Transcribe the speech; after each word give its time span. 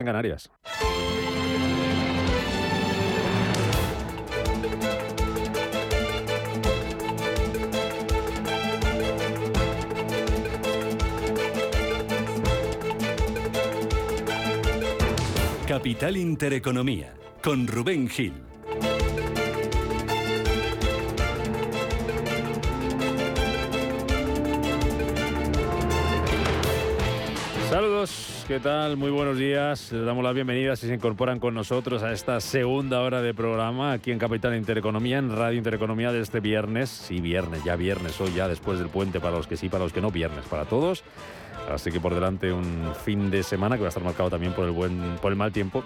en 0.00 0.06
Canarias. 0.06 0.48
Capital 15.66 16.16
Intereconomía, 16.16 17.14
con 17.42 17.66
Rubén 17.66 18.08
Gil. 18.08 18.47
¿Qué 28.48 28.60
tal? 28.60 28.96
Muy 28.96 29.10
buenos 29.10 29.36
días. 29.36 29.92
Les 29.92 30.06
damos 30.06 30.24
la 30.24 30.32
bienvenida 30.32 30.74
si 30.74 30.86
se 30.86 30.94
incorporan 30.94 31.38
con 31.38 31.52
nosotros 31.52 32.02
a 32.02 32.12
esta 32.12 32.40
segunda 32.40 33.02
hora 33.02 33.20
de 33.20 33.34
programa 33.34 33.92
aquí 33.92 34.10
en 34.10 34.18
Capital 34.18 34.56
Intereconomía, 34.56 35.18
en 35.18 35.36
Radio 35.36 35.58
Intereconomía 35.58 36.12
de 36.12 36.20
este 36.20 36.40
viernes. 36.40 36.88
Sí, 36.88 37.20
viernes, 37.20 37.62
ya 37.62 37.76
viernes, 37.76 38.18
hoy 38.22 38.32
ya 38.32 38.48
después 38.48 38.78
del 38.78 38.88
puente 38.88 39.20
para 39.20 39.36
los 39.36 39.46
que 39.46 39.58
sí, 39.58 39.68
para 39.68 39.84
los 39.84 39.92
que 39.92 40.00
no, 40.00 40.10
viernes 40.10 40.46
para 40.46 40.64
todos. 40.64 41.04
Así 41.70 41.90
que 41.90 42.00
por 42.00 42.14
delante 42.14 42.50
un 42.50 42.94
fin 43.04 43.30
de 43.30 43.42
semana 43.42 43.76
que 43.76 43.82
va 43.82 43.88
a 43.88 43.90
estar 43.90 44.02
marcado 44.02 44.30
también 44.30 44.54
por 44.54 44.64
el 44.64 44.70
buen 44.70 45.16
por 45.20 45.30
el 45.30 45.36
mal 45.36 45.52
tiempo 45.52 45.84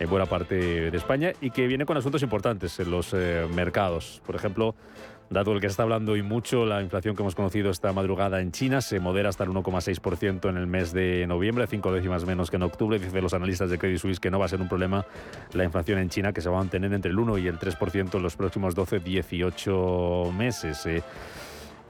en 0.00 0.10
buena 0.10 0.26
parte 0.26 0.90
de 0.90 0.96
España 0.96 1.32
y 1.40 1.50
que 1.50 1.68
viene 1.68 1.86
con 1.86 1.96
asuntos 1.96 2.24
importantes 2.24 2.80
en 2.80 2.90
los 2.90 3.14
eh, 3.14 3.46
mercados. 3.54 4.20
Por 4.26 4.34
ejemplo, 4.34 4.74
dato 5.30 5.52
del 5.52 5.60
que 5.60 5.68
está 5.68 5.84
hablando 5.84 6.12
hoy 6.12 6.22
mucho, 6.22 6.66
la 6.66 6.82
inflación 6.82 7.14
que 7.14 7.22
hemos 7.22 7.36
conocido 7.36 7.70
esta 7.70 7.92
madrugada 7.92 8.40
en 8.40 8.50
China 8.50 8.80
se 8.80 8.98
modera 8.98 9.28
hasta 9.28 9.44
el 9.44 9.50
1,6% 9.50 10.50
en 10.50 10.56
el 10.56 10.66
mes 10.66 10.92
de 10.92 11.24
noviembre, 11.28 11.66
cinco 11.68 11.92
décimas 11.92 12.24
menos 12.26 12.50
que 12.50 12.56
en 12.56 12.64
octubre. 12.64 12.98
Dicen 12.98 13.22
los 13.22 13.32
analistas 13.32 13.70
de 13.70 13.78
Credit 13.78 13.98
Suisse 13.98 14.18
que 14.18 14.30
no 14.30 14.40
va 14.40 14.46
a 14.46 14.48
ser 14.48 14.60
un 14.60 14.68
problema 14.68 15.06
la 15.52 15.64
inflación 15.64 16.00
en 16.00 16.10
China, 16.10 16.32
que 16.32 16.40
se 16.40 16.48
va 16.48 16.56
a 16.56 16.60
mantener 16.60 16.92
entre 16.92 17.12
el 17.12 17.18
1 17.18 17.38
y 17.38 17.46
el 17.46 17.58
3% 17.58 18.14
en 18.14 18.22
los 18.22 18.36
próximos 18.36 18.76
12-18 18.76 20.32
meses. 20.32 20.84
Eh. 20.86 21.02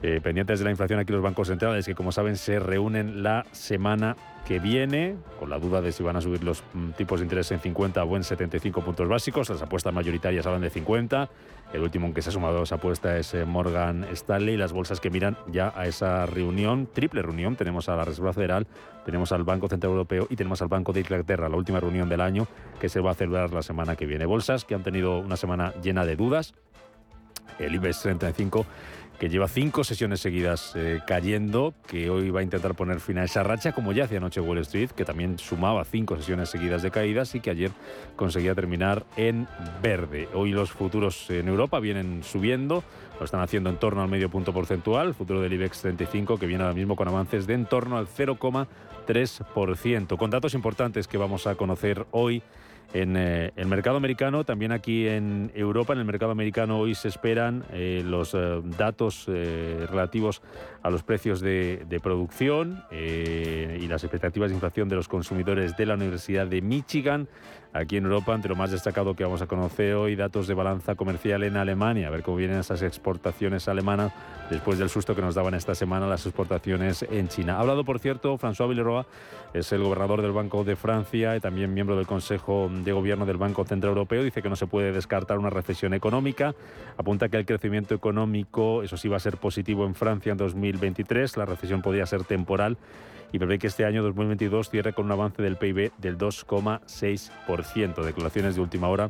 Eh, 0.03 0.19
pendientes 0.19 0.57
de 0.57 0.65
la 0.65 0.71
inflación 0.71 0.99
aquí 0.99 1.13
los 1.13 1.21
bancos 1.21 1.47
centrales, 1.47 1.85
que 1.85 1.93
como 1.93 2.11
saben 2.11 2.35
se 2.35 2.59
reúnen 2.59 3.21
la 3.21 3.45
semana 3.51 4.15
que 4.47 4.59
viene, 4.59 5.15
con 5.39 5.51
la 5.51 5.59
duda 5.59 5.79
de 5.79 5.91
si 5.91 6.01
van 6.01 6.15
a 6.15 6.21
subir 6.21 6.43
los 6.43 6.63
mm, 6.73 6.91
tipos 6.91 7.19
de 7.19 7.25
interés 7.25 7.51
en 7.51 7.59
50 7.59 8.03
o 8.03 8.17
en 8.17 8.23
75 8.23 8.81
puntos 8.83 9.07
básicos. 9.07 9.49
Las 9.49 9.61
apuestas 9.61 9.93
mayoritarias 9.93 10.45
hablan 10.47 10.61
de 10.61 10.71
50. 10.71 11.29
El 11.73 11.83
último 11.83 12.07
en 12.07 12.13
que 12.13 12.21
se 12.21 12.29
ha 12.29 12.33
sumado 12.33 12.59
a 12.59 12.63
esa 12.63 12.75
apuesta 12.75 13.17
es 13.17 13.33
eh, 13.33 13.45
Morgan 13.45 14.03
Stanley. 14.11 14.57
Las 14.57 14.73
bolsas 14.73 14.99
que 14.99 15.09
miran 15.09 15.37
ya 15.47 15.71
a 15.75 15.85
esa 15.87 16.25
reunión, 16.25 16.87
triple 16.91 17.21
reunión, 17.21 17.55
tenemos 17.55 17.87
a 17.87 17.95
la 17.95 18.03
Reserva 18.03 18.33
Federal, 18.33 18.67
tenemos 19.05 19.31
al 19.31 19.43
Banco 19.43 19.69
Central 19.69 19.91
Europeo 19.91 20.27
y 20.29 20.35
tenemos 20.35 20.61
al 20.61 20.67
Banco 20.67 20.91
de 20.91 20.99
Inglaterra, 20.99 21.47
la 21.47 21.55
última 21.55 21.79
reunión 21.79 22.09
del 22.09 22.19
año 22.19 22.45
que 22.79 22.89
se 22.89 22.99
va 22.99 23.11
a 23.11 23.13
celebrar 23.13 23.53
la 23.53 23.63
semana 23.63 23.95
que 23.95 24.05
viene. 24.05 24.25
Bolsas 24.25 24.65
que 24.65 24.75
han 24.75 24.83
tenido 24.83 25.19
una 25.19 25.37
semana 25.37 25.73
llena 25.81 26.05
de 26.05 26.17
dudas. 26.17 26.53
El 27.57 27.75
IBEX 27.75 28.01
35 28.01 28.65
que 29.21 29.29
lleva 29.29 29.47
cinco 29.47 29.83
sesiones 29.83 30.19
seguidas 30.19 30.71
eh, 30.73 30.99
cayendo, 31.05 31.75
que 31.85 32.09
hoy 32.09 32.31
va 32.31 32.39
a 32.39 32.43
intentar 32.43 32.73
poner 32.73 32.99
fin 32.99 33.19
a 33.19 33.23
esa 33.23 33.43
racha, 33.43 33.71
como 33.71 33.91
ya 33.91 34.05
hacía 34.05 34.17
anoche 34.17 34.41
Wall 34.41 34.57
Street, 34.57 34.89
que 34.89 35.05
también 35.05 35.37
sumaba 35.37 35.85
cinco 35.85 36.17
sesiones 36.17 36.49
seguidas 36.49 36.81
de 36.81 36.89
caídas 36.89 37.35
y 37.35 37.39
que 37.39 37.51
ayer 37.51 37.69
conseguía 38.15 38.55
terminar 38.55 39.05
en 39.17 39.47
verde. 39.79 40.27
Hoy 40.33 40.53
los 40.53 40.71
futuros 40.71 41.29
en 41.29 41.49
Europa 41.49 41.79
vienen 41.79 42.23
subiendo, 42.23 42.83
lo 43.19 43.25
están 43.25 43.41
haciendo 43.41 43.69
en 43.69 43.77
torno 43.77 44.01
al 44.01 44.09
medio 44.09 44.31
punto 44.31 44.53
porcentual, 44.53 45.13
futuro 45.13 45.39
del 45.39 45.53
IBEX 45.53 45.81
35, 45.81 46.39
que 46.39 46.47
viene 46.47 46.63
ahora 46.63 46.73
mismo 46.73 46.95
con 46.95 47.07
avances 47.07 47.45
de 47.45 47.53
en 47.53 47.67
torno 47.67 47.99
al 47.99 48.07
0,3%, 48.07 50.17
con 50.17 50.31
datos 50.31 50.55
importantes 50.55 51.07
que 51.07 51.19
vamos 51.19 51.45
a 51.45 51.53
conocer 51.53 52.07
hoy 52.09 52.41
en 52.93 53.15
eh, 53.15 53.51
el 53.55 53.67
mercado 53.67 53.97
americano, 53.97 54.43
también 54.43 54.71
aquí 54.71 55.07
en 55.07 55.51
Europa, 55.55 55.93
en 55.93 55.99
el 55.99 56.05
mercado 56.05 56.31
americano 56.31 56.77
hoy 56.77 56.93
se 56.95 57.07
esperan 57.07 57.63
eh, 57.71 58.01
los 58.05 58.33
eh, 58.33 58.61
datos 58.77 59.27
relativos 59.27 60.41
a 60.83 60.89
los 60.89 61.03
precios 61.03 61.41
de, 61.41 61.85
de 61.87 61.99
producción 61.99 62.83
y 62.91 63.87
las 63.87 64.03
expectativas 64.03 64.49
de 64.49 64.55
inflación 64.55 64.89
de 64.89 64.95
los 64.95 65.07
consumidores 65.07 65.77
de 65.77 65.85
la 65.85 65.93
Universidad 65.95 66.47
de 66.47 66.61
Michigan. 66.61 67.27
Aquí 67.73 67.95
en 67.95 68.03
Europa, 68.03 68.35
entre 68.35 68.49
lo 68.49 68.57
más 68.57 68.69
destacado 68.69 69.15
que 69.15 69.23
vamos 69.23 69.41
a 69.41 69.47
conocer 69.47 69.95
hoy, 69.95 70.17
datos 70.17 70.45
de 70.45 70.53
balanza 70.53 70.95
comercial 70.95 71.43
en 71.43 71.55
Alemania, 71.55 72.07
a 72.07 72.09
ver 72.09 72.21
cómo 72.21 72.35
vienen 72.35 72.59
esas 72.59 72.81
exportaciones 72.81 73.69
alemanas 73.69 74.11
después 74.49 74.77
del 74.77 74.89
susto 74.89 75.15
que 75.15 75.21
nos 75.21 75.35
daban 75.35 75.53
esta 75.53 75.73
semana 75.73 76.05
las 76.05 76.25
exportaciones 76.25 77.05
en 77.09 77.29
China. 77.29 77.55
Ha 77.55 77.59
hablado, 77.61 77.85
por 77.85 77.99
cierto, 77.99 78.37
François 78.37 78.67
Villeroy, 78.67 79.05
es 79.53 79.71
el 79.71 79.83
gobernador 79.83 80.21
del 80.21 80.33
Banco 80.33 80.65
de 80.65 80.75
Francia 80.75 81.37
y 81.37 81.39
también 81.39 81.73
miembro 81.73 81.95
del 81.95 82.05
Consejo 82.05 82.69
de 82.69 82.91
Gobierno 82.91 83.25
del 83.25 83.37
Banco 83.37 83.63
Central 83.63 83.91
Europeo. 83.91 84.21
Dice 84.21 84.41
que 84.41 84.49
no 84.49 84.57
se 84.57 84.67
puede 84.67 84.91
descartar 84.91 85.37
una 85.39 85.49
recesión 85.49 85.93
económica. 85.93 86.53
Apunta 86.97 87.29
que 87.29 87.37
el 87.37 87.45
crecimiento 87.45 87.95
económico, 87.95 88.83
eso 88.83 88.97
sí, 88.97 89.07
va 89.07 89.15
a 89.15 89.21
ser 89.21 89.37
positivo 89.37 89.85
en 89.85 89.95
Francia 89.95 90.33
en 90.33 90.37
2023. 90.37 91.37
La 91.37 91.45
recesión 91.45 91.81
podría 91.81 92.05
ser 92.05 92.25
temporal 92.25 92.77
y 93.31 93.39
prevé 93.39 93.59
que 93.59 93.67
este 93.67 93.85
año 93.85 94.03
2022 94.03 94.69
cierre 94.69 94.93
con 94.93 95.05
un 95.05 95.11
avance 95.11 95.41
del 95.41 95.57
PIB 95.57 95.91
del 95.97 96.17
2,6%. 96.17 98.03
Declaraciones 98.03 98.55
de 98.55 98.61
última 98.61 98.89
hora 98.89 99.09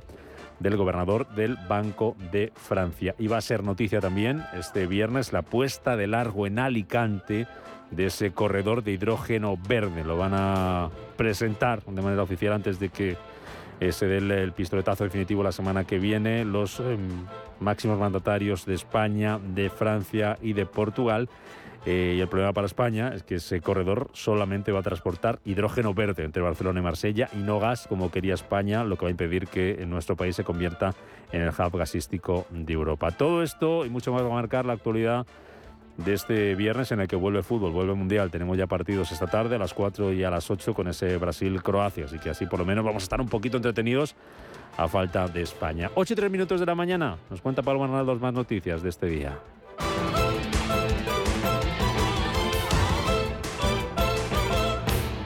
del 0.60 0.78
gobernador 0.78 1.28
del 1.34 1.58
Banco 1.68 2.16
de 2.32 2.52
Francia. 2.56 3.16
Y 3.18 3.28
va 3.28 3.38
a 3.38 3.42
ser 3.42 3.64
noticia 3.64 4.00
también 4.00 4.44
este 4.54 4.86
viernes 4.86 5.34
la 5.34 5.42
puesta 5.42 5.98
de 5.98 6.08
largo 6.08 6.46
en 6.46 6.60
Alicante 6.60 7.48
de 7.90 8.06
ese 8.06 8.32
corredor 8.32 8.84
de 8.84 8.92
hidrógeno 8.92 9.58
verde. 9.58 10.04
Lo 10.04 10.18
van 10.18 10.34
a 10.36 10.90
presentar 11.18 11.84
de 11.84 12.02
manera 12.02 12.22
oficial 12.24 12.54
antes 12.54 12.80
de 12.80 12.90
que 12.90 13.18
se 13.90 14.06
dé 14.06 14.18
el 14.18 14.54
pistoletazo 14.54 15.04
definitivo 15.04 15.42
la 15.42 15.52
semana 15.52 15.86
que 15.86 15.98
viene 15.98 16.46
los 16.46 16.80
em, 16.80 17.26
máximos 17.60 17.98
mandatarios 17.98 18.64
de 18.66 18.76
España, 18.76 19.40
de 19.40 19.72
Francia 19.72 20.38
y 20.40 20.54
de 20.54 20.68
Portugal 20.68 21.28
eh, 21.86 22.16
y 22.18 22.22
el 22.22 22.28
problema 22.28 22.54
para 22.54 22.68
España 22.68 23.12
es 23.14 23.24
que 23.24 23.36
ese 23.36 23.60
corredor 23.60 24.10
solamente 24.14 24.72
va 24.72 24.80
a 24.80 24.84
transportar 24.84 25.40
hidrógeno 25.46 25.94
verde 25.94 26.24
entre 26.24 26.42
Barcelona 26.42 26.80
y 26.80 26.84
Marsella 26.84 27.30
y 27.34 27.38
no 27.38 27.60
gas 27.60 27.88
como 27.88 28.12
quería 28.12 28.36
España, 28.36 28.84
lo 28.84 28.98
que 28.98 29.06
va 29.06 29.08
a 29.08 29.12
impedir 29.12 29.48
que 29.48 29.84
nuestro 29.88 30.16
país 30.16 30.36
se 30.36 30.44
convierta 30.44 30.94
en 31.32 31.42
el 31.42 31.50
hub 31.50 31.78
gasístico 31.78 32.46
de 32.52 32.74
Europa. 32.74 33.12
Todo 33.12 33.42
esto 33.42 33.86
y 33.86 33.90
mucho 33.90 34.14
más 34.14 34.22
va 34.22 34.28
a 34.28 34.34
marcar 34.34 34.66
la 34.66 34.74
actualidad 34.74 35.26
de 35.98 36.14
este 36.14 36.56
viernes 36.56 36.92
en 36.92 37.02
el 37.02 37.08
que 37.08 37.16
vuelve 37.16 37.40
el 37.40 37.44
fútbol, 37.44 37.72
vuelve 37.72 37.92
el 37.92 37.98
Mundial. 37.98 38.32
Tenemos 38.32 38.58
ya 38.58 38.68
partidos 38.68 39.12
esta 39.12 39.28
tarde 39.28 39.56
a 39.56 39.60
las 39.60 39.74
4 39.74 40.14
y 40.14 40.24
a 40.24 40.30
las 40.30 40.50
8 40.50 40.74
con 40.74 40.88
ese 40.88 41.18
Brasil-Croacia, 41.18 42.06
así 42.06 42.20
que 42.20 42.30
así 42.30 42.46
por 42.46 42.60
lo 42.60 42.66
menos 42.66 42.86
vamos 42.86 43.04
a 43.04 43.06
estar 43.06 43.22
un 43.22 43.28
poquito 43.28 43.58
entretenidos 43.58 44.16
a 44.78 44.88
falta 44.88 45.28
de 45.28 45.42
España. 45.42 45.90
8 45.96 46.14
y 46.14 46.16
3 46.16 46.32
minutos 46.32 46.60
de 46.60 46.66
la 46.66 46.76
mañana, 46.76 47.18
nos 47.30 47.42
cuenta 47.42 47.62
Pablo 47.62 47.82
Manaldo 47.82 48.16
más 48.16 48.34
noticias 48.34 48.82
de 48.84 48.90
este 48.90 49.08
día. 49.08 49.38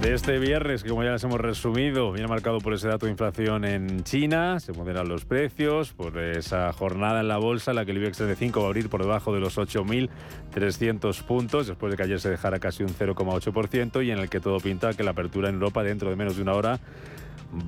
de 0.00 0.14
este 0.14 0.38
viernes, 0.38 0.82
que 0.82 0.90
como 0.90 1.02
ya 1.02 1.12
les 1.12 1.24
hemos 1.24 1.40
resumido, 1.40 2.12
viene 2.12 2.28
marcado 2.28 2.58
por 2.58 2.74
ese 2.74 2.88
dato 2.88 3.06
de 3.06 3.12
inflación 3.12 3.64
en 3.64 4.04
China, 4.04 4.60
se 4.60 4.72
moderan 4.72 5.08
los 5.08 5.24
precios, 5.24 5.92
por 5.92 6.18
esa 6.18 6.72
jornada 6.72 7.20
en 7.20 7.28
la 7.28 7.38
bolsa, 7.38 7.72
en 7.72 7.76
la 7.76 7.84
que 7.84 7.92
el 7.92 7.98
IBEX 7.98 8.18
35 8.18 8.60
va 8.60 8.66
a 8.66 8.68
abrir 8.68 8.88
por 8.88 9.02
debajo 9.02 9.32
de 9.32 9.40
los 9.40 9.56
8.300 9.58 11.22
puntos, 11.22 11.66
después 11.66 11.90
de 11.90 11.96
que 11.96 12.02
ayer 12.02 12.20
se 12.20 12.30
dejara 12.30 12.58
casi 12.58 12.82
un 12.82 12.90
0,8%, 12.90 14.04
y 14.04 14.10
en 14.10 14.18
el 14.18 14.28
que 14.28 14.40
todo 14.40 14.60
pinta 14.60 14.92
que 14.94 15.02
la 15.02 15.12
apertura 15.12 15.48
en 15.48 15.54
Europa 15.54 15.82
dentro 15.82 16.10
de 16.10 16.16
menos 16.16 16.36
de 16.36 16.42
una 16.42 16.52
hora 16.52 16.80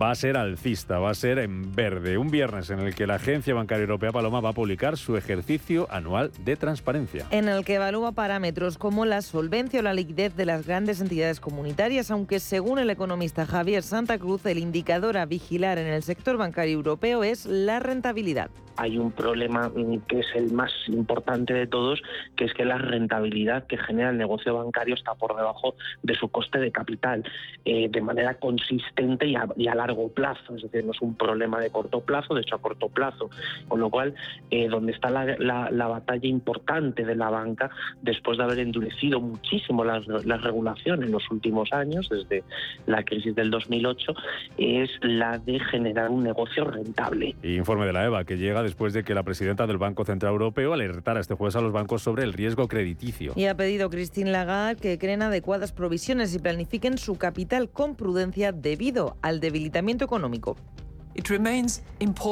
va 0.01 0.11
a 0.11 0.15
ser 0.15 0.37
alcista, 0.37 0.99
va 0.99 1.11
a 1.11 1.15
ser 1.15 1.39
en 1.39 1.75
verde. 1.75 2.19
Un 2.19 2.31
viernes 2.31 2.71
en 2.71 2.81
el 2.81 2.95
que 2.95 3.07
la 3.07 3.15
Agencia 3.15 3.55
Bancaria 3.55 3.83
Europea 3.83 4.13
Paloma 4.13 4.41
va 4.41 4.51
a 4.51 4.53
publicar 4.53 4.97
su 4.97 5.17
ejercicio 5.17 5.87
anual 5.91 6.31
de 6.45 6.57
transparencia. 6.57 7.27
En 7.31 7.49
el 7.49 7.65
que 7.65 7.75
evalúa 7.75 8.13
parámetros 8.13 8.79
como 8.79 9.05
la 9.05 9.23
solvencia 9.23 9.81
o 9.81 9.83
la 9.83 9.95
liquidez 9.95 10.37
de 10.37 10.47
las 10.47 10.67
grandes 10.67 11.01
entidades 11.01 11.41
comunitarias, 11.41 12.11
aunque 12.11 12.41
según 12.41 12.79
el 12.79 12.91
economista 12.91 13.47
Javier 13.47 13.83
Santa 13.83 14.19
Cruz, 14.19 14.45
el 14.47 14.59
indicador 14.59 15.17
a 15.17 15.27
vigilar 15.27 15.79
en 15.79 15.87
el 15.87 16.03
sector 16.03 16.37
bancario 16.37 16.75
europeo 16.75 17.25
es 17.25 17.47
la 17.47 17.81
rentabilidad. 17.81 18.51
hay 18.77 18.97
un 18.97 19.11
problema 19.11 19.69
mm, 19.69 20.03
que 20.07 20.21
es 20.21 20.27
el 20.37 20.53
más 20.53 20.71
importante 20.87 21.53
de 21.53 21.67
todos, 21.67 22.01
que 22.37 22.45
es 22.45 22.55
que 22.55 22.65
la 22.65 22.79
rentabilidad 22.79 23.67
que 23.67 23.77
genera 23.77 24.11
el 24.11 24.19
negocio 24.19 24.55
bancario 24.55 24.95
está 24.95 25.15
por 25.15 25.37
debajo 25.37 25.75
de 26.03 26.15
su 26.15 26.29
coste 26.29 26.59
de 26.61 26.71
capital, 26.71 27.25
eh, 27.65 27.89
de 27.91 28.01
manera 28.01 28.35
consistente 28.35 29.27
y 29.27 29.35
a, 29.35 29.68
largo 29.75 30.09
plazo. 30.09 30.57
Es 30.57 30.63
decir, 30.63 30.85
no 30.85 30.93
es 30.93 31.01
un 31.01 31.15
problema 31.15 31.61
de 31.61 31.71
corto 31.71 32.01
plazo, 32.01 32.35
de 32.35 32.43
hecho 32.43 32.57
a 32.57 32.59
corto 32.61 32.89
plazo. 32.89 33.31
Con 33.69 33.81
lo 33.81 33.91
cual, 33.91 34.15
eh, 34.51 34.69
donde 34.69 34.93
está 34.93 35.11
la, 35.11 35.89
batalla 35.89 36.29
importante 36.29 37.05
de 37.05 37.15
la 37.15 37.31
banca, 37.31 37.71
después 38.03 38.39
de 38.39 38.45
haber 38.45 38.59
endurecido 38.61 39.21
muchísimo 39.21 39.85
las, 39.85 40.07
las 40.07 40.43
regulaciones 40.43 41.07
en 41.07 41.13
los 41.13 41.31
últimos 41.31 41.73
años, 41.73 42.09
desde 42.09 42.45
la 42.87 43.03
crisis 43.05 43.35
del 43.35 43.51
2008, 43.51 44.15
es 44.59 44.91
la 45.03 45.39
de 45.39 45.59
generar 45.61 46.11
un 46.11 46.23
negocio 46.23 46.65
rentable. 46.65 47.35
Informe 47.43 47.87
de 47.87 47.93
la 47.93 48.05
EVA 48.05 48.25
que 48.25 48.37
llega 48.37 48.63
después 48.63 48.93
de 48.93 49.05
que 49.05 49.15
la 49.15 49.23
presidenta 49.23 49.67
del 49.67 49.79
Banco 49.79 50.05
Central 50.05 50.33
Europeo 50.33 50.73
alertara 50.73 51.21
este 51.21 51.35
jueves 51.35 51.57
a 51.57 51.61
los 51.61 51.73
bancos 51.73 52.03
sobre 52.03 52.25
el 52.25 52.33
riesgo 52.33 52.69
crediticio. 52.69 53.33
Y 53.37 53.47
ha 53.47 53.57
pedido 53.57 53.91
Christine 53.91 54.31
Lagarde 54.31 54.81
que 54.81 54.99
creen 54.99 55.23
adecuadas 55.23 55.73
provisiones 55.73 56.35
y 56.35 56.39
planifiquen 56.39 56.99
su 56.99 57.17
capital 57.17 57.71
con 57.71 57.95
prudencia 57.95 58.53
debido 58.53 59.17
al 59.23 59.41
debilitamiento 59.41 59.58
económico. 60.05 60.57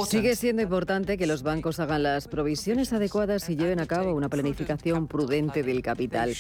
Sigue 0.08 0.36
siendo 0.36 0.62
importante 0.62 1.18
que 1.18 1.26
los 1.26 1.42
bancos 1.42 1.80
hagan 1.80 2.04
las 2.04 2.28
provisiones 2.28 2.92
adecuadas 2.92 3.48
y 3.50 3.56
lleven 3.56 3.80
a 3.80 3.86
cabo 3.86 4.14
una 4.14 4.28
planificación 4.28 5.08
prudente 5.08 5.64
del 5.64 5.82
capital. 5.82 6.34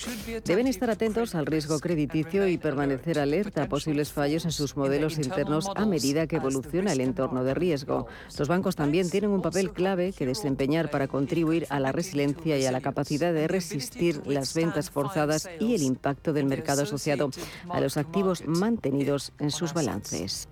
Deben 0.44 0.68
estar 0.68 0.90
atentos 0.90 1.34
al 1.34 1.46
riesgo 1.46 1.80
crediticio 1.80 2.46
y 2.46 2.56
permanecer 2.56 3.18
alerta 3.18 3.64
a 3.64 3.68
posibles 3.68 4.12
fallos 4.12 4.44
en 4.44 4.52
sus 4.52 4.76
modelos 4.76 5.18
internos 5.18 5.68
a 5.74 5.86
medida 5.86 6.28
que 6.28 6.36
evoluciona 6.36 6.92
el 6.92 7.00
entorno 7.00 7.42
de 7.42 7.54
riesgo. 7.54 8.06
Los 8.38 8.46
bancos 8.46 8.76
también 8.76 9.10
tienen 9.10 9.30
un 9.30 9.42
papel 9.42 9.72
clave 9.72 10.12
que 10.12 10.26
desempeñar 10.26 10.90
para 10.90 11.08
contribuir 11.08 11.66
a 11.68 11.80
la 11.80 11.90
resiliencia 11.90 12.56
y 12.58 12.64
a 12.64 12.70
la 12.72 12.80
capacidad 12.80 13.32
de 13.32 13.48
resistir 13.48 14.22
las 14.26 14.54
ventas 14.54 14.90
forzadas 14.90 15.48
y 15.58 15.74
el 15.74 15.82
impacto 15.82 16.32
del 16.32 16.46
mercado 16.46 16.84
asociado 16.84 17.30
a 17.70 17.80
los 17.80 17.96
activos 17.96 18.44
mantenidos 18.46 19.32
en 19.40 19.50
sus 19.50 19.74
balances. 19.74 20.48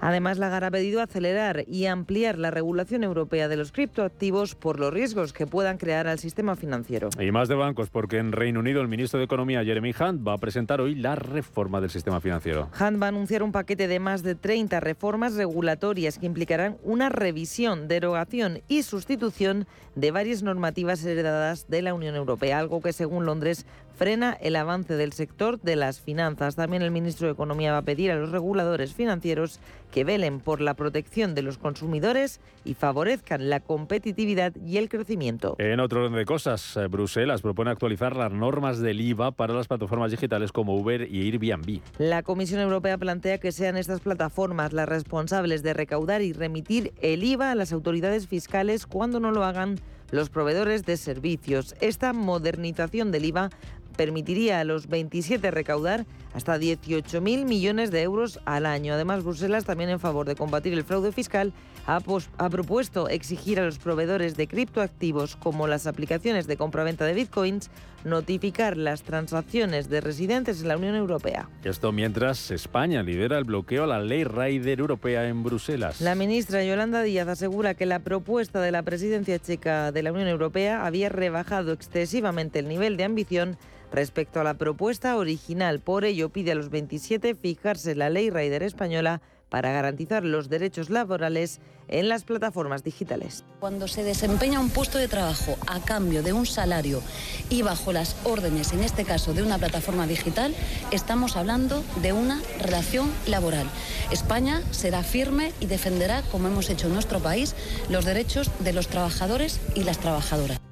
Además, 0.00 0.38
Lagarde 0.38 0.66
ha 0.66 0.70
pedido 0.70 1.02
acelerar 1.02 1.64
y 1.66 1.86
ampliar 1.86 2.38
la 2.38 2.50
regulación 2.50 3.02
europea 3.04 3.48
de 3.48 3.56
los 3.56 3.72
criptoactivos 3.72 4.54
por 4.54 4.78
los 4.78 4.92
riesgos 4.92 5.32
que 5.32 5.46
puedan 5.46 5.78
crear 5.78 6.06
al 6.06 6.18
sistema 6.18 6.56
financiero. 6.56 7.10
Y 7.18 7.30
más 7.32 7.48
de 7.48 7.54
bancos, 7.54 7.90
porque 7.90 8.18
en 8.18 8.32
Reino 8.32 8.60
Unido 8.60 8.80
el 8.80 8.88
ministro 8.88 9.18
de 9.18 9.24
Economía, 9.24 9.64
Jeremy 9.64 9.94
Hunt, 9.98 10.26
va 10.26 10.34
a 10.34 10.38
presentar 10.38 10.80
hoy 10.80 10.94
la 10.94 11.16
reforma 11.16 11.80
del 11.80 11.90
sistema 11.90 12.20
financiero. 12.20 12.68
Hunt 12.80 13.02
va 13.02 13.06
a 13.06 13.08
anunciar 13.08 13.42
un 13.42 13.52
paquete 13.52 13.88
de 13.88 13.98
más 13.98 14.22
de 14.22 14.34
30 14.34 14.80
reformas 14.80 15.34
regulatorias 15.34 16.18
que 16.18 16.26
implicarán 16.26 16.76
una 16.84 17.08
revisión, 17.08 17.88
derogación 17.88 18.60
y 18.68 18.82
sustitución 18.82 19.66
de 19.94 20.10
varias 20.10 20.42
normativas 20.42 21.04
heredadas 21.04 21.68
de 21.68 21.82
la 21.82 21.94
Unión 21.94 22.14
Europea, 22.14 22.58
algo 22.58 22.80
que 22.80 22.92
según 22.92 23.26
Londres 23.26 23.66
frena 23.98 24.38
el 24.40 24.54
avance 24.54 24.94
del 24.94 25.12
sector 25.12 25.60
de 25.60 25.74
las 25.74 26.00
finanzas. 26.00 26.54
También 26.54 26.82
el 26.82 26.92
ministro 26.92 27.26
de 27.26 27.32
Economía 27.32 27.72
va 27.72 27.78
a 27.78 27.82
pedir 27.82 28.12
a 28.12 28.14
los 28.14 28.30
reguladores 28.30 28.94
financieros 28.94 29.58
que 29.90 30.04
velen 30.04 30.38
por 30.38 30.60
la 30.60 30.74
protección 30.74 31.34
de 31.34 31.42
los 31.42 31.58
consumidores 31.58 32.40
y 32.64 32.74
favorezcan 32.74 33.50
la 33.50 33.58
competitividad 33.58 34.54
y 34.64 34.76
el 34.76 34.88
crecimiento. 34.88 35.56
En 35.58 35.80
otro 35.80 36.04
orden 36.04 36.16
de 36.16 36.24
cosas, 36.24 36.76
eh, 36.76 36.86
Bruselas 36.86 37.42
propone 37.42 37.72
actualizar 37.72 38.14
las 38.14 38.30
normas 38.30 38.78
del 38.78 39.00
IVA 39.00 39.32
para 39.32 39.52
las 39.52 39.66
plataformas 39.66 40.12
digitales 40.12 40.52
como 40.52 40.76
Uber 40.76 41.08
y 41.10 41.22
Airbnb. 41.22 41.80
La 41.98 42.22
Comisión 42.22 42.60
Europea 42.60 42.98
plantea 42.98 43.38
que 43.38 43.50
sean 43.50 43.76
estas 43.76 44.00
plataformas 44.00 44.72
las 44.72 44.88
responsables 44.88 45.64
de 45.64 45.74
recaudar 45.74 46.22
y 46.22 46.32
remitir 46.32 46.92
el 47.02 47.24
IVA 47.24 47.50
a 47.50 47.54
las 47.56 47.72
autoridades 47.72 48.28
fiscales 48.28 48.86
cuando 48.86 49.18
no 49.18 49.32
lo 49.32 49.42
hagan 49.42 49.80
los 50.10 50.30
proveedores 50.30 50.84
de 50.84 50.96
servicios. 50.96 51.74
Esta 51.80 52.12
modernización 52.12 53.12
del 53.12 53.26
IVA 53.26 53.50
permitiría 53.98 54.60
a 54.60 54.64
los 54.64 54.86
27 54.86 55.50
recaudar 55.50 56.06
hasta 56.38 56.56
18.000 56.56 57.44
millones 57.44 57.90
de 57.90 58.02
euros 58.02 58.38
al 58.44 58.64
año. 58.64 58.94
Además, 58.94 59.24
Bruselas, 59.24 59.64
también 59.64 59.90
en 59.90 59.98
favor 59.98 60.24
de 60.24 60.36
combatir 60.36 60.72
el 60.72 60.84
fraude 60.84 61.10
fiscal, 61.10 61.52
ha, 61.84 61.98
ha 62.38 62.48
propuesto 62.48 63.08
exigir 63.08 63.58
a 63.58 63.64
los 63.64 63.78
proveedores 63.78 64.36
de 64.36 64.46
criptoactivos, 64.46 65.34
como 65.34 65.66
las 65.66 65.88
aplicaciones 65.88 66.46
de 66.46 66.56
compraventa 66.56 67.04
de 67.06 67.14
bitcoins, 67.14 67.70
notificar 68.04 68.76
las 68.76 69.02
transacciones 69.02 69.88
de 69.88 70.00
residentes 70.00 70.62
en 70.62 70.68
la 70.68 70.76
Unión 70.76 70.94
Europea. 70.94 71.48
Esto 71.64 71.90
mientras 71.90 72.52
España 72.52 73.02
lidera 73.02 73.36
el 73.36 73.44
bloqueo 73.44 73.82
a 73.82 73.88
la 73.88 74.00
ley 74.00 74.22
Raider 74.22 74.78
europea 74.78 75.26
en 75.26 75.42
Bruselas. 75.42 76.00
La 76.00 76.14
ministra 76.14 76.62
Yolanda 76.62 77.02
Díaz 77.02 77.26
asegura 77.26 77.74
que 77.74 77.84
la 77.84 77.98
propuesta 77.98 78.60
de 78.60 78.70
la 78.70 78.84
presidencia 78.84 79.40
checa 79.40 79.90
de 79.90 80.04
la 80.04 80.12
Unión 80.12 80.28
Europea 80.28 80.86
había 80.86 81.08
rebajado 81.08 81.72
excesivamente 81.72 82.60
el 82.60 82.68
nivel 82.68 82.96
de 82.96 83.02
ambición 83.02 83.58
respecto 83.92 84.40
a 84.40 84.44
la 84.44 84.54
propuesta 84.54 85.16
original. 85.16 85.80
Por 85.80 86.04
ello, 86.04 86.27
pide 86.30 86.52
a 86.52 86.54
los 86.54 86.70
27 86.70 87.34
fijarse 87.34 87.94
la 87.94 88.10
ley 88.10 88.30
Raider 88.30 88.62
española 88.62 89.20
para 89.48 89.72
garantizar 89.72 90.24
los 90.24 90.48
derechos 90.48 90.90
laborales 90.90 91.60
en 91.88 92.08
las 92.08 92.24
plataformas 92.24 92.84
digitales. 92.84 93.44
Cuando 93.60 93.88
se 93.88 94.02
desempeña 94.02 94.60
un 94.60 94.70
puesto 94.70 94.98
de 94.98 95.08
trabajo 95.08 95.56
a 95.66 95.80
cambio 95.80 96.22
de 96.22 96.32
un 96.32 96.44
salario 96.44 97.02
y 97.48 97.62
bajo 97.62 97.92
las 97.92 98.16
órdenes, 98.24 98.72
en 98.72 98.80
este 98.80 99.04
caso 99.04 99.32
de 99.32 99.42
una 99.42 99.58
plataforma 99.58 100.06
digital, 100.06 100.54
estamos 100.90 101.36
hablando 101.36 101.82
de 102.02 102.12
una 102.12 102.42
relación 102.60 103.10
laboral. 103.26 103.66
España 104.10 104.62
será 104.70 105.02
firme 105.02 105.52
y 105.60 105.66
defenderá, 105.66 106.22
como 106.30 106.48
hemos 106.48 106.68
hecho 106.68 106.88
en 106.88 106.94
nuestro 106.94 107.20
país, 107.20 107.54
los 107.88 108.04
derechos 108.04 108.50
de 108.58 108.72
los 108.72 108.88
trabajadores 108.88 109.60
y 109.74 109.84
las 109.84 109.98
trabajadoras. 109.98 110.67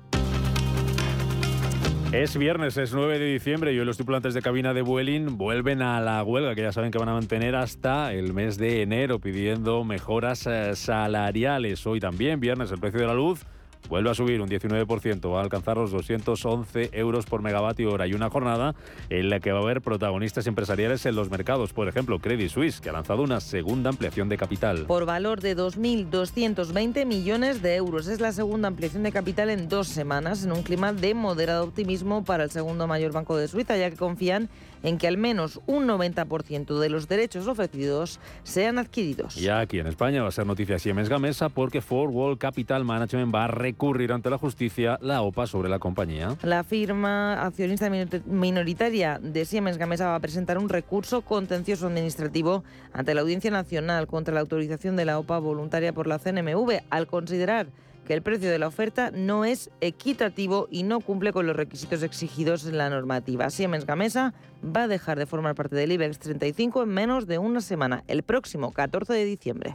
Es 2.17 2.39
viernes, 2.39 2.79
es 2.79 2.95
9 2.95 3.19
de 3.19 3.27
diciembre 3.27 3.75
y 3.75 3.79
hoy 3.79 3.85
los 3.85 3.99
tripulantes 3.99 4.33
de 4.33 4.41
cabina 4.41 4.73
de 4.73 4.81
Vueling 4.81 5.37
vuelven 5.37 5.83
a 5.83 6.01
la 6.01 6.25
huelga 6.25 6.55
que 6.55 6.63
ya 6.63 6.73
saben 6.73 6.91
que 6.91 6.97
van 6.97 7.11
a 7.11 7.13
mantener 7.13 7.55
hasta 7.55 8.15
el 8.15 8.33
mes 8.33 8.57
de 8.57 8.81
enero 8.81 9.19
pidiendo 9.19 9.85
mejoras 9.85 10.47
eh, 10.47 10.75
salariales. 10.77 11.87
Hoy 11.87 12.01
también, 12.01 12.41
viernes, 12.41 12.73
el 12.73 12.81
precio 12.81 13.01
de 13.01 13.07
la 13.07 13.13
luz 13.13 13.45
vuelve 13.89 14.11
a 14.11 14.15
subir 14.15 14.41
un 14.41 14.49
19%, 14.49 15.33
va 15.33 15.41
a 15.41 15.43
alcanzar 15.43 15.77
los 15.77 15.91
211 15.91 16.91
euros 16.93 17.27
por 17.27 17.43
megavatio 17.43 17.93
hora 17.93 18.07
y 18.07 18.15
una 18.15 18.31
jornada 18.31 18.75
en 19.11 19.31
la 19.31 19.41
que 19.41 19.53
va 19.53 19.61
a 19.61 19.63
haber 19.63 19.81
protagonistas 19.81 20.47
empresariales 20.47 21.07
en 21.07 21.15
los 21.15 21.31
mercados, 21.31 21.73
por 21.73 21.89
ejemplo 21.89 22.19
Credit 22.19 22.51
Suisse, 22.51 22.81
que 22.81 22.91
ha 22.91 22.93
lanzado 22.93 23.23
una 23.23 23.41
segunda 23.41 23.91
ampliación 23.91 24.29
de 24.29 24.37
capital. 24.37 24.85
Por 24.87 25.07
valor 25.07 25.41
de 25.41 25.57
2.220 25.57 27.07
millones 27.07 27.63
de 27.63 27.77
euros. 27.77 28.07
Es 28.07 28.21
la 28.21 28.33
segunda 28.33 28.69
ampliación 28.69 29.03
de 29.03 29.13
capital 29.13 29.51
en 29.51 29.69
dos 29.69 29.89
semanas, 29.89 30.45
en 30.45 30.53
un 30.53 30.63
clima 30.63 30.93
de 30.93 31.15
moderado 31.15 31.65
optimismo 31.65 32.25
para 32.25 32.45
el 32.45 32.51
segundo 32.51 32.87
mayor 32.87 33.13
banco 33.13 33.37
de 33.37 33.49
Suiza, 33.49 33.77
ya 33.77 33.91
que 33.91 33.97
confían 33.97 34.49
en 34.83 34.99
que 34.99 35.09
al 35.09 35.19
menos 35.19 35.61
un 35.67 35.87
90% 35.87 36.79
de 36.79 36.89
los 36.89 37.09
derechos 37.09 37.47
ofrecidos 37.47 38.21
sean 38.43 38.79
adquiridos. 38.79 39.35
Ya 39.37 39.61
aquí 39.61 39.79
en 39.79 39.87
España 39.87 40.23
va 40.23 40.29
a 40.29 40.33
ser 40.33 40.47
noticia 40.47 40.79
Siemens 40.79 41.09
Gamesa 41.09 41.49
porque 41.49 41.81
Ford 41.81 42.11
World 42.11 42.39
Capital 42.39 42.85
Management 42.85 43.35
va 43.35 43.45
a 43.45 43.49
recurrir 43.49 44.13
ante 44.13 44.31
la 44.31 44.39
justicia 44.39 44.99
la 45.01 45.23
OPA 45.23 45.47
sobre 45.47 45.69
la 45.69 45.79
compañía. 45.79 46.37
La 46.43 46.65
firma 46.65 47.45
accionista 47.45 47.91
minoritaria 48.27 49.19
de 49.23 49.45
Siemens 49.45 49.79
Gamesa 49.79 50.07
va 50.09 50.17
a 50.17 50.21
presentar 50.21 50.59
un 50.59 50.69
recurso 50.69 51.23
contencioso 51.23 51.87
administrativo 51.87 52.65
ante 52.93 53.15
la 53.15 53.21
Audiencia 53.21 53.51
Nacional 53.51 54.07
contra 54.07 54.35
la 54.35 54.41
autorización 54.41 54.97
de 54.97 55.05
la 55.05 55.19
OPA 55.19 55.39
voluntaria 55.39 55.93
por 55.93 56.07
la 56.07 56.19
CNMV 56.19 56.83
al 56.91 57.07
considerar 57.07 57.69
que 58.07 58.15
el 58.15 58.23
precio 58.23 58.51
de 58.51 58.59
la 58.59 58.69
oferta 58.69 59.11
no 59.11 59.45
es 59.45 59.71
equitativo 59.81 60.69
y 60.71 60.85
no 60.85 61.01
cumple 61.01 61.33
con 61.33 61.47
los 61.47 61.57
requisitos 61.57 62.03
exigidos 62.03 62.65
en 62.67 62.79
la 62.79 62.89
normativa. 62.89 63.51
Siemens 63.51 63.85
Gamesa 63.85 64.33
va 64.65 64.85
a 64.85 64.89
dejar 64.89 65.19
de 65.19 65.27
formar 65.27 65.55
parte 65.55 65.77
del 65.77 65.93
IBEX 65.93 66.19
35 66.21 66.85
en 66.85 66.89
menos 66.89 67.27
de 67.27 67.39
una 67.39 67.61
semana, 67.61 68.05
el 68.07 68.23
próximo 68.23 68.73
14 68.73 69.13
de 69.13 69.25
diciembre. 69.25 69.73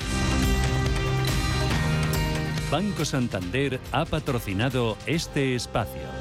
Banco 2.72 3.04
Santander 3.04 3.80
ha 3.92 4.06
patrocinado 4.06 4.98
este 5.06 5.56
espacio. 5.56 6.21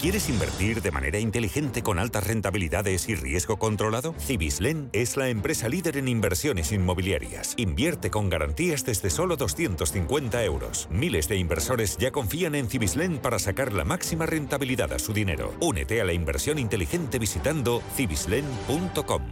¿Quieres 0.00 0.30
invertir 0.30 0.80
de 0.80 0.92
manera 0.92 1.18
inteligente 1.18 1.82
con 1.82 1.98
altas 1.98 2.26
rentabilidades 2.26 3.06
y 3.10 3.14
riesgo 3.14 3.58
controlado? 3.58 4.14
Cibislen 4.18 4.88
es 4.94 5.18
la 5.18 5.28
empresa 5.28 5.68
líder 5.68 5.98
en 5.98 6.08
inversiones 6.08 6.72
inmobiliarias. 6.72 7.52
Invierte 7.58 8.10
con 8.10 8.30
garantías 8.30 8.86
desde 8.86 9.10
solo 9.10 9.36
250 9.36 10.42
euros. 10.42 10.88
Miles 10.90 11.28
de 11.28 11.36
inversores 11.36 11.98
ya 11.98 12.12
confían 12.12 12.54
en 12.54 12.70
Cibislen 12.70 13.18
para 13.18 13.38
sacar 13.38 13.74
la 13.74 13.84
máxima 13.84 14.24
rentabilidad 14.24 14.90
a 14.94 14.98
su 14.98 15.12
dinero. 15.12 15.52
Únete 15.60 16.00
a 16.00 16.06
la 16.06 16.14
inversión 16.14 16.58
inteligente 16.58 17.18
visitando 17.18 17.82
cibislen.com. 17.94 19.22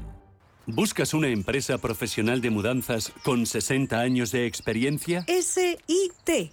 ¿Buscas 0.66 1.14
una 1.14 1.28
empresa 1.28 1.78
profesional 1.78 2.42
de 2.42 2.50
mudanzas 2.50 3.10
con 3.24 3.46
60 3.46 3.98
años 3.98 4.32
de 4.32 4.44
experiencia? 4.44 5.24
S-I-T. 5.28 6.52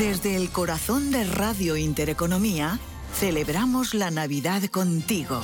Desde 0.00 0.34
el 0.34 0.48
corazón 0.48 1.10
de 1.10 1.24
Radio 1.24 1.76
Intereconomía, 1.76 2.80
celebramos 3.12 3.92
la 3.92 4.10
Navidad 4.10 4.62
contigo. 4.70 5.42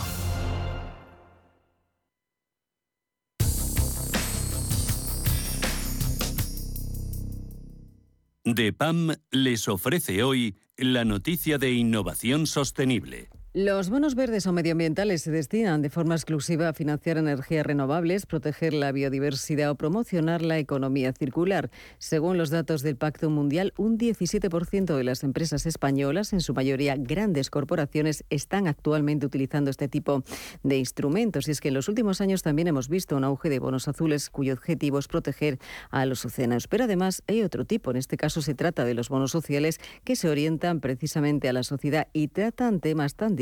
DEPAM 8.44 9.16
les 9.30 9.68
ofrece 9.68 10.22
hoy 10.22 10.56
la 10.78 11.04
noticia 11.04 11.58
de 11.58 11.72
innovación 11.72 12.46
sostenible. 12.46 13.28
Los 13.58 13.88
bonos 13.88 14.14
verdes 14.14 14.46
o 14.46 14.52
medioambientales 14.52 15.22
se 15.22 15.30
destinan 15.30 15.80
de 15.80 15.88
forma 15.88 16.14
exclusiva 16.14 16.68
a 16.68 16.75
financiar 16.75 17.16
energías 17.16 17.64
renovables, 17.64 18.26
proteger 18.26 18.75
la 18.75 18.92
biodiversidad 18.92 19.70
o 19.70 19.76
promocionar 19.76 20.42
la 20.42 20.58
economía 20.58 21.14
circular. 21.14 21.70
Según 21.96 22.36
los 22.36 22.50
datos 22.50 22.82
del 22.82 22.96
Pacto 22.96 23.30
Mundial, 23.30 23.72
un 23.78 23.96
17% 23.96 24.94
de 24.94 25.04
las 25.04 25.25
empresas 25.25 25.64
españolas, 25.64 26.34
en 26.34 26.42
su 26.42 26.52
mayoría 26.52 26.96
grandes 26.98 27.48
corporaciones, 27.48 28.26
están 28.28 28.68
actualmente 28.68 29.25
utilizando 29.25 29.70
este 29.70 29.88
tipo 29.88 30.22
de 30.62 30.76
instrumentos. 30.76 31.48
Y 31.48 31.52
es 31.52 31.62
que 31.62 31.68
en 31.68 31.75
los 31.75 31.88
últimos 31.88 32.20
años 32.20 32.42
también 32.42 32.68
hemos 32.68 32.90
visto 32.90 33.16
un 33.16 33.25
auge 33.25 33.48
de 33.48 33.58
bonos 33.58 33.88
azules 33.88 34.28
cuyo 34.28 34.52
objetivo 34.52 34.98
es 34.98 35.08
proteger 35.08 35.58
a 35.88 36.04
los 36.04 36.26
océanos. 36.26 36.68
Pero 36.68 36.84
además 36.84 37.22
hay 37.26 37.40
otro 37.40 37.64
tipo. 37.64 37.90
En 37.90 37.96
este 37.96 38.18
caso 38.18 38.42
se 38.42 38.54
trata 38.54 38.84
de 38.84 38.92
los 38.92 39.08
bonos 39.08 39.30
sociales 39.30 39.80
que 40.04 40.14
se 40.14 40.28
orientan 40.28 40.80
precisamente 40.80 41.48
a 41.48 41.54
la 41.54 41.62
sociedad 41.62 42.08
y 42.12 42.28
tratan 42.28 42.80
temas 42.80 43.14
tan 43.14 43.34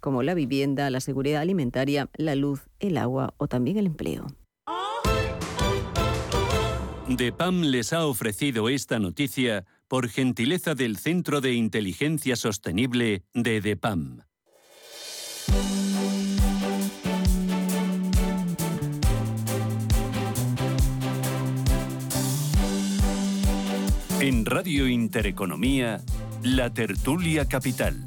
como 0.00 0.22
la 0.22 0.34
vivienda, 0.34 0.90
la 0.90 1.00
seguridad 1.00 1.40
alimentaria, 1.40 2.08
la 2.14 2.34
luz, 2.34 2.68
el 2.78 2.96
agua 2.96 3.34
o 3.36 3.46
también 3.48 3.76
el 3.78 3.86
empleo. 3.86 4.26
DEPAM 7.08 7.62
les 7.62 7.92
ha 7.92 8.06
ofrecido 8.06 8.68
esta 8.68 8.98
noticia 8.98 9.64
por 9.88 10.08
gentileza 10.08 10.74
del 10.74 10.96
Centro 10.96 11.40
de 11.40 11.54
Inteligencia 11.54 12.36
Sostenible 12.36 13.24
de 13.34 13.60
DEPAM. 13.60 14.20
En 24.20 24.44
Radio 24.44 24.86
Intereconomía, 24.86 26.02
la 26.42 26.68
tertulia 26.72 27.46
capital. 27.46 28.04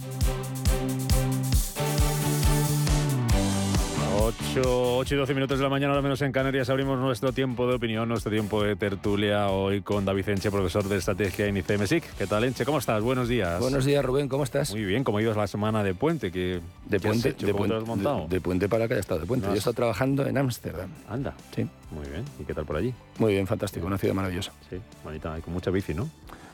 8, 4.25 4.61
8 4.99 5.15
y 5.15 5.17
12 5.17 5.33
minutos 5.33 5.57
de 5.59 5.63
la 5.63 5.69
mañana, 5.69 5.93
al 5.95 6.01
menos 6.01 6.21
en 6.21 6.31
Canarias, 6.31 6.69
abrimos 6.69 6.97
nuestro 6.97 7.33
tiempo 7.33 7.67
de 7.67 7.75
opinión, 7.75 8.07
nuestro 8.07 8.31
tiempo 8.31 8.63
de 8.63 8.77
tertulia 8.77 9.49
hoy 9.49 9.81
con 9.81 10.05
David 10.05 10.29
Enche, 10.29 10.49
profesor 10.49 10.85
de 10.87 10.95
Estrategia 10.95 11.45
en 11.47 11.57
ICEMESIC. 11.57 12.15
¿Qué 12.17 12.25
tal, 12.25 12.45
Enche? 12.45 12.63
¿Cómo 12.63 12.77
estás? 12.77 13.03
Buenos 13.03 13.27
días. 13.27 13.59
Buenos 13.59 13.83
días, 13.83 14.03
Rubén, 14.05 14.29
¿cómo 14.29 14.45
estás? 14.45 14.71
Muy 14.71 14.85
bien, 14.85 15.03
¿cómo 15.03 15.17
ha 15.17 15.21
ido 15.21 15.33
la 15.33 15.45
semana 15.47 15.83
de 15.83 15.93
puente? 15.93 16.31
¿Qué, 16.31 16.61
de 16.85 16.89
qué 16.89 16.95
has 16.95 17.01
puente, 17.01 17.29
hecho? 17.29 17.45
de, 17.47 17.51
¿Cómo 17.51 17.63
te 17.65 17.69
puente 17.71 17.83
has 17.83 17.87
montado? 17.87 18.21
de- 18.29 18.35
de 18.35 18.39
puente 18.41 18.69
para 18.69 18.87
que 18.87 18.93
haya 18.93 19.01
estado 19.01 19.19
de 19.19 19.25
puente. 19.25 19.45
No 19.45 19.51
Yo 19.51 19.55
he 19.55 19.57
estado 19.57 19.73
trabajando 19.73 20.25
en 20.25 20.37
Ámsterdam. 20.37 20.89
Anda, 21.09 21.33
Sí, 21.53 21.67
muy 21.91 22.07
bien. 22.07 22.23
¿Y 22.39 22.45
qué 22.45 22.53
tal 22.53 22.65
por 22.65 22.77
allí? 22.77 22.93
muy 23.19 23.33
bien, 23.33 23.45
fantástico, 23.45 23.85
una 23.85 23.97
ciudad 23.97 24.15
maravillosa. 24.15 24.53
Sí, 24.69 24.77
bonita, 25.03 25.37
y 25.37 25.41
con 25.41 25.53
mucha 25.53 25.69
bici, 25.69 25.93
¿no? 25.93 26.09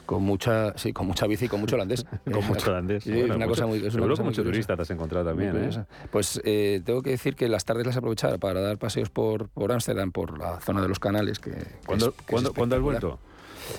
Con 0.10 0.24
mucha, 0.24 0.76
sí, 0.76 0.92
con 0.92 1.06
mucha 1.06 1.28
bici 1.28 1.46
y 1.46 1.48
con 1.48 1.60
mucho 1.60 1.76
holandés. 1.76 2.04
con 2.34 2.44
mucho 2.48 2.72
holandés. 2.72 3.04
Sí, 3.04 3.12
Bueno, 3.12 3.26
es 3.26 3.36
una 3.36 3.46
mucho- 3.46 3.50
cosa 3.62 3.68
muy, 3.68 3.86
es 3.86 3.94
una 3.94 4.08
cosa 4.08 4.24
muy 4.24 4.34
turista 4.34 4.76
te 4.76 4.82
has 4.82 4.90
encontrado 4.90 5.24
también, 5.30 5.56
¿eh? 5.56 5.86
Pues 6.10 6.42
eh, 6.46 6.82
tengo 6.84 7.04
que 7.04 7.12
decir 7.12 7.36
que 7.36 7.48
las 7.48 7.64
tardes 7.64 7.86
las 7.86 7.96
aprovechaba 7.96 8.40
para 8.40 8.60
dar 8.60 8.80
paseos 8.80 9.12
por 9.12 9.50
por 9.50 9.72
Ámsterdam, 9.72 10.12
por 10.12 10.40
la 10.40 10.60
zona 10.62 10.82
de 10.82 10.88
los 10.88 10.98
canales. 10.98 11.38
Que, 11.38 11.52
¿Cuándo, 11.86 12.12
que 12.16 12.24
¿cuándo, 12.28 12.54
¿cuándo 12.56 12.76
has 12.76 12.82
vuelto? 12.82 13.20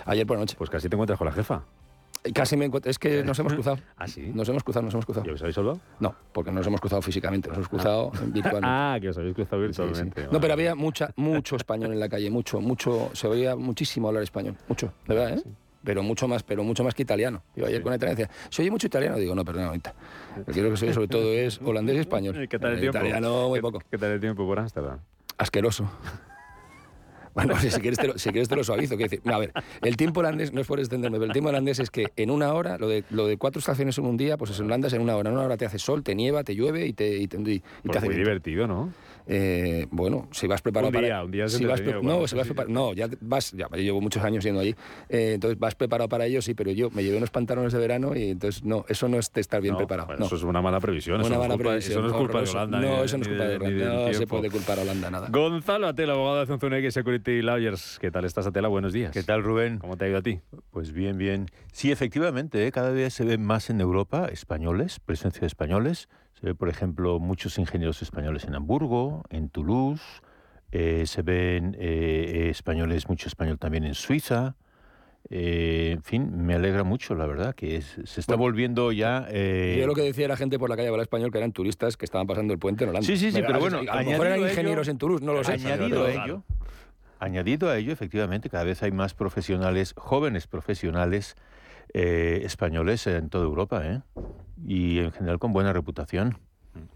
Ayer 0.06 0.25
por 0.25 0.37
la 0.37 0.42
noche. 0.42 0.54
Pues 0.56 0.70
casi 0.70 0.88
te 0.88 0.94
encuentras 0.94 1.18
con 1.18 1.26
la 1.26 1.32
jefa. 1.32 1.64
Casi 2.32 2.56
me 2.56 2.66
encuentro. 2.66 2.88
Es 2.88 3.00
que 3.00 3.25
nos 3.25 3.37
hemos 3.40 3.52
cruzado. 3.54 3.78
¿Ah, 3.96 4.06
sí? 4.06 4.30
Nos 4.32 4.49
hemos 4.49 4.62
cruzado, 4.62 4.84
nos 4.84 4.94
hemos 4.94 5.06
cruzado. 5.06 5.26
¿Y 5.28 5.30
os 5.32 5.40
habéis 5.40 5.56
saludado? 5.56 5.80
No, 5.99 6.14
porque 6.32 6.52
no 6.52 6.58
nos 6.58 6.66
hemos 6.68 6.80
cruzado 6.80 7.02
físicamente, 7.02 7.49
nos 7.49 7.56
hemos 7.58 7.68
cruzado 7.68 8.12
virtualmente. 8.26 8.68
Ah, 8.70 8.99
que 9.00 9.08
os 9.08 9.18
habéis 9.18 9.34
cruzado 9.34 9.66
Sí, 9.66 9.75
sí. 9.75 9.80
virtualmente. 9.82 10.28
No, 10.30 10.40
pero 10.40 10.52
había 10.52 10.76
mucha, 10.76 11.10
mucho 11.16 11.56
español 11.56 11.92
en 11.92 11.99
la 11.99 12.08
calle, 12.08 12.30
mucho, 12.30 12.60
mucho, 12.60 13.10
se 13.14 13.26
oía 13.26 13.56
muchísimo 13.56 14.06
hablar 14.06 14.22
español, 14.22 14.54
mucho, 14.68 14.92
de 15.08 15.14
verdad, 15.16 15.38
¿eh? 15.38 15.42
Pero 15.82 16.02
mucho 16.02 16.28
más, 16.28 16.42
pero 16.42 16.62
mucho 16.62 16.84
más 16.84 16.94
que 16.94 17.02
italiano. 17.02 17.42
Yo 17.56 17.64
ayer 17.66 17.78
Sí. 17.78 17.82
con 17.82 17.94
italiano 17.94 18.18
decía, 18.18 18.34
¿se 18.50 18.62
oye 18.62 18.70
mucho 18.70 18.87
italiano? 18.87 19.16
Digo, 19.16 19.34
no, 19.34 19.44
perdona, 19.44 19.68
ahorita. 19.68 19.94
Lo 20.37 20.44
que 20.70 20.76
se 20.76 20.84
oye 20.84 20.94
sobre 20.94 21.08
todo 21.08 21.32
es 21.32 21.58
holandés 21.64 21.96
y 21.96 22.00
español. 22.00 22.42
¿Y 22.42 22.49
¿Qué 22.49 22.58
tal 22.58 22.72
el 22.75 22.80
tiempo? 22.80 22.99
Italiano, 22.99 23.49
muy 23.49 23.58
¿Qué- 23.58 23.62
poco. 23.62 23.82
¿Qué 23.90 23.96
tal 23.99 24.10
el 24.10 24.20
tiempo 24.20 24.46
por 24.46 24.58
Ámsterdam? 24.58 24.99
Asqueroso. 25.38 25.90
Bueno, 27.32 27.56
si 27.60 27.68
quieres, 27.80 27.96
te 27.96 28.08
lo, 28.08 28.18
si 28.18 28.30
quieres 28.30 28.49
te 28.49 28.56
lo 28.56 28.64
suavizo. 28.64 28.96
decir, 28.96 29.22
a 29.26 29.38
ver, 29.38 29.52
el 29.82 29.96
tiempo 29.96 30.18
holandés, 30.18 30.52
no 30.52 30.60
es 30.60 30.66
por 30.66 30.80
extenderme, 30.80 31.16
pero 31.16 31.26
el 31.26 31.32
tiempo 31.32 31.49
holandés 31.50 31.78
es 31.78 31.88
que 31.88 32.06
en 32.16 32.28
una 32.28 32.52
hora, 32.54 32.76
lo 32.76 32.88
de, 32.88 33.04
lo 33.10 33.25
de 33.28 33.37
cuatro 33.37 33.60
estaciones 33.60 33.96
en 33.99 34.06
un 34.06 34.16
día, 34.16 34.37
pues 34.37 34.58
en 34.58 34.66
Holanda 34.66 34.88
es 34.88 34.94
en 34.94 35.00
una 35.00 35.14
hora. 35.14 35.30
En 35.30 35.37
una 35.37 35.44
hora 35.46 35.56
te 35.56 35.64
hace 35.64 35.78
sol, 35.78 36.02
te 36.02 36.16
nieva, 36.16 36.42
te 36.42 36.56
llueve 36.56 36.87
y 36.88 36.92
te, 36.92 37.16
y 37.18 37.28
te, 37.28 37.38
y 37.40 37.60
te 37.60 37.62
Pues 37.84 37.99
hace 37.99 38.06
muy 38.06 38.16
viento. 38.16 38.28
divertido, 38.30 38.66
¿no? 38.66 38.92
Eh, 39.26 39.86
bueno, 39.90 40.28
si 40.32 40.46
vas 40.46 40.62
preparado 40.62 40.88
Un 40.88 40.94
para 40.94 41.06
día, 41.06 41.24
un 41.24 41.30
día 41.30 41.48
si 41.48 41.64
vas 41.64 41.80
pre- 41.80 42.02
no, 42.02 42.26
si 42.26 42.36
vas 42.36 42.46
sí. 42.46 42.52
prepar- 42.54 42.68
no, 42.68 42.92
ya 42.94 43.08
vas, 43.20 43.52
ya 43.52 43.68
yo 43.70 43.76
llevo 43.76 44.00
muchos 44.00 44.22
años 44.24 44.42
yendo 44.44 44.60
allí, 44.60 44.74
eh, 45.08 45.32
entonces 45.34 45.58
vas 45.58 45.74
preparado 45.74 46.08
para 46.08 46.26
ello, 46.26 46.42
sí, 46.42 46.54
pero 46.54 46.70
yo 46.72 46.90
me 46.90 47.02
llevé 47.04 47.16
unos 47.18 47.30
pantalones 47.30 47.72
de 47.72 47.78
verano 47.78 48.16
y 48.16 48.30
entonces 48.30 48.64
no, 48.64 48.84
eso 48.88 49.08
no 49.08 49.18
es 49.18 49.32
de 49.32 49.40
estar 49.40 49.60
bien 49.60 49.72
No, 49.74 49.78
preparado. 49.78 50.06
bueno, 50.06 50.20
no. 50.20 50.26
Eso 50.26 50.36
es 50.36 50.42
una 50.42 50.62
mala 50.62 50.80
previsión. 50.80 51.16
Una 51.16 51.24
eso, 51.26 51.34
no 51.34 51.40
mala 51.40 51.54
es 51.54 51.56
culpa, 51.58 51.68
previsión, 51.70 51.92
eso 51.92 52.00
no 52.02 52.06
es 52.08 52.14
culpa 52.14 52.42
de. 52.42 52.50
Holanda. 52.50 52.80
No, 52.80 52.96
ni- 52.98 53.04
eso 53.04 53.16
no 53.18 53.22
es 53.22 53.28
culpa 53.28 53.44
de 53.44 53.56
Holanda. 53.56 53.84
No 54.08 54.14
se 54.14 54.26
puede 54.26 54.50
culpar 54.50 54.78
a 54.78 54.82
Holanda 54.82 55.10
nada. 55.10 55.28
Gonzalo 55.30 55.86
Atela, 55.88 56.12
abogado 56.14 56.40
de 56.40 56.46
Zunzunegui 56.46 56.90
Security 56.90 57.42
Lawyers. 57.42 57.98
¿Qué 58.00 58.10
tal 58.10 58.24
estás, 58.24 58.46
Atela? 58.46 58.68
Buenos 58.68 58.92
días. 58.92 59.12
¿Qué 59.12 59.22
tal, 59.22 59.42
Rubén? 59.42 59.78
¿Cómo 59.78 59.96
te 59.96 60.06
ha 60.06 60.08
ido 60.08 60.18
a 60.18 60.22
ti? 60.22 60.40
Pues 60.70 60.92
bien, 60.92 61.18
bien. 61.18 61.46
Sí, 61.72 61.92
efectivamente, 61.92 62.66
¿eh? 62.66 62.72
cada 62.72 62.90
vez 62.90 63.14
se 63.14 63.24
ven 63.24 63.44
más 63.44 63.70
en 63.70 63.80
Europa 63.80 64.26
españoles, 64.32 65.00
presencia 65.00 65.42
de 65.42 65.46
españoles. 65.46 66.08
Se 66.40 66.47
ve, 66.47 66.54
por 66.54 66.70
ejemplo, 66.70 67.18
muchos 67.18 67.59
ingenieros 67.59 68.00
españoles 68.00 68.44
en 68.44 68.54
Hamburgo, 68.54 69.25
en 69.28 69.50
Toulouse, 69.50 70.02
eh, 70.73 71.04
se 71.06 71.20
ven 71.20 71.76
eh, 71.78 72.49
españoles, 72.50 73.09
mucho 73.09 73.28
español 73.28 73.59
también 73.59 73.85
en 73.85 73.94
Suiza. 73.94 74.56
Eh, 75.28 75.90
en 75.92 76.02
fin, 76.02 76.47
me 76.47 76.54
alegra 76.54 76.82
mucho, 76.82 77.14
la 77.14 77.26
verdad, 77.26 77.54
que 77.54 77.82
se 77.82 78.20
está 78.20 78.37
volviendo 78.37 78.90
ya... 78.90 79.28
Yo 79.28 79.87
lo 79.87 79.94
que 79.94 80.00
decía 80.00 80.28
la 80.28 80.37
gente 80.37 80.59
por 80.59 80.70
la 80.70 80.76
calle 80.76 80.88
habla 80.88 81.02
español 81.02 81.30
que 81.30 81.37
eran 81.37 81.52
turistas 81.52 81.99
que 81.99 82.06
estaban 82.06 82.26
pasando 82.26 82.54
el 82.54 82.59
puente 82.59 82.85
en 82.85 82.90
Holanda. 82.90 83.06
Sí, 83.06 83.18
sí, 83.18 83.30
sí, 83.30 83.42
pero 83.47 83.61
bueno, 83.61 83.80
a 83.87 84.02
lo 84.02 84.11
mejor 84.11 84.26
eran 84.26 84.40
ingenieros 84.40 84.88
en 84.88 84.97
Toulouse, 84.97 85.23
no 85.23 85.35
lo 85.35 85.44
sé. 85.44 85.52
Añadido 85.52 86.06
a 86.06 86.11
ello, 86.11 86.42
añadido 87.18 87.68
a 87.68 87.76
ello, 87.76 87.92
efectivamente, 87.92 88.49
cada 88.49 88.64
vez 88.64 88.82
hay 88.82 88.92
más 88.92 89.12
profesionales, 89.12 89.92
jóvenes 89.94 90.47
profesionales 90.47 91.37
españoles 91.94 93.06
en 93.06 93.30
toda 93.30 93.44
Europa, 93.44 93.82
¿eh? 93.85 94.00
y 94.64 94.99
en 94.99 95.12
general 95.12 95.38
con 95.38 95.52
buena 95.52 95.73
reputación. 95.73 96.38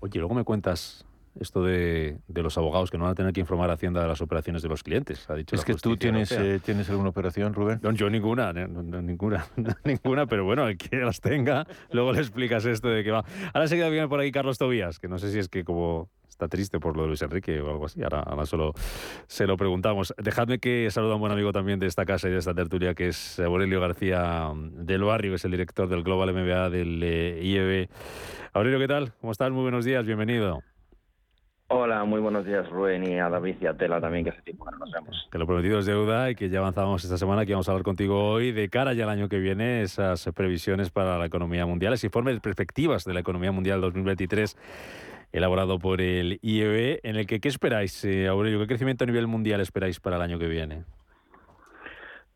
Oye, 0.00 0.18
luego 0.18 0.34
me 0.34 0.44
cuentas 0.44 1.06
esto 1.40 1.64
de, 1.64 2.18
los 2.28 2.56
abogados 2.58 2.90
que 2.90 2.98
no 2.98 3.04
van 3.04 3.12
a 3.12 3.14
tener 3.14 3.32
que 3.32 3.40
informar 3.40 3.70
a 3.70 3.74
Hacienda 3.74 4.00
de 4.02 4.08
las 4.08 4.20
operaciones 4.20 4.62
de 4.62 4.68
los 4.68 4.82
clientes. 4.82 5.28
Ha 5.28 5.34
dicho 5.34 5.56
es 5.56 5.64
que 5.64 5.74
tú 5.74 5.96
tienes, 5.96 6.30
eh, 6.32 6.60
tienes 6.64 6.88
alguna 6.90 7.08
operación, 7.08 7.54
Rubén. 7.54 7.80
No, 7.82 7.90
yo 7.92 8.08
ninguna, 8.08 8.52
ninguna, 8.52 9.46
ninguna, 9.84 10.26
pero 10.26 10.44
bueno, 10.44 10.68
el 10.68 10.78
que 10.78 10.96
las 10.98 11.20
tenga, 11.20 11.66
luego 11.90 12.12
le 12.12 12.20
explicas 12.20 12.64
esto 12.66 12.88
de 12.88 13.02
que 13.02 13.10
va. 13.10 13.24
Ahora 13.52 13.66
se 13.66 13.76
queda 13.76 13.88
bien 13.88 14.08
por 14.08 14.20
ahí 14.20 14.30
Carlos 14.30 14.58
Tobías, 14.58 14.98
que 14.98 15.08
no 15.08 15.18
sé 15.18 15.32
si 15.32 15.38
es 15.38 15.48
que 15.48 15.64
como 15.64 16.08
está 16.34 16.48
triste 16.48 16.80
por 16.80 16.96
lo 16.96 17.02
de 17.02 17.08
Luis 17.08 17.22
Enrique 17.22 17.60
o 17.60 17.70
algo 17.70 17.86
así. 17.86 18.02
Ahora, 18.02 18.20
ahora 18.20 18.46
solo 18.46 18.72
se 19.26 19.46
lo 19.46 19.56
preguntamos. 19.56 20.14
Dejadme 20.18 20.58
que 20.58 20.90
saluda 20.90 21.12
a 21.12 21.14
un 21.14 21.20
buen 21.20 21.32
amigo 21.32 21.52
también 21.52 21.78
de 21.78 21.86
esta 21.86 22.04
casa 22.04 22.28
y 22.28 22.32
de 22.32 22.38
esta 22.38 22.54
tertulia, 22.54 22.94
que 22.94 23.08
es 23.08 23.38
Aurelio 23.38 23.80
García 23.80 24.50
mm, 24.52 24.84
del 24.84 25.04
Barrio, 25.04 25.32
que 25.32 25.36
es 25.36 25.44
el 25.44 25.52
director 25.52 25.88
del 25.88 26.02
Global 26.02 26.32
MBA 26.34 26.70
del 26.70 27.00
eh, 27.02 27.40
IEB. 27.42 27.88
Aurelio, 28.52 28.78
¿qué 28.78 28.88
tal? 28.88 29.12
¿Cómo 29.20 29.32
estás? 29.32 29.50
Muy 29.50 29.62
buenos 29.62 29.84
días, 29.84 30.04
bienvenido. 30.04 30.60
Hola, 31.68 32.04
muy 32.04 32.20
buenos 32.20 32.44
días 32.44 32.68
Rubén 32.68 33.10
y 33.10 33.18
a 33.18 33.30
David 33.30 33.56
y 33.60 33.66
a 33.66 33.74
Tela 33.74 33.98
también, 33.98 34.24
que 34.24 34.30
hace 34.30 34.42
tiempo 34.42 34.66
que 34.66 34.72
no 34.72 34.78
nos 34.78 34.92
vemos. 34.92 35.28
Que 35.32 35.38
lo 35.38 35.46
prometido 35.46 35.78
es 35.78 35.86
deuda 35.86 36.30
y 36.30 36.34
que 36.34 36.50
ya 36.50 36.58
avanzamos 36.58 37.02
esta 37.02 37.16
semana, 37.16 37.46
que 37.46 37.52
vamos 37.52 37.68
a 37.68 37.72
hablar 37.72 37.84
contigo 37.84 38.32
hoy 38.32 38.52
de 38.52 38.68
cara 38.68 38.92
ya 38.92 39.04
al 39.04 39.10
año 39.10 39.28
que 39.30 39.38
viene, 39.38 39.82
esas 39.82 40.28
previsiones 40.34 40.90
para 40.90 41.16
la 41.16 41.24
economía 41.24 41.64
mundial, 41.64 41.94
ese 41.94 42.08
informe 42.08 42.34
de 42.34 42.40
perspectivas 42.40 43.04
de 43.04 43.14
la 43.14 43.20
economía 43.20 43.50
mundial 43.50 43.80
2023 43.80 44.56
elaborado 45.34 45.80
por 45.80 46.00
el 46.00 46.38
IEB, 46.42 47.00
en 47.02 47.16
el 47.16 47.26
que 47.26 47.40
¿qué 47.40 47.48
esperáis, 47.48 48.04
eh, 48.04 48.28
Aurelio? 48.28 48.60
¿Qué 48.60 48.68
crecimiento 48.68 49.02
a 49.02 49.06
nivel 49.08 49.26
mundial 49.26 49.60
esperáis 49.60 49.98
para 49.98 50.14
el 50.16 50.22
año 50.22 50.38
que 50.38 50.46
viene? 50.46 50.84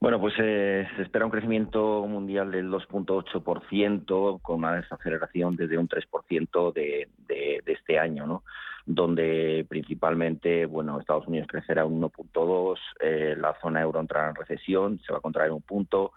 Bueno, 0.01 0.21
pues 0.21 0.35
eh, 0.39 0.87
se 0.97 1.03
espera 1.03 1.25
un 1.25 1.31
crecimiento 1.31 2.05
mundial 2.07 2.51
del 2.51 2.71
2.8%, 2.71 4.43
con 4.43 4.57
una 4.59 4.75
desaceleración 4.75 5.55
desde 5.55 5.79
un 5.79 5.89
3% 5.89 6.73
de, 6.73 7.09
de, 7.29 7.63
de 7.65 7.73
este 7.73 7.99
año, 7.99 8.27
¿no? 8.27 8.43
donde 8.85 9.67
principalmente 9.69 10.65
bueno 10.65 10.99
Estados 10.99 11.27
Unidos 11.27 11.47
crecerá 11.47 11.85
un 11.85 12.01
1.2, 12.01 12.79
eh, 13.01 13.37
la 13.39 13.55
zona 13.61 13.83
euro 13.83 14.01
entrará 14.01 14.31
en 14.31 14.35
recesión, 14.35 14.99
se 15.07 15.13
va 15.13 15.19
a 15.19 15.21
contraer 15.21 15.53
un 15.53 15.61
punto, 15.61 16.13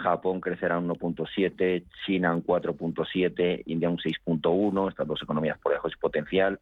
Japón 0.00 0.40
crecerá 0.40 0.78
un 0.78 0.88
1.7, 0.88 1.84
China 2.04 2.34
un 2.34 2.44
4.7, 2.44 3.62
India 3.66 3.88
un 3.88 3.98
6.1, 3.98 4.88
estas 4.88 5.06
dos 5.06 5.22
economías 5.22 5.58
por 5.58 5.72
su 5.90 5.98
potencial, 5.98 6.58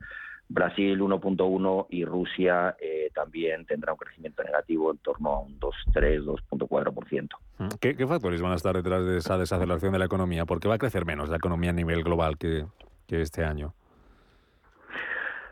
Brasil 0.49 0.99
1.1 0.99 1.87
y 1.91 2.05
Rusia 2.05 2.77
eh, 2.81 3.11
también 3.15 3.67
tendrá 3.67 3.93
un 3.93 3.99
crecimiento 3.99 4.43
negativo 4.43 4.91
en 4.91 4.99
torno 4.99 5.31
a 5.31 5.41
un 5.41 5.61
2.3, 5.61 6.25
2.4%. 6.25 7.29
Mm, 7.59 7.69
¿Qué, 7.81 7.97
¿Qué 7.97 8.07
factores 8.07 8.41
van 8.41 8.53
a 8.53 8.57
estar 8.57 8.75
detrás 8.75 9.05
de 9.05 9.19
esa 9.19 9.37
desaceleración 9.37 9.93
de 9.93 9.99
la 9.99 10.07
economía? 10.07 10.47
¿Por 10.47 10.61
qué 10.61 10.69
va 10.69 10.77
a 10.77 10.79
crecer 10.79 11.05
menos 11.05 11.29
la 11.29 11.37
economía 11.37 11.71
a 11.71 11.75
nivel 11.75 12.03
global 12.03 12.39
que 12.39 12.67
este 13.09 13.45
año? 13.45 13.75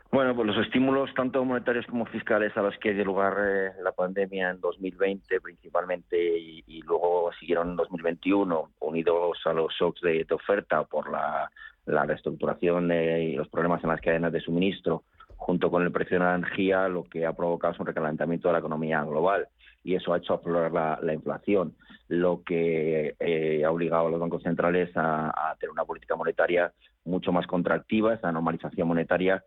Bueno, 0.09 0.33
pues 0.35 0.47
los 0.47 0.65
estímulos 0.65 1.13
tanto 1.13 1.43
monetarios 1.43 1.85
como 1.85 2.05
fiscales 2.05 2.55
a 2.55 2.61
los 2.61 2.77
que 2.77 2.93
dio 2.93 3.03
lugar 3.03 3.35
eh, 3.39 3.71
la 3.83 3.91
pandemia 3.91 4.51
en 4.51 4.61
2020 4.61 5.41
principalmente 5.41 6.17
y, 6.17 6.81
luego 6.83 7.29
siguieron 7.37 7.71
en 7.71 7.75
2021, 7.75 8.69
unidos 8.79 9.37
a 9.43 9.51
los 9.51 9.73
shocks 9.73 10.01
de, 10.01 10.25
oferta 10.31 10.83
por 10.85 11.11
la, 11.11 11.51
reestructuración 11.85 12.91
y 12.91 13.35
los 13.35 13.49
problemas 13.49 13.83
en 13.83 13.89
las 13.89 13.99
cadenas 13.99 14.31
de 14.31 14.39
suministro, 14.39 15.03
junto 15.35 15.69
con 15.69 15.83
el 15.83 15.91
precio 15.91 16.17
de 16.17 16.25
la 16.25 16.35
energía, 16.35 16.87
lo 16.87 17.03
que 17.03 17.25
ha 17.25 17.33
provocado 17.33 17.73
es 17.73 17.79
un 17.79 17.85
recalentamiento 17.85 18.47
de 18.47 18.53
la 18.53 18.59
economía 18.59 19.03
global. 19.03 19.47
Y 19.83 19.95
eso 19.95 20.13
ha 20.13 20.17
hecho 20.17 20.33
aflorar 20.33 20.99
la, 21.01 21.13
inflación, 21.13 21.75
lo 22.07 22.43
que 22.43 23.15
eh, 23.19 23.63
ha 23.65 23.71
obligado 23.71 24.07
a 24.07 24.11
los 24.11 24.19
bancos 24.19 24.43
centrales 24.43 24.95
a, 24.95 25.29
a 25.29 25.55
tener 25.55 25.71
una 25.71 25.85
política 25.85 26.15
monetaria 26.15 26.71
mucho 27.05 27.31
más 27.31 27.47
contractiva, 27.47 28.13
esa 28.13 28.31
normalización 28.31 28.87
monetaria 28.87 29.43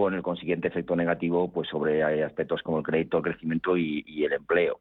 con 0.00 0.14
el 0.14 0.22
consiguiente 0.22 0.68
efecto 0.68 0.96
negativo 0.96 1.52
pues 1.52 1.68
sobre 1.68 2.02
aspectos 2.24 2.62
como 2.62 2.78
el 2.78 2.84
crédito, 2.84 3.18
el 3.18 3.22
crecimiento 3.22 3.76
y, 3.76 4.24
el 4.24 4.32
empleo. 4.32 4.80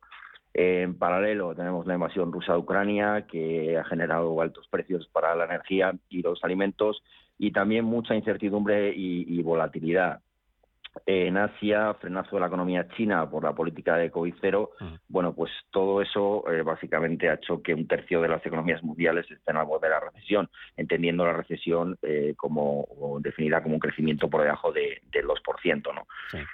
En 0.54 0.98
paralelo 0.98 1.54
tenemos 1.54 1.86
la 1.86 1.96
invasión 1.96 2.32
rusa 2.32 2.54
de 2.54 2.60
Ucrania 2.60 3.26
que 3.28 3.78
ha 3.78 3.84
generado 3.84 4.42
altos 4.42 4.68
precios 4.70 5.08
para 5.12 5.36
la 5.36 5.46
energía 5.46 5.94
y 6.10 6.22
los 6.22 6.44
alimentos 6.44 7.04
y 7.38 7.52
también 7.52 7.86
mucha 7.86 8.16
incertidumbre 8.16 8.94
y 8.96 9.42
volatilidad 9.44 10.22
en 11.06 11.38
Asia, 11.38 11.94
frenazo 11.96 12.36
de 12.36 12.42
la 12.42 12.48
economía 12.48 12.88
china 12.96 13.30
por 13.30 13.44
la 13.44 13.54
política 13.54 13.98
de 13.98 14.12
COVID 14.12 14.34
cero, 14.42 14.72
bueno, 15.08 15.34
pues 15.34 15.52
todo 15.72 16.02
eso 16.02 16.44
eh, 16.52 16.62
básicamente 16.62 17.30
ha 17.30 17.36
hecho 17.36 17.62
que 17.62 17.74
un 17.74 17.88
tercio 17.88 18.22
de 18.22 18.28
las 18.28 18.46
economías 18.46 18.84
mundiales 18.84 19.30
estén 19.30 19.58
al 19.58 19.66
borde 19.66 19.88
de 19.88 19.94
la 19.94 20.00
recesión, 20.00 20.50
entendiendo 20.78 21.26
la 21.26 21.34
recesión 21.34 21.98
eh, 22.02 22.34
como 22.38 22.88
definida 23.22 23.62
como 23.62 23.76
un 23.76 23.80
crecimiento 23.80 24.30
por 24.30 24.42
debajo 24.42 24.72
de, 24.72 25.02
del 25.12 25.26
2%, 25.26 25.94
¿no? 25.94 26.08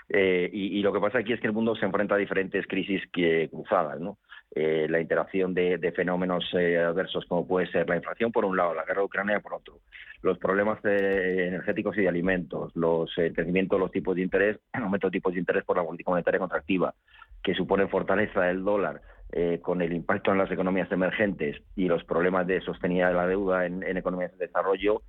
Eh, 0.09 0.49
y, 0.51 0.79
y, 0.79 0.81
lo 0.81 0.93
que 0.93 0.99
pasa 0.99 1.19
aquí 1.19 1.33
es 1.33 1.39
que 1.39 1.47
el 1.47 1.53
mundo 1.53 1.75
se 1.75 1.85
enfrenta 1.85 2.15
a 2.15 2.17
diferentes 2.17 2.65
crisis 2.67 3.01
que, 3.11 3.49
cruzadas, 3.51 3.99
¿no? 3.99 4.17
Eh, 4.57 4.87
la 4.89 5.01
interacción 5.01 5.53
de, 5.53 5.91
fenómenos 5.93 6.45
eh, 6.53 6.77
adversos 6.77 7.25
como 7.25 7.45
puede 7.45 7.69
ser 7.71 7.89
la 7.89 7.97
inflación 7.97 8.31
por 8.31 8.45
un 8.45 8.55
lado, 8.55 8.73
la 8.73 8.85
guerra 8.85 9.01
de 9.01 9.05
Ucrania 9.05 9.39
por 9.41 9.55
otro, 9.55 9.79
los 10.25 10.39
problemas 10.39 10.83
energéticos 10.83 11.95
y 11.97 12.01
de 12.01 12.09
alimentos, 12.09 12.75
los, 12.75 13.15
el 13.17 13.31
crecimiento 13.31 13.75
de 13.75 13.81
los 13.81 13.91
tipos 13.91 14.15
de 14.15 14.23
interés, 14.23 14.59
el 14.73 14.83
aumento 14.83 15.07
de 15.07 15.11
tipos 15.11 15.33
de 15.33 15.39
interés 15.39 15.63
por 15.63 15.77
la 15.77 15.83
política 15.83 16.09
monetaria 16.09 16.39
contractiva, 16.39 16.95
que 17.43 17.53
supone 17.53 17.87
fortaleza 17.87 18.41
del 18.41 18.63
dólar, 18.63 19.01
eh, 19.31 19.59
con 19.61 19.83
el 19.83 19.93
impacto 19.93 20.31
en 20.31 20.39
las 20.39 20.51
economías 20.51 20.91
emergentes 20.91 21.61
y 21.75 21.87
los 21.87 22.03
problemas 22.03 22.47
de 22.47 22.59
sostenibilidad 22.61 23.09
de 23.09 23.13
la 23.13 23.27
deuda 23.27 23.65
en, 23.67 23.83
economías 23.97 24.31
de 24.37 24.47
desarrollo, 24.47 25.03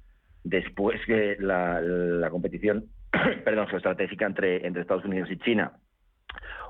después 0.44 1.00
que 1.06 1.36
la, 1.40 1.80
la 1.80 2.28
competición 2.28 2.84
perdón, 3.44 3.68
geoestratégica 3.68 4.26
entre, 4.26 4.66
entre 4.66 4.82
Estados 4.82 5.04
Unidos 5.06 5.30
y 5.30 5.38
China 5.38 5.72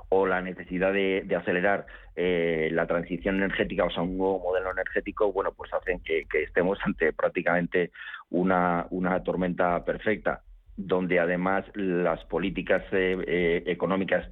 o 0.09 0.25
la 0.25 0.41
necesidad 0.41 0.93
de, 0.93 1.27
acelerar 1.35 1.85
eh, 2.15 2.69
la 2.71 2.87
transición 2.87 3.35
energética, 3.35 3.85
o 3.85 3.89
sea, 3.89 4.03
un 4.03 4.17
nuevo 4.17 4.39
modelo 4.39 4.71
energético, 4.71 5.31
bueno, 5.31 5.51
pues 5.51 5.73
hacen 5.73 5.99
que, 5.99 6.25
estemos 6.43 6.79
ante 6.85 7.13
prácticamente 7.13 7.91
una, 8.29 8.87
una 8.89 9.21
tormenta 9.23 9.83
perfecta, 9.83 10.41
donde 10.75 11.19
además 11.19 11.65
las 11.73 12.23
políticas 12.25 12.83
eh, 12.91 13.17
eh, 13.27 13.63
económicas 13.65 14.29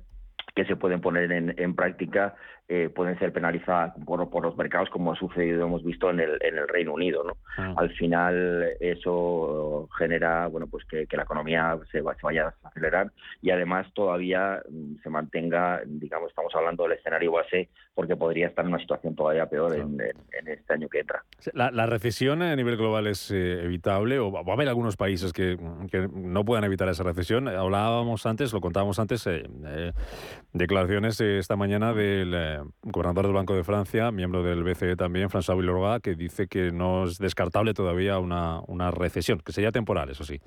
que 0.56 0.66
se 0.66 0.78
pueden 0.78 1.02
poner 1.02 1.32
en, 1.32 1.76
práctica 1.76 2.36
eh, 2.68 2.90
pueden 2.90 3.18
ser 3.20 3.32
penalizadas 3.32 3.94
por, 4.06 4.28
por, 4.32 4.44
los 4.44 4.58
mercados, 4.58 4.90
como 4.90 5.12
ha 5.12 5.16
sucedido, 5.16 5.68
hemos 5.68 5.84
visto 5.84 6.10
en 6.10 6.20
el, 6.20 6.40
en 6.42 6.58
el 6.58 6.68
Reino 6.68 6.94
Unido. 6.94 7.24
¿no? 7.24 7.38
Ah. 7.58 7.76
Al 7.78 7.92
final, 7.92 8.70
eso 8.80 9.88
genera 9.98 10.48
bueno 10.48 10.66
pues 10.66 10.84
que, 10.86 11.06
la 11.16 11.24
economía 11.24 11.78
se, 11.92 12.02
vaya 12.02 12.56
a 12.64 12.68
acelerar 12.68 13.12
y 13.42 13.52
además 13.52 13.86
todavía 13.94 14.64
mm, 14.68 14.96
se 15.04 15.10
mantenga, 15.10 15.82
digamos, 15.86 16.30
estamos 16.30 16.54
hablando 16.56 16.84
del 16.84 16.94
escenario 16.94 17.34
base, 17.34 17.70
porque 17.94 18.16
podría 18.16 18.48
estar 18.48 18.66
en 18.66 18.74
una 18.74 18.82
situación 18.82 19.16
todavía 19.16 19.46
peor 19.46 19.76
en, 19.76 20.02
este 20.48 20.74
año 20.74 20.90
que 20.90 21.00
entra. 21.00 21.24
La, 21.54 21.86
recesión 21.86 22.42
a 22.42 22.56
nivel 22.56 22.78
global 22.78 23.06
es 23.08 23.30
eh, 23.30 23.64
evitable 23.64 24.18
o 24.18 24.32
va 24.32 24.40
a 24.40 24.54
haber 24.54 24.68
algunos 24.68 24.98
países 24.98 25.32
que, 25.34 25.58
que, 25.92 26.10
no 26.12 26.44
puedan 26.44 26.64
evitar 26.64 26.90
esa 26.90 27.04
recesión. 27.04 27.48
Hablábamos 27.48 28.26
antes, 28.26 28.52
lo 28.54 28.60
contábamos 28.60 28.98
antes, 28.98 29.26
eh, 29.28 29.44
Declaraciones 30.52 31.22
esta 31.22 31.56
mañana 31.56 31.94
del 31.94 32.34
eh, 32.56 32.70
gobernador 32.84 33.26
del 33.26 33.34
Banco 33.36 33.56
de 33.56 33.64
Francia, 33.64 34.12
miembro 34.12 34.44
del 34.44 34.64
BCE 34.64 34.96
también, 34.96 35.30
François 35.30 35.58
Villeroy, 35.58 36.02
que 36.02 36.16
dice 36.16 36.48
que 36.48 36.72
no 36.72 37.06
es 37.06 37.18
descartable 37.18 37.74
todavía 37.74 38.20
una, 38.20 38.62
una 38.68 38.92
recesión, 38.92 39.40
que 39.40 39.52
sería 39.52 39.72
temporal, 39.72 40.10
eso 40.10 40.24
sí. 40.24 40.42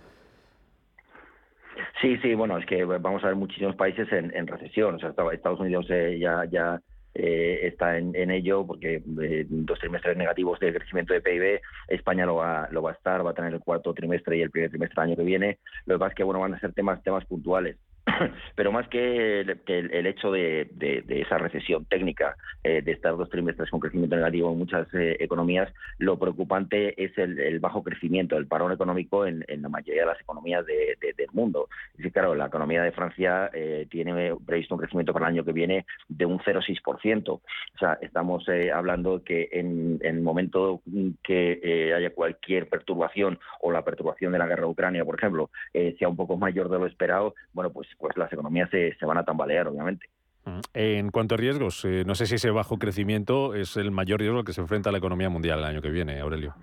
Sí, 2.00 2.16
sí, 2.18 2.34
bueno, 2.34 2.58
es 2.58 2.66
que 2.66 2.84
vamos 2.84 3.24
a 3.24 3.28
ver 3.28 3.36
muchísimos 3.36 3.74
países 3.74 4.06
en, 4.12 4.46
recesión. 4.46 4.94
O 4.94 4.98
sea, 4.98 5.12
Estados 5.32 5.60
Unidos 5.60 5.86
eh, 5.90 6.18
ya, 6.20 6.44
ya 6.44 6.80
eh, 7.14 7.60
está 7.66 7.98
en, 7.98 8.30
ello 8.30 8.64
porque 8.64 9.02
dos 9.04 9.78
trimestres 9.80 10.16
negativos 10.16 10.60
de 10.60 10.72
crecimiento 10.72 11.12
de 11.12 11.20
PIB, 11.20 11.60
España 11.88 12.24
lo 12.24 12.36
va, 12.36 12.68
lo 12.70 12.82
va 12.82 12.90
a 12.90 12.94
estar, 12.94 13.26
va 13.26 13.30
a 13.30 13.34
tener 13.34 13.52
el 13.52 13.60
cuarto 13.60 13.94
trimestre 13.94 14.36
y 14.36 14.42
el 14.42 14.50
primer 14.50 14.70
trimestre 14.70 15.02
del 15.02 15.10
año 15.10 15.16
que 15.16 15.24
viene. 15.24 15.58
Lo 15.86 15.96
que 15.96 15.98
pasa 15.98 16.10
es 16.10 16.14
que 16.16 16.24
bueno, 16.24 16.40
van 16.40 16.54
a 16.54 16.60
ser 16.60 16.72
temas, 16.72 17.02
temas 17.02 17.24
puntuales. 17.24 17.76
pero 18.54 18.72
más 18.72 18.88
que 18.88 19.40
el, 19.40 20.06
hecho 20.06 20.30
de, 20.30 20.68
esa 21.08 21.38
recesión 21.38 21.84
técnica, 21.86 22.36
eh, 22.64 22.82
de 22.82 22.92
estar 22.92 23.16
dos 23.16 23.30
trimestres 23.30 23.70
con 23.70 23.80
crecimiento 23.80 24.16
negativo 24.16 24.52
en 24.52 24.58
muchas 24.58 24.86
eh, 24.94 25.16
economías, 25.20 25.72
lo 25.98 26.18
preocupante 26.18 27.02
es 27.02 27.16
el, 27.18 27.58
bajo 27.60 27.82
crecimiento, 27.82 28.36
el 28.36 28.46
parón 28.46 28.72
económico 28.72 29.26
en, 29.26 29.44
la 29.48 29.68
mayoría 29.68 30.02
de 30.02 30.08
las 30.08 30.20
economías 30.20 30.64
del 30.66 31.28
mundo. 31.32 31.68
Y 31.98 32.10
claro, 32.10 32.34
la 32.34 32.46
economía 32.46 32.82
de 32.82 32.92
Francia 32.92 33.50
eh, 33.52 33.86
tiene 33.90 34.34
previsto 34.46 34.74
un 34.74 34.80
crecimiento 34.80 35.12
para 35.12 35.26
el 35.26 35.34
año 35.34 35.44
que 35.44 35.52
viene 35.52 35.86
de 36.08 36.26
un 36.26 36.38
0,6%. 36.38 37.28
O 37.30 37.42
sea, 37.78 37.98
estamos 38.00 38.46
hablando 38.72 39.22
que 39.24 39.48
en, 39.52 39.98
el 40.02 40.20
momento 40.20 40.80
que 41.22 41.92
haya 41.94 42.10
cualquier 42.10 42.68
perturbación 42.68 43.38
o 43.60 43.72
la 43.72 43.84
perturbación 43.84 44.32
de 44.32 44.38
la 44.38 44.46
guerra 44.46 44.62
de 44.62 44.70
Ucrania, 44.70 45.04
por 45.04 45.16
ejemplo, 45.16 45.50
sea 45.72 46.08
un 46.08 46.16
poco 46.16 46.36
mayor 46.36 46.68
de 46.68 46.78
lo 46.78 46.86
esperado, 46.86 47.34
bueno, 47.52 47.70
pues, 47.70 47.88
pues 47.98 48.16
las 48.16 48.32
economías 48.32 48.70
se, 48.70 48.94
se 48.94 49.06
van 49.06 49.18
a 49.18 49.24
tambalear, 49.24 49.68
obviamente. 49.68 50.06
Mm. 50.44 50.60
En 50.74 51.10
cuanto 51.10 51.34
a 51.34 51.38
riesgos, 51.38 51.84
eh, 51.84 52.04
no 52.06 52.14
sé 52.14 52.26
si 52.26 52.36
ese 52.36 52.50
bajo 52.50 52.78
crecimiento 52.78 53.54
es 53.54 53.76
el 53.76 53.90
mayor 53.90 54.20
riesgo 54.20 54.38
al 54.38 54.44
que 54.44 54.52
se 54.52 54.60
enfrenta 54.60 54.92
la 54.92 54.98
economía 54.98 55.28
mundial 55.28 55.58
el 55.58 55.64
año 55.64 55.82
que 55.82 55.90
viene, 55.90 56.20
Aurelio. 56.20 56.54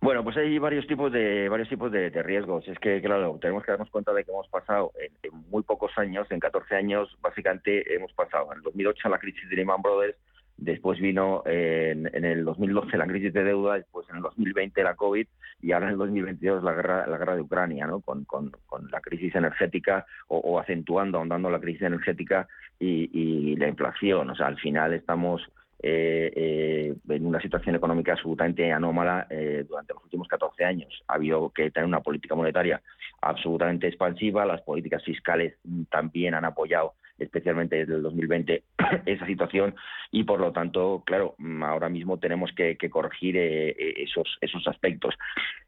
Bueno, 0.00 0.24
pues 0.24 0.36
hay 0.36 0.58
varios 0.58 0.84
tipos 0.88 1.12
de 1.12 1.48
varios 1.48 1.68
tipos 1.68 1.92
de, 1.92 2.10
riesgos. 2.10 2.66
Es 2.66 2.76
que, 2.80 3.00
claro, 3.00 3.38
tenemos 3.40 3.64
que 3.64 3.70
darnos 3.70 3.88
cuenta 3.88 4.12
de 4.12 4.24
que 4.24 4.32
hemos 4.32 4.48
pasado 4.48 4.92
en, 4.98 5.32
muy 5.48 5.62
pocos 5.62 5.92
años, 5.96 6.26
en 6.30 6.40
14 6.40 6.74
años, 6.74 7.16
básicamente 7.20 7.94
hemos 7.94 8.12
pasado 8.12 8.50
en 8.50 8.58
el 8.58 8.62
2008 8.64 9.08
la 9.08 9.18
crisis 9.18 9.48
de 9.48 9.54
Lehman 9.54 9.80
Brothers, 9.80 10.16
después 10.56 11.00
vino 11.00 11.42
en, 11.46 12.06
el 12.24 12.44
2012 12.44 12.96
la 12.96 13.06
crisis 13.06 13.32
de 13.32 13.44
deuda, 13.44 13.74
después 13.74 14.08
en 14.10 14.16
el 14.16 14.22
2020 14.22 14.82
la 14.82 14.94
COVID 14.94 15.26
y 15.60 15.72
ahora 15.72 15.86
en 15.86 15.92
el 15.92 15.98
2022 15.98 16.62
la 16.62 16.72
guerra, 16.72 17.06
la 17.06 17.18
guerra 17.18 17.36
de 17.36 17.42
Ucrania, 17.42 17.86
¿no? 17.86 18.00
con, 18.00 18.24
con, 18.24 18.52
la 18.90 19.00
crisis 19.00 19.34
energética 19.34 20.04
o, 20.28 20.58
acentuando, 20.58 21.18
ahondando 21.18 21.50
la 21.50 21.60
crisis 21.60 21.82
energética 21.82 22.48
y, 22.78 23.56
la 23.56 23.68
inflación. 23.68 24.30
O 24.30 24.34
sea, 24.34 24.48
al 24.48 24.58
final 24.58 24.92
estamos 24.92 25.42
eh, 25.80 26.32
eh, 26.34 26.94
en 27.08 27.26
una 27.26 27.40
situación 27.40 27.74
económica 27.76 28.12
absolutamente 28.12 28.72
anómala 28.72 29.26
eh, 29.30 29.64
durante 29.68 29.94
los 29.94 30.02
últimos 30.04 30.28
14 30.28 30.64
años. 30.64 31.02
Ha 31.06 31.14
habido 31.14 31.50
que 31.50 31.70
tener 31.70 31.86
una 31.86 32.00
política 32.00 32.34
monetaria 32.34 32.80
absolutamente 33.20 33.86
expansiva, 33.86 34.44
las 34.44 34.62
políticas 34.62 35.04
fiscales 35.04 35.54
también 35.90 36.34
han 36.34 36.44
apoyado 36.44 36.94
especialmente 37.22 37.76
desde 37.76 37.94
el 37.94 38.02
2020, 38.02 38.62
esa 39.06 39.26
situación 39.26 39.74
y 40.10 40.24
por 40.24 40.40
lo 40.40 40.52
tanto, 40.52 41.02
claro, 41.06 41.34
mm, 41.38 41.62
ahora 41.62 41.88
mismo 41.88 42.18
tenemos 42.18 42.52
que, 42.52 42.76
corregir 42.90 43.36
eh, 43.36 43.70
eh, 43.70 43.94
esos, 43.96 44.38
esos 44.40 44.66
aspectos. 44.68 45.14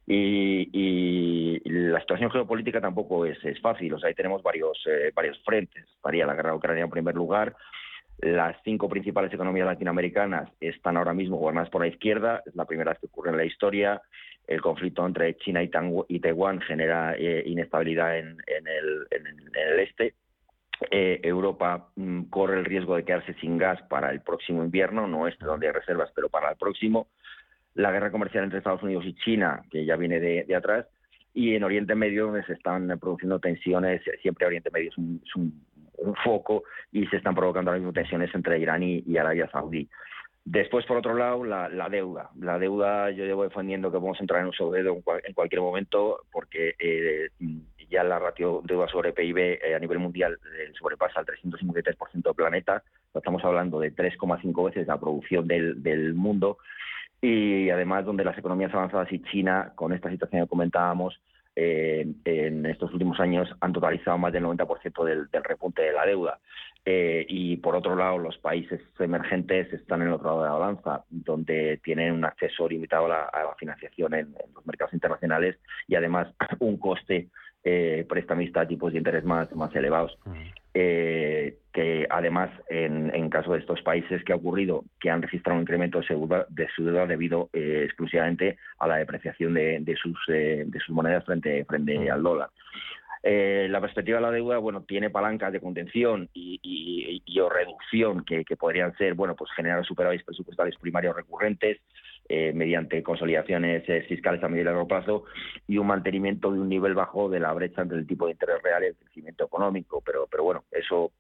Y, 0.07 1.61
la 1.65 2.01
situación 2.01 2.31
geopolítica 2.31 2.81
tampoco 2.81 3.25
es, 3.25 3.39
fácil, 3.61 3.95
o 3.95 3.99
sea, 3.99 4.09
ahí 4.09 4.15
tenemos 4.15 4.43
varios, 4.43 4.79
eh, 4.87 5.11
varios 5.15 5.41
frentes. 5.43 5.85
Estaría 5.97 6.27
la 6.27 6.35
guerra 6.35 6.55
Ucrania 6.55 6.85
en 6.85 6.91
primer 6.91 7.15
lugar, 7.15 7.57
las 8.19 8.57
cinco 8.65 8.89
principales 8.89 9.33
economías 9.33 9.67
latinoamericanas 9.67 10.51
están 10.61 10.97
ahora 10.97 11.15
mismo 11.15 11.37
gobernadas 11.37 11.71
por 11.71 11.81
la 11.81 11.89
izquierda, 11.89 12.43
es 12.45 12.55
la 12.55 12.65
primera 12.65 12.93
vez 12.93 13.01
que 13.01 13.07
ocurre 13.07 13.31
en 13.31 13.37
la 13.39 13.45
historia. 13.45 14.03
El 14.47 14.61
conflicto 14.61 15.07
entre 15.07 15.37
China 15.37 15.63
y, 15.63 16.21
Taiwán 16.21 16.61
genera 16.61 17.17
inestabilidad 17.19 18.19
en, 18.19 18.37
el, 18.47 19.07
en, 19.11 19.27
el, 19.27 19.81
este. 19.81 20.15
Eh, 20.91 21.21
Europa 21.23 21.89
mm, 21.95 22.25
corre 22.25 22.59
el 22.59 22.65
riesgo 22.65 22.97
de 22.97 23.05
quedarse 23.05 23.35
sin 23.35 23.59
gas 23.59 23.81
para 23.83 24.11
el 24.11 24.21
próximo 24.21 24.65
invierno, 24.65 25.07
no 25.07 25.29
este 25.29 25.45
donde 25.45 25.69
hay 25.69 25.73
reservas, 25.73 26.11
pero 26.15 26.29
para 26.29 26.51
el 26.51 26.57
próximo. 26.57 27.09
La 27.75 27.93
guerra 27.93 28.11
comercial 28.11 28.45
entre 28.45 28.59
Estados 28.59 28.83
Unidos 28.83 29.05
y 29.07 29.15
China, 29.15 29.63
que 29.71 29.85
ya 29.85 29.97
viene 29.97 30.21
de, 30.21 30.55
atrás, 30.55 30.87
y 31.33 31.55
en 31.55 31.65
Oriente 31.65 31.95
Medio 31.95 32.27
donde 32.27 32.45
se 32.45 32.53
están 32.53 32.89
produciendo 33.01 33.39
tensiones, 33.41 34.03
siempre 34.23 34.47
Oriente 34.47 34.71
Medio 34.73 34.91
es 34.91 34.99
un, 35.37 35.65
foco 36.23 36.65
y 36.93 37.07
se 37.07 37.17
están 37.17 37.35
provocando 37.35 37.71
ahora 37.71 37.79
mismo 37.79 37.93
tensiones 37.93 38.33
entre 38.35 38.59
Irán 38.59 38.83
y, 38.83 39.17
Arabia 39.17 39.49
Saudí. 39.51 39.89
Después, 40.45 40.85
por 40.87 40.99
otro 40.99 41.15
lado, 41.15 41.45
la, 41.45 41.89
deuda. 41.89 42.31
La 42.39 42.59
deuda, 42.59 43.11
yo 43.11 43.25
llevo 43.25 43.45
defendiendo 43.45 43.91
que 43.91 43.97
vamos 43.97 44.19
a 44.19 44.23
entrar 44.23 44.41
en 44.41 44.49
un 44.49 44.53
sobrededo 44.53 45.01
en, 45.25 45.35
cualquier 45.35 45.63
momento 45.63 46.21
porque 46.31 46.75
eh, 46.79 47.31
ya 47.89 48.03
la 48.03 48.19
ratio 48.19 48.61
deuda 48.65 48.89
sobre 48.89 49.13
PIB 49.13 49.39
eh, 49.39 49.75
a 49.75 49.79
nivel 49.79 49.99
mundial 49.99 50.39
eh, 50.59 50.73
sobrepasa 50.79 51.21
el 51.21 51.27
353% 51.27 52.23
del 52.23 52.35
planeta. 52.35 52.83
Estamos 53.15 53.45
hablando 53.45 53.81
de 53.81 53.95
3,5 53.95 54.65
veces 54.67 54.87
la 54.87 54.99
producción 54.99 55.47
del, 55.47 56.15
mundo 56.15 56.59
y 57.21 57.71
además 57.71 58.05
donde 58.05 58.25
las 58.25 58.37
economías 58.37 58.75
avanzadas 58.75 59.11
y 59.13 59.23
China, 59.23 59.73
con 59.75 59.93
esta 59.93 60.11
situación 60.11 60.43
que 60.43 60.49
comentábamos, 60.49 61.19
eh, 61.57 62.07
en 62.25 62.67
estos 62.67 62.93
últimos 62.93 63.21
años 63.21 63.49
han 63.61 63.73
totalizado 63.73 64.19
más 64.19 64.33
del 64.33 64.45
90% 64.45 65.05
del, 65.05 65.29
repunte 65.45 65.83
de 65.83 65.93
la 65.93 66.05
deuda. 66.05 66.39
y 66.85 67.57
por 67.59 67.77
otro 67.77 67.97
lado, 67.97 68.19
los 68.19 68.37
países 68.39 68.81
emergentes 68.99 69.73
están 69.73 70.03
en 70.03 70.09
el 70.09 70.15
otro 70.15 70.27
lado 70.27 70.43
de 70.43 70.49
la 70.49 70.55
balanza, 70.55 71.05
donde 71.09 71.81
tienen 71.83 72.13
un 72.13 72.25
acceso 72.25 72.69
limitado 72.69 73.07
a 73.07 73.09
la, 73.09 73.55
financiación 73.59 74.15
en, 74.15 74.35
los 74.55 74.67
mercados 74.67 74.93
internacionales 74.93 75.57
y 75.87 75.95
además 75.95 76.29
un 76.59 76.77
coste 76.77 77.29
eh, 77.67 78.05
prestamista 78.07 78.61
a 78.61 78.69
tipos 78.69 78.93
de 78.93 78.99
interés 78.99 79.25
más, 79.25 79.51
más 79.57 79.75
elevados. 79.75 80.19
Eh, 80.75 81.57
que 81.73 82.07
además, 82.11 82.51
en, 82.69 83.31
caso 83.31 83.55
de 83.55 83.61
estos 83.61 83.81
países 83.81 84.23
que 84.23 84.35
ha 84.35 84.37
ocurrido, 84.37 84.85
que 85.01 85.09
han 85.09 85.23
registrado 85.23 85.57
un 85.57 85.63
incremento 85.63 86.01
de, 86.01 86.69
su 86.77 86.85
deuda 86.85 87.07
debido 87.07 87.49
eh, 87.55 87.83
exclusivamente 87.85 88.59
a 88.79 88.87
la 88.87 88.97
depreciación 88.97 89.55
de, 89.55 89.97
sus, 90.01 90.19
de 90.27 90.79
sus 90.85 90.95
monedas 90.95 91.25
frente, 91.25 91.65
frente 91.65 92.11
al 92.11 92.23
dólar. 92.23 92.51
la 93.23 93.81
perspectiva 93.81 94.19
de 94.19 94.23
la 94.23 94.31
deuda, 94.31 94.59
bueno, 94.59 94.83
tiene 94.83 95.09
palancas 95.09 95.51
de 95.51 95.61
contención 95.61 96.29
y, 96.35 96.61
y, 97.25 97.41
o 97.41 97.49
reducción 97.49 98.25
que, 98.25 98.45
que, 98.45 98.57
podrían 98.57 98.95
ser, 98.97 99.15
bueno, 99.15 99.35
pues 99.35 99.51
generar 99.53 99.83
superávit 99.87 100.23
presupuestales 100.25 100.77
primarios 100.77 101.17
recurrentes, 101.17 101.81
eh, 102.27 102.55
mediante 102.55 103.03
consolidaciones 103.03 103.87
eh, 103.87 104.01
fiscales 104.09 104.43
a 104.43 104.49
medio 104.49 104.63
y 104.63 104.65
largo 104.65 104.89
plazo 104.89 105.25
y 105.69 105.77
un 105.77 105.87
mantenimiento 105.87 106.51
de 106.51 106.59
un 106.59 106.71
nivel 106.71 106.95
bajo 106.95 107.29
de 107.29 107.39
la 107.39 107.53
brecha 107.53 107.83
entre 107.83 107.99
el 107.99 108.07
tipo 108.07 108.25
de 108.25 108.33
interés 108.33 108.63
real 108.63 108.83
y 108.83 108.87
el 108.87 108.97
crecimiento 108.97 109.45
económico. 109.45 110.01
Pero, 110.01 110.27
pero 110.31 110.43
bueno, 110.43 110.65
eso 110.71 111.13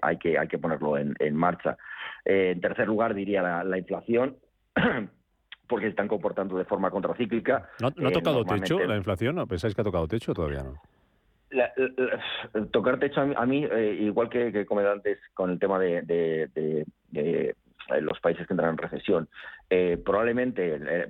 hay, 0.00 0.16
que, 0.16 0.38
hay 0.38 0.48
que 0.48 0.56
ponerlo 0.56 0.96
en, 0.96 1.36
marcha. 1.36 1.76
Eh, 2.24 2.52
en 2.54 2.62
tercer 2.62 2.86
lugar, 2.86 3.12
diría 3.12 3.64
la, 3.64 3.78
inflación. 3.78 4.38
porque 5.68 5.86
se 5.86 5.90
están 5.90 6.08
comportando 6.08 6.56
de 6.56 6.64
forma 6.64 6.90
contracíclica. 6.90 7.68
¿No, 7.80 7.88
ha 7.88 8.10
tocado 8.10 8.42
techo 8.44 8.78
la 8.78 8.96
inflación? 8.96 9.34
¿No 9.34 9.46
pensáis 9.46 9.74
que 9.74 9.82
ha 9.82 9.84
tocado 9.84 10.08
techo 10.08 10.32
todavía 10.32 10.62
no? 10.62 10.80
tocar 12.70 12.98
techo 12.98 13.20
a 13.20 13.46
mí, 13.46 13.66
igual 14.00 14.28
que, 14.30 14.52
que 14.52 14.66
antes 14.86 15.18
con 15.34 15.50
el 15.50 15.58
tema 15.58 15.78
de, 15.78 16.84
los 18.00 18.20
países 18.20 18.46
que 18.46 18.52
entran 18.52 18.70
en 18.70 18.78
recesión. 18.78 19.28
Eh, 19.70 20.00
probablemente 20.04 20.76
eh, 20.76 21.08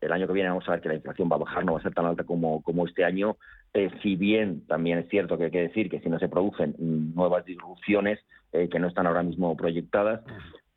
el, 0.00 0.12
año 0.12 0.26
que 0.26 0.32
viene 0.32 0.48
vamos 0.48 0.68
a 0.68 0.72
ver 0.72 0.80
que 0.80 0.88
la 0.88 0.94
inflación 0.94 1.28
va 1.30 1.36
a 1.36 1.40
bajar, 1.40 1.64
no 1.64 1.72
va 1.72 1.80
a 1.80 1.82
ser 1.82 1.94
tan 1.94 2.06
alta 2.06 2.24
como, 2.24 2.62
como 2.62 2.86
este 2.86 3.04
año, 3.04 3.36
eh, 3.74 3.90
si 4.02 4.16
bien 4.16 4.66
también 4.66 4.98
es 4.98 5.08
cierto 5.08 5.38
que 5.38 5.44
hay 5.44 5.50
que 5.50 5.62
decir 5.62 5.90
que 5.90 6.00
si 6.00 6.08
no 6.08 6.18
se 6.18 6.28
producen 6.28 6.74
nuevas 6.78 7.44
disrupciones 7.44 8.20
que 8.52 8.78
no 8.78 8.88
están 8.88 9.06
ahora 9.06 9.22
mismo 9.22 9.56
proyectadas, 9.56 10.20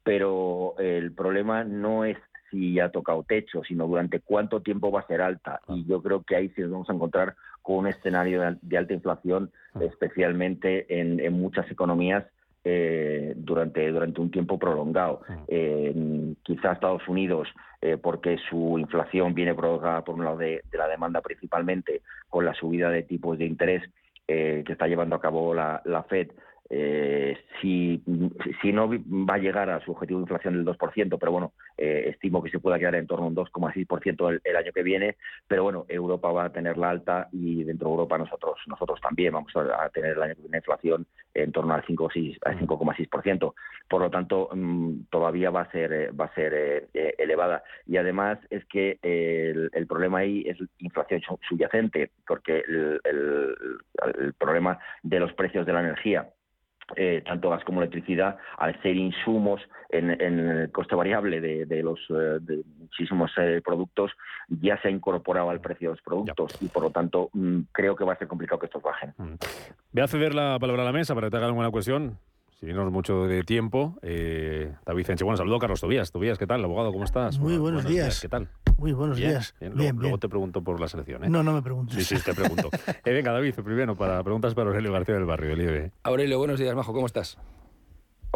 pero 0.02 0.76
el 0.80 1.12
problema 1.12 1.66
no 1.66 2.06
es 2.06 2.18
si 2.50 2.80
ha 2.80 2.90
tocado 2.90 3.24
techo, 3.24 3.64
sino 3.68 3.86
durante 3.86 4.22
cuánto 4.22 4.62
tiempo 4.62 4.92
va 4.92 5.02
a 5.02 5.08
ser 5.08 5.22
alta. 5.22 5.60
Y 5.68 5.86
yo 5.86 6.02
creo 6.02 6.24
que 6.24 6.38
ahí 6.38 6.50
sí 6.56 6.62
nos 6.62 6.72
vamos 6.72 6.90
a 6.90 6.94
encontrar 6.94 7.36
con 7.62 7.80
un 7.80 7.88
escenario 7.88 8.58
de, 8.62 8.78
alta 8.78 8.94
inflación, 8.94 9.52
especialmente 9.82 11.02
en, 11.02 11.20
en 11.20 11.34
muchas 11.34 11.70
economías 11.70 12.24
eh, 12.68 13.34
durante, 13.36 13.92
durante 13.92 14.20
un 14.20 14.32
tiempo 14.32 14.58
prolongado. 14.58 15.22
Eh, 15.48 16.34
quizá 16.42 16.72
Estados 16.72 17.08
Unidos, 17.08 17.48
eh, 17.80 17.98
porque 17.98 18.40
su 18.50 18.80
inflación 18.80 19.36
viene 19.36 19.54
provocada 19.54 20.04
por 20.04 20.16
un 20.16 20.26
lado 20.26 20.38
de, 20.38 20.64
la 20.74 20.88
demanda 20.88 21.22
principalmente, 21.22 22.02
con 22.28 22.44
la 22.44 22.56
subida 22.56 22.90
de 22.90 23.04
tipos 23.04 23.38
de 23.38 23.46
interés 23.46 23.84
que 24.28 24.66
está 24.68 24.88
llevando 24.88 25.16
a 25.16 25.22
cabo 25.22 25.54
la, 25.54 25.84
la 25.86 26.02
Fed, 26.02 26.30
eh, 26.70 27.38
si, 27.62 28.02
si 28.62 28.74
no 28.74 28.90
va 28.90 29.36
a 29.36 29.38
llegar 29.38 29.70
a 29.70 29.80
su 29.82 29.92
objetivo 29.92 30.20
de 30.20 30.24
inflación 30.24 30.56
del 30.56 30.66
2%, 30.66 31.18
pero 31.20 31.32
bueno, 31.32 31.54
eh, 31.78 32.10
estimo 32.10 32.42
que 32.42 32.50
se 32.50 32.60
pueda 32.60 32.80
quedar 32.80 32.96
en 32.96 33.06
torno 33.06 33.26
a 33.26 33.28
un 33.28 33.36
2,6% 33.36 34.30
el, 34.30 34.42
el 34.44 34.56
año 34.56 34.72
que 34.74 34.82
viene, 34.82 35.18
pero 35.48 35.62
bueno, 35.64 35.86
Europa 35.88 36.32
va 36.32 36.46
a 36.46 36.52
tener 36.52 36.78
la 36.78 36.90
alta 36.90 37.30
y 37.32 37.64
dentro 37.64 37.90
de 37.90 37.94
Europa 37.94 38.18
nosotros 38.18 38.60
nosotros 38.68 39.00
también 39.00 39.34
vamos 39.34 39.54
a, 39.56 39.90
tener 39.90 40.18
la 40.18 40.34
inflación 40.58 41.06
en 41.34 41.52
torno 41.52 41.74
al 41.76 41.84
5,6%. 41.84 43.54
Por 43.88 44.02
lo 44.02 44.10
tanto, 44.10 44.50
mm, 44.52 45.04
todavía 45.12 45.52
va 45.52 45.62
a 45.62 45.72
ser 45.72 45.94
eh, 45.94 46.10
va 46.12 46.26
a 46.26 46.34
ser 46.34 46.90
elevada 46.94 47.64
y 47.86 47.98
además 47.98 48.40
es 48.50 48.66
que 48.66 48.98
el, 49.04 49.70
el, 49.74 49.86
problema 49.86 50.20
ahí 50.20 50.44
es 50.48 50.58
inflación 50.80 51.22
subyacente, 51.48 52.10
porque 52.28 52.64
el, 52.68 53.00
el, 53.04 53.56
el 54.20 54.34
problema 54.34 54.80
de 55.04 55.20
los 55.20 55.34
precios 55.34 55.66
de 55.66 55.74
la 55.74 55.82
energía 55.82 56.28
eh, 56.96 57.24
tanto 57.26 57.50
gas 57.50 57.64
como 57.64 57.82
electricidad, 57.82 58.38
al 58.58 58.80
ser 58.82 58.96
insumos 58.96 59.62
en, 59.90 60.10
el 60.10 60.72
coste 60.72 60.96
variable 60.96 61.42
de, 61.42 61.84
los 61.84 62.00
eh, 62.10 62.40
muchísimos 62.78 63.32
eh, 63.38 63.62
productos, 63.64 64.12
ya 64.48 64.80
se 64.82 64.90
ha 64.90 64.92
incorporado 64.92 65.50
al 65.50 65.62
precio 65.62 65.90
de 65.90 65.96
los 65.96 66.04
productos 66.04 66.62
y 66.62 66.68
por 66.68 66.84
lo 66.84 66.92
tanto 66.92 67.30
mm, 67.34 67.62
creo 67.72 67.96
que 67.96 68.04
va 68.04 68.14
a 68.14 68.18
ser 68.18 68.28
complicado 68.28 68.60
que 68.60 68.68
estos 68.68 68.84
bajen. 68.84 69.14
Mm. 69.18 69.36
Voy 69.94 70.04
a 70.04 70.08
ceder 70.08 70.36
la 70.36 70.58
palabra 70.60 70.84
a 70.84 70.86
la 70.86 70.92
mesa 70.92 71.16
para 71.16 71.28
que 71.28 71.32
te 71.32 71.38
haga 71.38 71.48
alguna 71.48 71.72
cuestión. 71.72 72.18
No 72.74 72.90
mucho 72.90 73.28
de 73.28 73.44
tiempo, 73.44 73.98
David 74.02 75.10
Enche. 75.10 75.24
Bueno, 75.24 75.38
saludo 75.38 75.58
a 75.58 75.60
Carlos 75.60 75.82
Tobías. 75.82 76.12
Tobías, 76.12 76.38
¿qué 76.38 76.48
tal, 76.48 76.64
abogado? 76.64 76.92
¿Cómo 76.92 77.06
estás? 77.06 77.38
Muy 77.38 77.58
buenos, 77.58 77.86
días. 77.86 78.20
¿Qué 78.20 78.28
tal? 78.28 78.50
Muy 78.78 78.92
buenos 78.92 79.18
días. 79.18 79.56
Bien, 79.60 79.96
luego, 79.96 80.18
te 80.18 80.28
pregunto 80.28 80.64
por 80.64 80.80
la 80.80 80.88
selección. 80.88 81.22
No, 81.32 81.44
no 81.44 81.54
me 81.54 81.62
preguntes. 81.62 82.06
Sí, 82.06 82.16
sí, 82.16 82.24
te 82.24 82.34
pregunto. 82.34 82.70
venga, 83.06 83.32
David, 83.32 83.54
primero 83.56 83.96
para 83.96 84.22
preguntas 84.24 84.54
para 84.54 84.70
Aurelio 84.70 84.92
García 84.92 85.16
del 85.16 85.26
Barrio, 85.26 85.50
del 85.50 85.62
IBE. 85.62 85.92
Aurelio, 86.04 86.38
buenos 86.38 86.60
días, 86.60 86.76
Majo, 86.76 86.92
¿cómo 86.94 87.06
estás? 87.06 87.38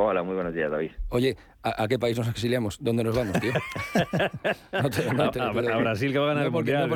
Hola, 0.02 0.24
muy 0.24 0.34
buenos 0.34 0.54
días, 0.54 0.72
David. 0.72 0.92
Oye, 1.10 1.36
¿a, 1.62 1.86
qué 1.90 2.00
país 2.00 2.18
nos 2.18 2.30
exiliamos? 2.30 2.78
¿Dónde 2.80 3.04
nos 3.04 3.14
vamos, 3.14 3.38
tío? 3.42 3.52
a, 4.72 5.52
Brasil 5.52 6.14
que 6.14 6.20
va 6.20 6.26
a 6.26 6.28
ganar 6.30 6.46
el 6.46 6.52
Mundial. 6.52 6.90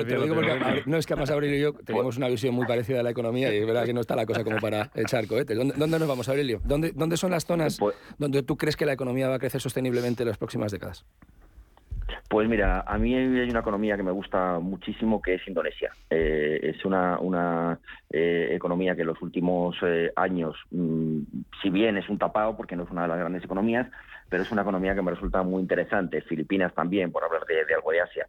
No, 0.86 0.98
es 0.98 1.06
que 1.06 1.14
además 1.14 1.30
Aurelio 1.32 1.58
y 1.58 1.62
yo 1.62 1.74
tenemos 1.74 2.16
una 2.16 2.30
visión 2.30 2.56
muy 2.56 2.66
parecida 2.66 2.98
de 2.98 3.04
la 3.04 3.10
economía 3.10 3.54
y 3.54 3.58
es 3.58 3.68
verdad 3.68 3.84
que 3.84 3.94
no 3.94 4.00
está 4.00 4.16
la 4.16 4.26
cosa 4.26 4.46
como 4.46 4.58
para 4.58 4.90
echar 4.96 5.28
cohetes. 5.28 5.58
¿Dónde, 5.58 5.74
dónde 5.76 6.00
nos 6.00 6.08
vamos, 6.08 6.30
Aurelio? 6.30 6.62
¿Dónde, 6.64 6.94
¿Dónde 6.94 7.18
son 7.18 7.32
las 7.32 7.46
zonas 7.46 7.78
pues 7.78 7.94
donde 8.18 8.42
tú 8.42 8.56
crees 8.56 8.78
que 8.78 8.86
la 8.86 8.94
economía 8.94 9.28
va 9.28 9.36
a 9.36 9.40
crecer 9.40 9.60
sosteniblemente 9.60 10.24
en 10.24 10.30
las 10.30 10.38
próximas 10.38 10.72
décadas? 10.72 11.06
Pues 12.34 12.50
mira, 12.50 12.84
a 12.88 12.98
mí 12.98 13.14
hay 13.14 13.48
una 13.48 13.60
economía 13.60 13.96
que 13.96 14.02
me 14.02 14.10
gusta 14.10 14.58
muchísimo 14.58 15.22
que 15.22 15.36
es 15.36 15.48
Indonesia. 15.48 15.92
Eh, 16.10 16.60
es 16.64 16.84
una, 16.84 17.20
una 17.20 17.80
eh, 18.10 18.50
economía 18.54 18.96
que 18.96 19.02
en 19.02 19.08
los 19.10 19.22
últimos 19.22 19.76
eh, 19.84 20.12
años, 20.16 20.56
mm, 20.72 21.20
si 21.62 21.70
bien 21.70 21.96
es 21.96 22.10
un 22.10 22.18
tapado 22.18 22.58
porque 22.58 22.76
no 22.76 22.86
es 22.86 22.90
una 22.90 23.04
de 23.04 23.10
las 23.10 23.20
grandes 23.20 23.44
economías, 23.44 23.88
pero 24.34 24.42
es 24.42 24.52
una 24.52 24.64
economía 24.64 24.96
que 24.96 25.04
me 25.04 25.12
resulta 25.12 25.44
muy 25.44 25.62
interesante. 25.62 26.20
Filipinas 26.22 26.74
también, 26.74 27.12
por 27.12 27.24
hablar 27.24 27.46
de, 27.46 27.72
algo 27.72 27.92
de 27.92 28.02
Asia. 28.02 28.28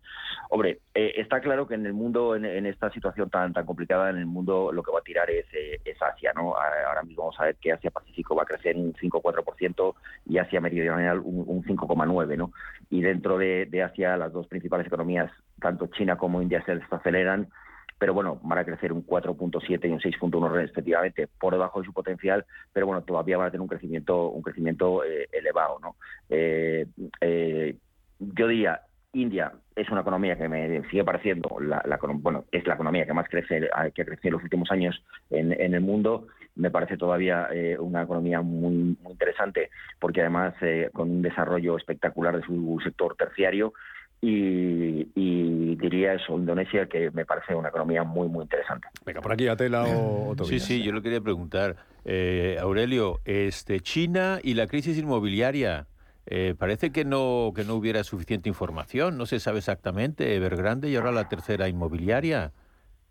Hombre, 0.50 0.80
eh, 0.94 1.14
está 1.16 1.40
claro 1.40 1.66
que 1.66 1.76
en 1.76 1.86
el 1.86 1.94
mundo, 1.94 2.36
en, 2.36 2.66
esta 2.66 2.90
situación 2.90 3.30
tan 3.30 3.54
tan 3.54 3.64
complicada, 3.64 4.10
en 4.10 4.18
el 4.18 4.26
mundo 4.26 4.70
lo 4.70 4.82
que 4.82 4.92
va 4.92 4.98
a 4.98 5.02
tirar 5.02 5.30
es, 5.30 5.46
eh, 5.54 5.80
Asia, 5.98 6.34
¿no? 6.34 6.54
Ahora 6.56 7.02
mismo 7.04 7.22
vamos 7.22 7.40
a 7.40 7.44
ver 7.44 7.56
que 7.56 7.72
Asia 7.72 7.90
Pacífico 7.90 8.36
va 8.36 8.42
a 8.42 8.44
crecer 8.44 8.76
un 8.76 8.92
5,4% 8.92 9.94
y 10.26 10.36
Asia 10.36 10.60
Meridional 10.60 11.20
un, 11.20 11.64
5,9%, 11.64 12.36
¿no? 12.36 12.52
Y 12.90 13.00
dentro 13.00 13.38
de, 13.38 13.64
de 13.64 13.82
Asia, 13.82 14.18
las 14.18 14.30
dos 14.30 14.46
principales 14.46 14.86
economías, 14.86 15.32
tanto 15.58 15.86
China 15.86 16.18
como 16.18 16.42
India, 16.42 16.62
se 16.66 16.78
aceleran 16.90 17.48
pero 17.98 18.14
bueno, 18.14 18.40
van 18.42 18.58
a 18.58 18.64
crecer 18.64 18.92
un 18.92 19.06
4.7 19.06 19.88
y 19.88 19.92
un 19.92 20.00
6.1 20.00 20.50
respectivamente 20.50 21.28
por 21.38 21.52
debajo 21.52 21.80
de 21.80 21.86
su 21.86 21.92
potencial, 21.92 22.44
pero 22.72 22.86
bueno, 22.86 23.02
todavía 23.02 23.38
van 23.38 23.48
a 23.48 23.50
tener 23.50 23.62
un 23.62 23.68
crecimiento 23.68 24.28
un 24.28 24.42
crecimiento 24.42 25.04
eh, 25.04 25.28
elevado, 25.32 25.78
¿no? 25.80 25.96
Eh, 26.28 26.86
eh, 27.20 27.76
yo 28.18 28.48
diría 28.48 28.80
India 29.12 29.52
es 29.76 29.88
una 29.90 30.00
economía 30.00 30.36
que 30.36 30.48
me 30.48 30.82
sigue 30.88 31.04
pareciendo, 31.04 31.58
la, 31.60 31.82
bueno, 32.14 32.44
es 32.50 32.66
la 32.66 32.74
economía 32.74 33.06
que 33.06 33.12
más 33.12 33.28
crece, 33.28 33.68
que 33.94 34.02
ha 34.02 34.04
crecido 34.04 34.28
en 34.28 34.32
los 34.34 34.42
últimos 34.42 34.70
años 34.70 35.02
en, 35.30 35.52
el 35.52 35.80
mundo. 35.80 36.26
Me 36.56 36.70
parece 36.70 36.96
todavía 36.96 37.48
una 37.80 38.02
economía 38.02 38.40
muy 38.40 38.96
interesante, 39.08 39.70
porque 39.98 40.20
además 40.20 40.54
con 40.92 41.10
un 41.10 41.22
desarrollo 41.22 41.76
espectacular 41.76 42.36
de 42.36 42.46
su 42.46 42.80
sector 42.84 43.16
terciario, 43.16 43.72
y, 44.20 45.76
diría 45.76 46.14
eso, 46.14 46.38
Indonesia, 46.38 46.86
que 46.86 47.10
me 47.10 47.26
parece 47.26 47.54
una 47.54 47.68
economía 47.68 48.04
muy, 48.04 48.28
muy 48.28 48.44
interesante. 48.44 48.88
Venga, 49.04 49.20
por 49.20 49.32
aquí 49.32 49.48
Atela 49.48 49.84
o, 49.84 50.30
o 50.30 50.44
Sí, 50.44 50.60
sí, 50.60 50.82
yo 50.82 50.92
lo 50.92 51.02
quería 51.02 51.20
preguntar. 51.20 51.76
Eh, 52.04 52.56
Aurelio, 52.60 53.20
este, 53.24 53.80
China 53.80 54.38
y 54.42 54.54
la 54.54 54.66
crisis 54.66 54.96
inmobiliaria, 54.98 55.86
eh, 56.26 56.54
parece 56.58 56.90
que 56.90 57.04
no, 57.04 57.52
que 57.54 57.64
no 57.64 57.74
hubiera 57.74 58.02
suficiente 58.04 58.48
información, 58.48 59.18
no 59.18 59.26
se 59.26 59.40
sabe 59.40 59.58
exactamente, 59.58 60.34
Evergrande 60.34 60.88
y 60.88 60.96
ahora 60.96 61.12
la 61.12 61.28
tercera 61.28 61.68
inmobiliaria. 61.68 62.52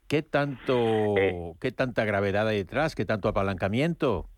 ¿Qué 0.08 0.22
tanto, 0.22 1.18
eh. 1.18 1.54
qué 1.60 1.72
tanta 1.72 2.06
gravedad 2.06 2.48
hay 2.48 2.58
detrás? 2.58 2.96
¿Qué 2.96 3.06
tanto 3.06 3.30
apalancamiento? 3.30 4.30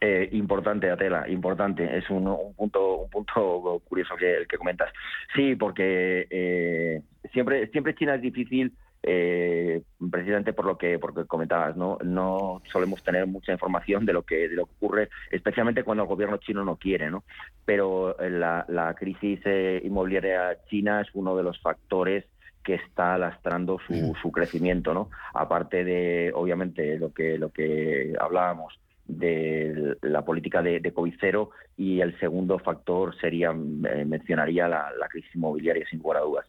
Eh, 0.00 0.28
importante, 0.32 0.90
Atela, 0.90 1.28
importante. 1.28 1.96
Es 1.96 2.08
un, 2.10 2.24
punto 2.56 3.02
un 3.02 3.10
punto 3.10 3.82
curioso 3.88 4.16
que 4.16 4.36
el 4.36 4.48
que 4.48 4.58
comentas. 4.58 4.92
Sí, 5.34 5.54
porque 5.56 6.26
eh, 6.30 7.02
siempre 7.32 7.68
siempre 7.68 7.94
China 7.94 8.14
es 8.14 8.22
difícil. 8.22 8.72
Eh, 9.08 9.82
precisamente 10.10 10.52
por 10.52 10.64
lo 10.64 10.76
que 10.76 10.98
porque 10.98 11.26
comentabas 11.26 11.76
no 11.76 11.96
no 12.02 12.60
solemos 12.72 13.04
tener 13.04 13.24
mucha 13.28 13.52
información 13.52 14.04
de 14.04 14.12
lo 14.12 14.22
que 14.22 14.48
de 14.48 14.56
lo 14.56 14.66
que 14.66 14.72
ocurre 14.78 15.08
especialmente 15.30 15.84
cuando 15.84 16.02
el 16.02 16.08
gobierno 16.08 16.38
chino 16.38 16.64
no 16.64 16.74
quiere 16.74 17.08
no 17.08 17.22
pero 17.64 18.16
la, 18.18 18.64
la 18.68 18.94
crisis 18.94 19.38
inmobiliaria 19.84 20.58
china 20.64 21.02
es 21.02 21.08
uno 21.12 21.36
de 21.36 21.44
los 21.44 21.60
factores 21.60 22.24
que 22.64 22.74
está 22.74 23.16
lastrando 23.16 23.78
su, 23.86 24.16
su 24.20 24.32
crecimiento 24.32 24.92
no 24.92 25.10
aparte 25.34 25.84
de 25.84 26.32
obviamente 26.34 26.98
lo 26.98 27.12
que 27.12 27.38
lo 27.38 27.50
que 27.50 28.12
hablábamos 28.18 28.76
de 29.08 29.96
la 30.02 30.24
política 30.24 30.62
de, 30.62 30.80
de 30.80 30.92
COVID 30.92 31.14
cero 31.20 31.50
y 31.76 32.00
el 32.00 32.18
segundo 32.18 32.58
factor 32.58 33.14
sería, 33.20 33.50
eh, 33.50 34.04
mencionaría 34.04 34.68
la, 34.68 34.90
crisis 35.08 35.34
inmobiliaria 35.34 35.86
sin 35.88 36.00
lugar 36.00 36.18
a 36.18 36.20
dudas. 36.20 36.46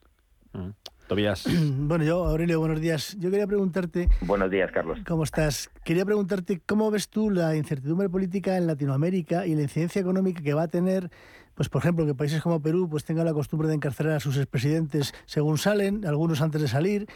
Mm. 0.53 0.69
Tobías. 1.07 1.45
Bueno, 1.87 2.03
yo, 2.03 2.25
Aurelio, 2.25 2.59
buenos 2.59 2.81
días. 2.81 3.15
Yo 3.17 3.31
quería 3.31 3.47
preguntarte... 3.47 4.09
Buenos 4.21 4.51
días, 4.51 4.71
Carlos. 4.71 4.99
¿Cómo 5.07 5.23
estás? 5.23 5.69
Quería 5.85 6.03
preguntarte 6.03 6.59
cómo 6.65 6.91
ves 6.91 7.09
tú 7.09 7.29
la 7.29 7.55
incertidumbre 7.55 8.09
política 8.09 8.57
en 8.57 8.67
Latinoamérica 8.67 9.45
y 9.45 9.55
la 9.55 9.61
incidencia 9.61 10.01
económica 10.01 10.43
que 10.43 10.53
va 10.53 10.63
a 10.63 10.67
tener 10.67 11.09
pues 11.57 11.69
por 11.69 11.81
ejemplo, 11.81 12.05
que 12.05 12.13
países 12.13 12.39
como 12.43 12.61
Perú 12.61 12.87
pues 12.87 13.03
tengan 13.03 13.25
la 13.25 13.33
costumbre 13.33 13.67
de 13.67 13.73
encarcelar 13.73 14.13
a 14.13 14.19
sus 14.19 14.37
expresidentes 14.37 15.15
según 15.25 15.57
salen, 15.57 16.05
algunos 16.05 16.39
antes 16.41 16.61
de 16.61 16.67
salir, 16.67 17.07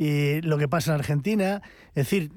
y 0.00 0.40
lo 0.40 0.56
que 0.56 0.66
pasa 0.66 0.94
en 0.94 1.00
Argentina. 1.00 1.60
Es 1.88 2.06
decir, 2.06 2.30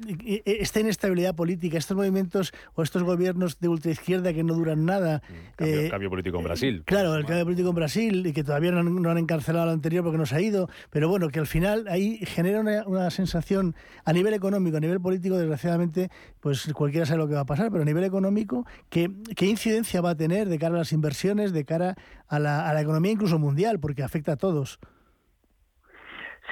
esta 0.44 0.82
inestabilidad 0.82 1.34
política, 1.34 1.78
estos 1.78 1.96
movimientos 1.96 2.52
o 2.74 2.84
estos 2.84 3.04
gobiernos 3.04 3.62
de 3.62 3.70
ultraizquierda 3.70 4.34
que 4.34 4.44
no 4.44 4.54
duran 4.54 4.84
nada. 4.84 5.22
Cambio, 5.56 5.80
eh, 5.80 5.90
cambio 5.90 6.10
político 6.10 6.40
en 6.40 6.44
Brasil. 6.44 6.84
Claro, 6.86 7.16
el 7.16 7.26
cambio 7.26 7.46
político 7.46 7.70
en 7.70 7.76
Brasil 7.76 8.28
y 8.28 8.34
que 8.34 8.44
todavía 8.44 8.72
no, 8.74 9.10
han 9.10 9.18
encarcelado 9.18 9.64
al 9.64 9.70
anterior 9.70 10.04
porque 10.04 10.18
no 10.18 10.26
se 10.26 10.36
ha 10.36 10.42
ido. 10.42 10.70
Pero 10.90 11.08
bueno, 11.08 11.30
que 11.30 11.40
al 11.40 11.48
final 11.48 11.88
ahí 11.88 12.18
genera 12.26 12.60
una, 12.60 13.10
sensación 13.12 13.76
a 14.04 14.12
nivel 14.12 14.34
económico, 14.34 14.76
a 14.76 14.82
nivel 14.82 15.00
político, 15.00 15.38
desgraciadamente, 15.38 16.10
pues 16.42 16.70
cualquiera 16.74 17.06
sabe 17.06 17.20
lo 17.20 17.30
que 17.30 17.36
va 17.36 17.42
a 17.42 17.46
pasar, 17.46 17.72
pero 17.72 17.84
a 17.84 17.86
nivel 17.86 18.04
económico, 18.04 18.66
¿qué, 18.90 19.10
qué 19.38 19.46
incidencia 19.46 20.02
va 20.02 20.10
a 20.10 20.16
tener 20.16 20.50
de 20.50 20.60
cara 20.60 20.76
a 20.76 20.80
las 20.80 20.92
inversiones, 20.92 21.54
de 21.54 21.64
cara 21.64 21.96
a 22.28 22.40
la, 22.40 22.68
a 22.68 22.74
la 22.74 22.82
economía 22.82 23.14
incluso 23.14 23.40
mundial? 23.40 23.80
Porque 23.80 24.04
afecta 24.04 24.34
a 24.34 24.36
todos. 24.36 24.80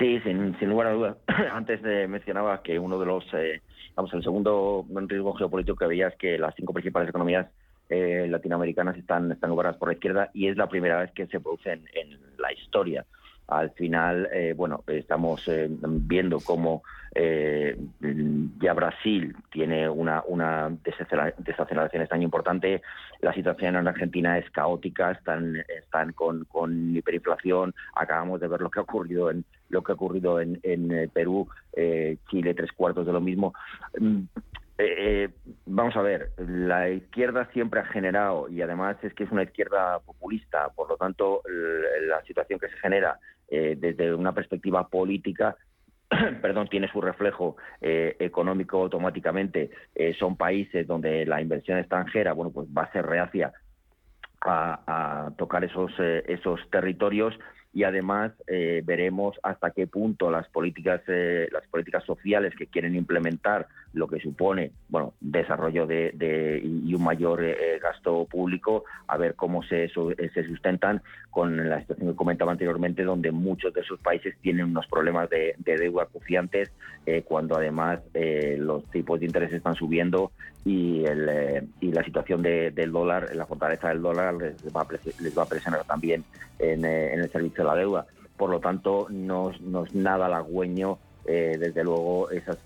Sí, 0.01 0.19
sin, 0.21 0.55
lugar 0.67 0.87
a 0.87 0.93
dudas. 0.93 1.17
Antes 1.51 1.79
de, 1.83 2.07
mencionaba 2.07 2.63
que 2.63 2.79
uno 2.79 2.99
de 2.99 3.05
los, 3.05 3.23
eh, 3.35 3.61
vamos, 3.93 4.11
el 4.15 4.23
segundo 4.23 4.83
riesgo 4.89 5.35
geopolítico 5.35 5.77
que 5.77 5.85
veía 5.85 6.07
es 6.07 6.15
que 6.15 6.39
las 6.39 6.55
cinco 6.55 6.73
principales 6.73 7.09
economías 7.09 7.47
eh, 7.87 8.25
latinoamericanas 8.27 8.97
están, 8.97 9.31
están 9.31 9.51
gobernadas 9.51 9.77
por 9.77 9.89
la 9.89 9.93
izquierda 9.93 10.31
y 10.33 10.47
es 10.47 10.57
la 10.57 10.67
primera 10.67 11.01
vez 11.01 11.11
que 11.11 11.27
se 11.27 11.39
produce 11.39 11.73
en 11.73 12.19
la 12.39 12.51
historia 12.51 13.05
al 13.51 13.71
final, 13.71 14.29
eh, 14.31 14.53
bueno, 14.55 14.81
estamos 14.87 15.45
eh, 15.49 15.67
viendo 15.69 16.39
cómo 16.39 16.83
eh, 17.13 17.77
ya 18.59 18.73
Brasil 18.73 19.35
tiene 19.51 19.89
una, 19.89 20.23
una 20.25 20.71
desaceleración 20.79 22.07
tan 22.07 22.21
importante, 22.21 22.81
la 23.19 23.33
situación 23.33 23.75
en 23.75 23.89
Argentina 23.89 24.37
es 24.37 24.49
caótica, 24.51 25.11
están, 25.11 25.57
están 25.67 26.13
con, 26.13 26.45
con 26.45 26.95
hiperinflación, 26.95 27.75
acabamos 27.93 28.39
de 28.39 28.47
ver 28.47 28.61
lo 28.61 28.71
que 28.71 28.79
ha 28.79 28.83
ocurrido 28.83 29.29
en 29.29 29.43
lo 29.67 29.83
que 29.83 29.91
ha 29.91 29.95
ocurrido 29.95 30.39
en, 30.39 30.59
en 30.63 31.09
Perú, 31.09 31.47
Chile 32.29 32.53
tres 32.53 32.71
cuartos 32.73 33.05
de 33.05 33.13
lo 33.13 33.21
mismo. 33.21 33.53
Mm, 33.97 34.23
vamos 35.65 35.95
a 35.95 36.01
ver, 36.01 36.31
la 36.37 36.89
izquierda 36.89 37.49
siempre 37.53 37.79
ha 37.79 37.85
generado, 37.85 38.49
y 38.49 38.61
además 38.61 38.97
es 39.01 39.13
que 39.13 39.23
es 39.23 39.31
una 39.31 39.43
izquierda 39.43 39.99
populista, 39.99 40.69
por 40.75 40.89
lo 40.89 40.97
tanto, 40.97 41.41
la 42.07 42.21
situación 42.23 42.59
que 42.59 42.67
se 42.67 42.77
genera 42.77 43.17
eh, 43.51 43.75
desde 43.77 44.15
una 44.15 44.33
perspectiva 44.33 44.87
política 44.87 45.55
perdón, 46.41 46.67
tiene 46.67 46.89
su 46.89 47.01
reflejo 47.01 47.57
eh, 47.79 48.15
económico 48.19 48.81
automáticamente. 48.81 49.71
Eh, 49.93 50.13
son 50.17 50.35
países 50.35 50.87
donde 50.87 51.25
la 51.25 51.41
inversión 51.41 51.77
extranjera, 51.77 52.33
bueno, 52.33 52.51
pues 52.51 52.67
va 52.67 52.83
a 52.83 52.91
ser 52.91 53.05
reacia 53.05 53.53
a, 54.41 55.31
tocar 55.37 55.63
esos, 55.63 55.91
esos 55.99 56.59
territorios 56.71 57.37
y 57.73 57.83
además 57.83 58.33
eh, 58.47 58.81
veremos 58.83 59.39
hasta 59.43 59.71
qué 59.71 59.87
punto 59.87 60.29
las 60.29 60.47
políticas 60.49 61.01
eh, 61.07 61.47
las 61.51 61.65
políticas 61.67 62.03
sociales 62.03 62.53
que 62.57 62.67
quieren 62.67 62.95
implementar 62.95 63.67
lo 63.93 64.07
que 64.07 64.19
supone 64.19 64.71
bueno 64.89 65.13
desarrollo 65.21 65.87
de, 65.87 66.61
y 66.63 66.93
un 66.93 67.03
mayor 67.03 67.43
eh, 67.43 67.79
gasto 67.81 68.25
público 68.25 68.83
a 69.07 69.17
ver 69.17 69.35
cómo 69.35 69.63
se, 69.63 69.89
se 69.89 70.47
sustentan 70.47 71.01
con 71.29 71.69
la 71.69 71.79
situación 71.79 72.11
que 72.11 72.15
comentaba 72.15 72.51
anteriormente 72.51 73.03
donde 73.03 73.31
muchos 73.31 73.73
de 73.73 73.81
esos 73.81 73.99
países 74.01 74.35
tienen 74.41 74.65
unos 74.65 74.87
problemas 74.87 75.29
de, 75.29 75.55
deuda 75.57 76.03
acuciantes 76.03 76.71
cuando 77.25 77.55
además 77.55 77.99
los 78.57 78.85
tipos 78.91 79.19
de 79.19 79.25
interés 79.25 79.51
están 79.51 79.75
subiendo 79.75 80.31
y, 80.63 81.03
el, 81.05 81.67
y 81.79 81.91
la 81.91 82.03
situación 82.03 82.41
del 82.41 82.91
dólar 82.91 83.35
la 83.35 83.45
fortaleza 83.45 83.89
del 83.89 84.01
dólar 84.01 84.35
les 84.35 84.55
va 84.75 84.81
a, 84.81 84.87
les 85.19 85.37
va 85.37 85.43
a 85.43 85.47
presionar 85.47 85.83
también 85.85 86.23
en, 86.59 86.85
en 86.85 87.19
el 87.19 87.29
servicio 87.31 87.60
la 87.63 87.75
deuda. 87.75 88.05
Por 88.37 88.49
lo 88.49 88.59
tanto, 88.59 89.07
no, 89.09 89.51
es 89.51 89.93
nada 89.93 90.25
halagüeño, 90.25 90.97
eh, 91.25 91.57
desde 91.59 91.83
luego, 91.83 92.31
esas, 92.31 92.57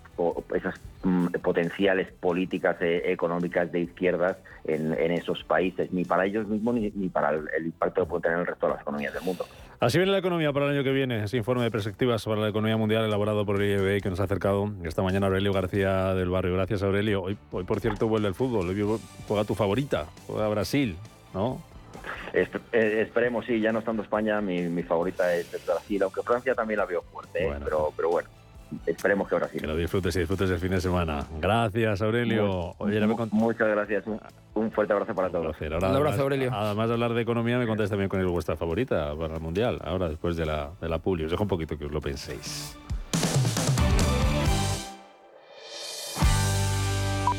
esas 0.53 0.75
mm, 1.03 1.27
potenciales 1.43 2.11
políticas 2.13 2.77
eh, 2.79 3.11
económicas 3.11 3.69
de 3.71 3.81
izquierdas 3.81 4.37
en, 4.63 4.93
esos 5.11 5.43
países, 5.43 5.91
ni 5.91 6.05
para 6.05 6.25
ellos 6.25 6.47
mismos 6.47 6.75
ni, 6.75 7.09
para 7.09 7.31
el, 7.31 7.65
impacto 7.65 8.03
que 8.03 8.09
puede 8.09 8.21
tener 8.23 8.39
el 8.39 8.47
resto 8.47 8.67
de 8.67 8.73
las 8.73 8.81
economías 8.81 9.13
del 9.13 9.23
mundo. 9.23 9.45
Así 9.81 9.97
viene 9.97 10.13
la 10.13 10.19
economía 10.19 10.53
para 10.53 10.67
el 10.67 10.71
año 10.71 10.83
que 10.83 10.91
viene. 10.91 11.23
Ese 11.23 11.37
informe 11.37 11.63
de 11.63 11.71
perspectivas 11.71 12.21
sobre 12.21 12.39
la 12.39 12.47
economía 12.47 12.77
mundial 12.77 13.03
elaborado 13.03 13.45
por 13.45 13.61
el 13.61 13.69
IEB 13.69 14.01
que 14.01 14.09
nos 14.09 14.19
ha 14.21 14.23
acercado 14.23 14.71
esta 14.83 15.03
mañana 15.03 15.27
Aurelio 15.27 15.51
García 15.51 16.13
del 16.13 16.29
Barrio. 16.29 16.53
Gracias, 16.53 16.81
Aurelio. 16.83 17.21
Hoy, 17.23 17.37
hoy 17.51 17.65
por 17.65 17.81
cierto, 17.81 18.07
vuelve 18.07 18.29
el 18.29 18.33
fútbol. 18.33 18.69
Hoy 18.69 18.99
juega 19.27 19.43
tu 19.43 19.53
favorita, 19.55 20.05
juega 20.25 20.47
Brasil, 20.47 20.95
¿no? 21.33 21.61
Eh, 22.33 23.01
esperemos, 23.01 23.45
sí, 23.45 23.59
ya 23.59 23.71
no 23.71 23.79
estando 23.79 24.03
España, 24.03 24.41
mi, 24.41 24.83
favorita 24.83 25.33
es 25.35 25.65
Brasil, 25.65 26.03
aunque 26.03 26.21
Francia 26.21 26.53
también 26.53 26.79
la 26.79 26.85
veo 26.85 27.01
fuerte, 27.01 27.47
¿eh? 27.47 27.53
pero, 27.63 27.93
pero 27.95 28.09
bueno. 28.09 28.29
Esperemos 28.85 29.27
que 29.27 29.35
Brasil. 29.35 29.61
Que 29.61 29.67
lo 29.67 29.75
disfrutes 29.75 30.15
y 30.15 30.19
disfrutes 30.19 30.49
el 30.49 30.57
fin 30.57 30.71
de 30.71 30.81
semana. 30.81 31.25
Gracias, 31.39 32.01
Aurelio. 32.01 32.75
Muchas 33.31 33.67
gracias. 33.67 34.03
Un, 34.53 34.71
fuerte 34.71 34.93
abrazo 34.93 35.13
para 35.13 35.29
todos. 35.29 35.55
un 35.61 35.83
abrazo, 35.83 36.23
Aurelio. 36.23 36.51
Además 36.53 36.87
de 36.87 36.93
hablar 36.93 37.13
de 37.13 37.21
economía, 37.21 37.57
me 37.57 37.67
contáis 37.67 37.89
también 37.89 38.09
con 38.09 38.19
el 38.19 38.27
vuestra 38.27 38.55
favorita 38.55 39.15
para 39.15 39.35
el 39.35 39.39
Mundial, 39.39 39.79
ahora 39.83 40.09
después 40.09 40.35
de 40.35 40.45
la, 40.45 40.71
de 40.81 40.89
la 40.89 40.99
Publi. 40.99 41.25
Os 41.25 41.31
dejo 41.31 41.43
un 41.43 41.49
poquito 41.49 41.77
que 41.77 41.85
os 41.85 41.91
lo 41.91 42.01
penséis. 42.01 42.77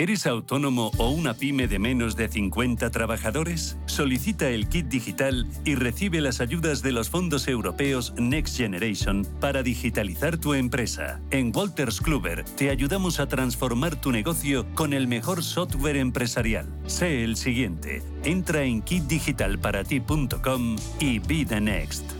¿Eres 0.00 0.26
autónomo 0.26 0.92
o 0.96 1.10
una 1.10 1.34
pyme 1.34 1.68
de 1.68 1.78
menos 1.78 2.16
de 2.16 2.26
50 2.26 2.88
trabajadores? 2.90 3.76
Solicita 3.84 4.48
el 4.48 4.66
kit 4.66 4.86
digital 4.86 5.46
y 5.66 5.74
recibe 5.74 6.22
las 6.22 6.40
ayudas 6.40 6.80
de 6.80 6.92
los 6.92 7.10
fondos 7.10 7.46
europeos 7.48 8.14
Next 8.16 8.56
Generation 8.56 9.26
para 9.40 9.62
digitalizar 9.62 10.38
tu 10.38 10.54
empresa. 10.54 11.20
En 11.30 11.54
Walters 11.54 12.00
Kluber 12.00 12.46
te 12.56 12.70
ayudamos 12.70 13.20
a 13.20 13.28
transformar 13.28 14.00
tu 14.00 14.10
negocio 14.10 14.64
con 14.74 14.94
el 14.94 15.06
mejor 15.06 15.44
software 15.44 15.98
empresarial. 15.98 16.64
Sé 16.86 17.22
el 17.22 17.36
siguiente. 17.36 18.02
Entra 18.24 18.62
en 18.62 18.80
kitdigitalparati.com 18.80 20.76
y 20.98 21.18
be 21.18 21.44
the 21.44 21.60
next. 21.60 22.19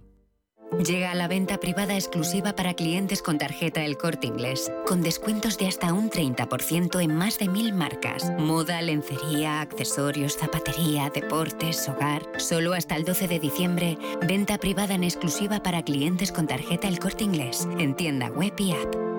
Llega 0.79 1.11
a 1.11 1.15
la 1.15 1.27
venta 1.27 1.59
privada 1.59 1.95
exclusiva 1.95 2.53
para 2.53 2.73
clientes 2.73 3.21
con 3.21 3.37
tarjeta 3.37 3.83
El 3.83 3.97
Corte 3.97 4.27
Inglés, 4.27 4.71
con 4.87 5.03
descuentos 5.03 5.57
de 5.57 5.67
hasta 5.67 5.93
un 5.93 6.09
30% 6.09 7.03
en 7.03 7.13
más 7.13 7.37
de 7.37 7.49
mil 7.49 7.73
marcas. 7.73 8.31
Moda, 8.39 8.81
lencería, 8.81 9.59
accesorios, 9.61 10.37
zapatería, 10.37 11.11
deportes, 11.13 11.87
hogar. 11.89 12.23
Solo 12.37 12.73
hasta 12.73 12.95
el 12.95 13.03
12 13.03 13.27
de 13.27 13.39
diciembre, 13.39 13.97
venta 14.25 14.57
privada 14.57 14.95
en 14.95 15.03
exclusiva 15.03 15.61
para 15.61 15.83
clientes 15.83 16.31
con 16.31 16.47
tarjeta 16.47 16.87
El 16.87 16.99
Corte 16.99 17.25
Inglés, 17.25 17.67
en 17.77 17.93
tienda 17.93 18.29
web 18.29 18.53
y 18.57 18.71
app. 18.71 19.10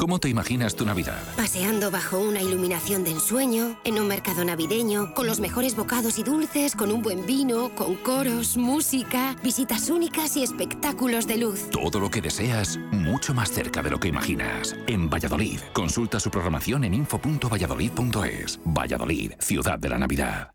¿Cómo 0.00 0.18
te 0.18 0.30
imaginas 0.30 0.76
tu 0.76 0.86
Navidad? 0.86 1.22
Paseando 1.36 1.90
bajo 1.90 2.18
una 2.18 2.40
iluminación 2.40 3.04
de 3.04 3.10
ensueño, 3.10 3.78
en 3.84 4.00
un 4.00 4.08
mercado 4.08 4.42
navideño, 4.46 5.12
con 5.12 5.26
los 5.26 5.40
mejores 5.40 5.76
bocados 5.76 6.18
y 6.18 6.22
dulces, 6.22 6.74
con 6.74 6.90
un 6.90 7.02
buen 7.02 7.26
vino, 7.26 7.74
con 7.74 7.96
coros, 7.96 8.56
música, 8.56 9.36
visitas 9.42 9.90
únicas 9.90 10.38
y 10.38 10.42
espectáculos 10.42 11.26
de 11.26 11.36
luz. 11.36 11.68
Todo 11.68 12.00
lo 12.00 12.10
que 12.10 12.22
deseas, 12.22 12.78
mucho 12.92 13.34
más 13.34 13.52
cerca 13.52 13.82
de 13.82 13.90
lo 13.90 14.00
que 14.00 14.08
imaginas. 14.08 14.74
En 14.86 15.10
Valladolid, 15.10 15.60
consulta 15.74 16.18
su 16.18 16.30
programación 16.30 16.84
en 16.84 16.94
info.valladolid.es. 16.94 18.58
Valladolid, 18.64 19.32
ciudad 19.38 19.78
de 19.78 19.88
la 19.90 19.98
Navidad. 19.98 20.54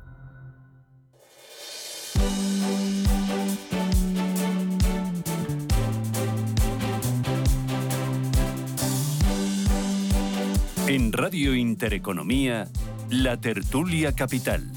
En 10.91 11.13
Radio 11.13 11.55
Intereconomía, 11.55 12.67
La 13.09 13.37
Tertulia 13.37 14.11
Capital. 14.11 14.69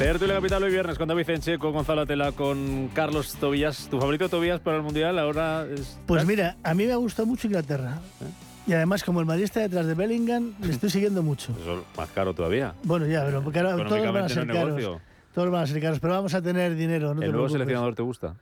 Tertulia 0.00 0.34
Capital 0.34 0.64
hoy 0.64 0.72
viernes 0.72 0.98
con 0.98 1.06
David 1.06 1.30
Encheco, 1.30 1.60
con 1.60 1.74
Gonzalo 1.74 2.04
Tela, 2.04 2.32
con 2.32 2.90
Carlos 2.92 3.36
Tobías. 3.36 3.86
¿Tu 3.88 4.00
favorito 4.00 4.28
Tobías 4.28 4.58
para 4.58 4.78
el 4.78 4.82
Mundial 4.82 5.16
ahora 5.16 5.64
es... 5.72 5.96
Pues 6.06 6.26
mira, 6.26 6.56
a 6.64 6.74
mí 6.74 6.86
me 6.86 6.92
ha 6.92 6.96
gustado 6.96 7.26
mucho 7.26 7.46
Inglaterra. 7.46 8.00
¿Eh? 8.20 8.24
Y 8.66 8.72
además, 8.72 9.04
como 9.04 9.20
el 9.20 9.26
Madrid 9.26 9.44
está 9.44 9.60
detrás 9.60 9.86
de 9.86 9.94
Bellingham, 9.94 10.54
le 10.60 10.72
estoy 10.72 10.90
siguiendo 10.90 11.22
mucho. 11.22 11.54
Eso 11.60 11.78
es 11.78 11.96
más 11.96 12.08
caro 12.08 12.34
todavía. 12.34 12.74
Bueno, 12.82 13.06
ya, 13.06 13.24
pero 13.24 13.42
todos 13.42 14.12
van 14.12 14.24
a 14.24 14.28
ser 14.28 14.48
caros. 14.48 15.00
Todos 15.32 15.50
van 15.52 15.62
a 15.62 15.66
ser 15.68 15.80
caros, 15.80 16.00
pero 16.00 16.14
vamos 16.14 16.34
a 16.34 16.42
tener 16.42 16.74
dinero. 16.74 17.12
¿El 17.12 17.30
nuevo 17.30 17.48
seleccionador 17.48 17.94
te 17.94 18.02
gusta? 18.02 18.34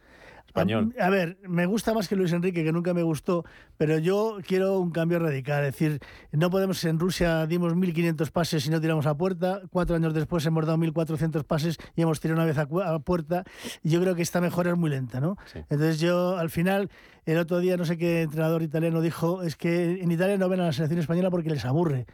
Español. 0.50 0.94
A, 1.00 1.10
ver, 1.10 1.38
me 1.48 1.66
gusta 1.66 1.94
más 1.94 2.08
que 2.08 2.16
Luis 2.16 2.32
Enrique, 2.32 2.64
que 2.64 2.72
nunca 2.72 2.92
me 2.92 3.02
gustó, 3.02 3.44
pero 3.76 3.98
yo 3.98 4.38
quiero 4.46 4.78
un 4.78 4.90
cambio 4.90 5.18
radical. 5.18 5.64
Es 5.64 5.72
decir, 5.72 6.00
no 6.32 6.50
podemos, 6.50 6.84
en 6.84 6.98
Rusia 6.98 7.46
dimos 7.46 7.74
1.500 7.74 8.30
pases 8.30 8.66
y 8.66 8.70
no 8.70 8.80
tiramos 8.80 9.06
a 9.06 9.16
puerta. 9.16 9.62
Cuatro 9.70 9.96
años 9.96 10.12
después 10.12 10.44
hemos 10.46 10.66
dado 10.66 10.78
1.400 10.78 11.44
pases 11.44 11.78
y 11.94 12.02
hemos 12.02 12.20
tirado 12.20 12.40
una 12.40 12.46
vez 12.46 12.58
a, 12.58 12.66
puerta. 12.98 13.44
Y 13.82 13.90
yo 13.90 14.00
creo 14.00 14.14
que 14.14 14.22
esta 14.22 14.40
mejora 14.40 14.70
es 14.70 14.76
muy 14.76 14.90
lenta, 14.90 15.20
¿no? 15.20 15.36
Entonces 15.54 16.00
yo, 16.00 16.36
al 16.36 16.50
final, 16.50 16.90
el 17.24 17.38
otro 17.38 17.60
día, 17.60 17.76
no 17.76 17.84
sé 17.84 17.96
qué 17.96 18.22
entrenador 18.22 18.62
italiano 18.62 19.00
dijo, 19.00 19.42
es 19.42 19.56
que 19.56 20.02
en 20.02 20.10
Italia 20.10 20.36
no 20.36 20.48
ven 20.48 20.60
a 20.60 20.66
la 20.66 20.72
selección 20.72 21.00
española 21.00 21.30
porque 21.30 21.50
les 21.50 21.64
aburre. 21.64 22.06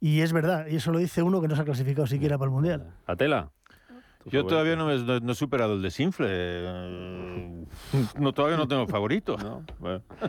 Y 0.00 0.20
es 0.20 0.32
verdad, 0.32 0.66
y 0.68 0.76
eso 0.76 0.92
lo 0.92 0.98
dice 0.98 1.22
uno 1.22 1.42
que 1.42 1.48
no 1.48 1.56
se 1.56 1.62
ha 1.62 1.64
clasificado 1.64 2.06
siquiera 2.06 2.38
para 2.38 2.48
el 2.48 2.54
Mundial. 2.54 2.94
Atela. 3.06 3.50
Yo 4.26 4.44
todavía 4.44 4.76
no, 4.76 4.90
he 4.90 5.34
superado 5.34 5.74
el 5.74 5.82
desinfle. 5.82 6.26
No, 8.18 8.32
todavía 8.32 8.56
no 8.56 8.68
tengo 8.68 8.86
favorito. 8.86 9.36
¿No? 9.36 9.64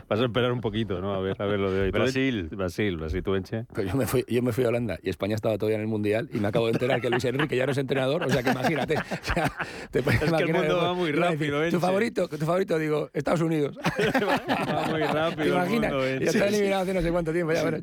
vas 0.08 0.20
a 0.20 0.24
esperar 0.24 0.52
un 0.52 0.60
poquito, 0.60 1.00
¿no? 1.00 1.14
A 1.14 1.20
ver, 1.20 1.40
a 1.40 1.46
ver 1.46 1.58
lo 1.58 1.70
de 1.70 1.82
hoy. 1.82 1.90
Brasil. 1.90 2.48
Brasil, 2.50 2.96
Brasil, 2.96 3.22
tú, 3.22 3.34
Enche. 3.34 3.64
Pues 3.72 3.90
yo 3.90 3.96
me, 3.96 4.06
fui, 4.06 4.24
yo 4.28 4.42
me 4.42 4.52
fui 4.52 4.64
a 4.64 4.68
Holanda 4.68 4.98
y 5.02 5.10
España 5.10 5.34
estaba 5.34 5.58
todavía 5.58 5.76
en 5.76 5.82
el 5.82 5.88
Mundial 5.88 6.28
y 6.32 6.38
me 6.38 6.48
acabo 6.48 6.66
de 6.66 6.72
enterar 6.72 7.00
que 7.00 7.10
Luis 7.10 7.24
Enrique 7.24 7.56
ya 7.56 7.66
no 7.66 7.72
es 7.72 7.78
entrenador, 7.78 8.22
o 8.22 8.30
sea 8.30 8.42
que 8.42 8.50
imagínate. 8.50 8.94
te 9.90 9.98
es 9.98 10.04
que 10.04 10.42
el 10.42 10.52
mundo 10.52 10.76
va 10.78 10.94
muy 10.94 11.12
rápido, 11.12 11.68
Tu 11.70 11.80
favorito, 11.80 12.28
tu 12.28 12.38
favorito, 12.38 12.78
digo, 12.78 13.10
Estados 13.12 13.40
Unidos. 13.40 13.76
va 14.68 14.86
muy 14.88 15.02
rápido. 15.02 15.42
¿Te 15.42 15.48
imaginas? 15.48 15.92
ya 15.92 16.30
está 16.30 16.46
eliminado 16.48 16.82
hace 16.82 16.94
no 16.94 17.02
sé 17.02 17.10
cuánto 17.10 17.32
tiempo. 17.32 17.52
Ya, 17.52 17.62
bueno, 17.62 17.78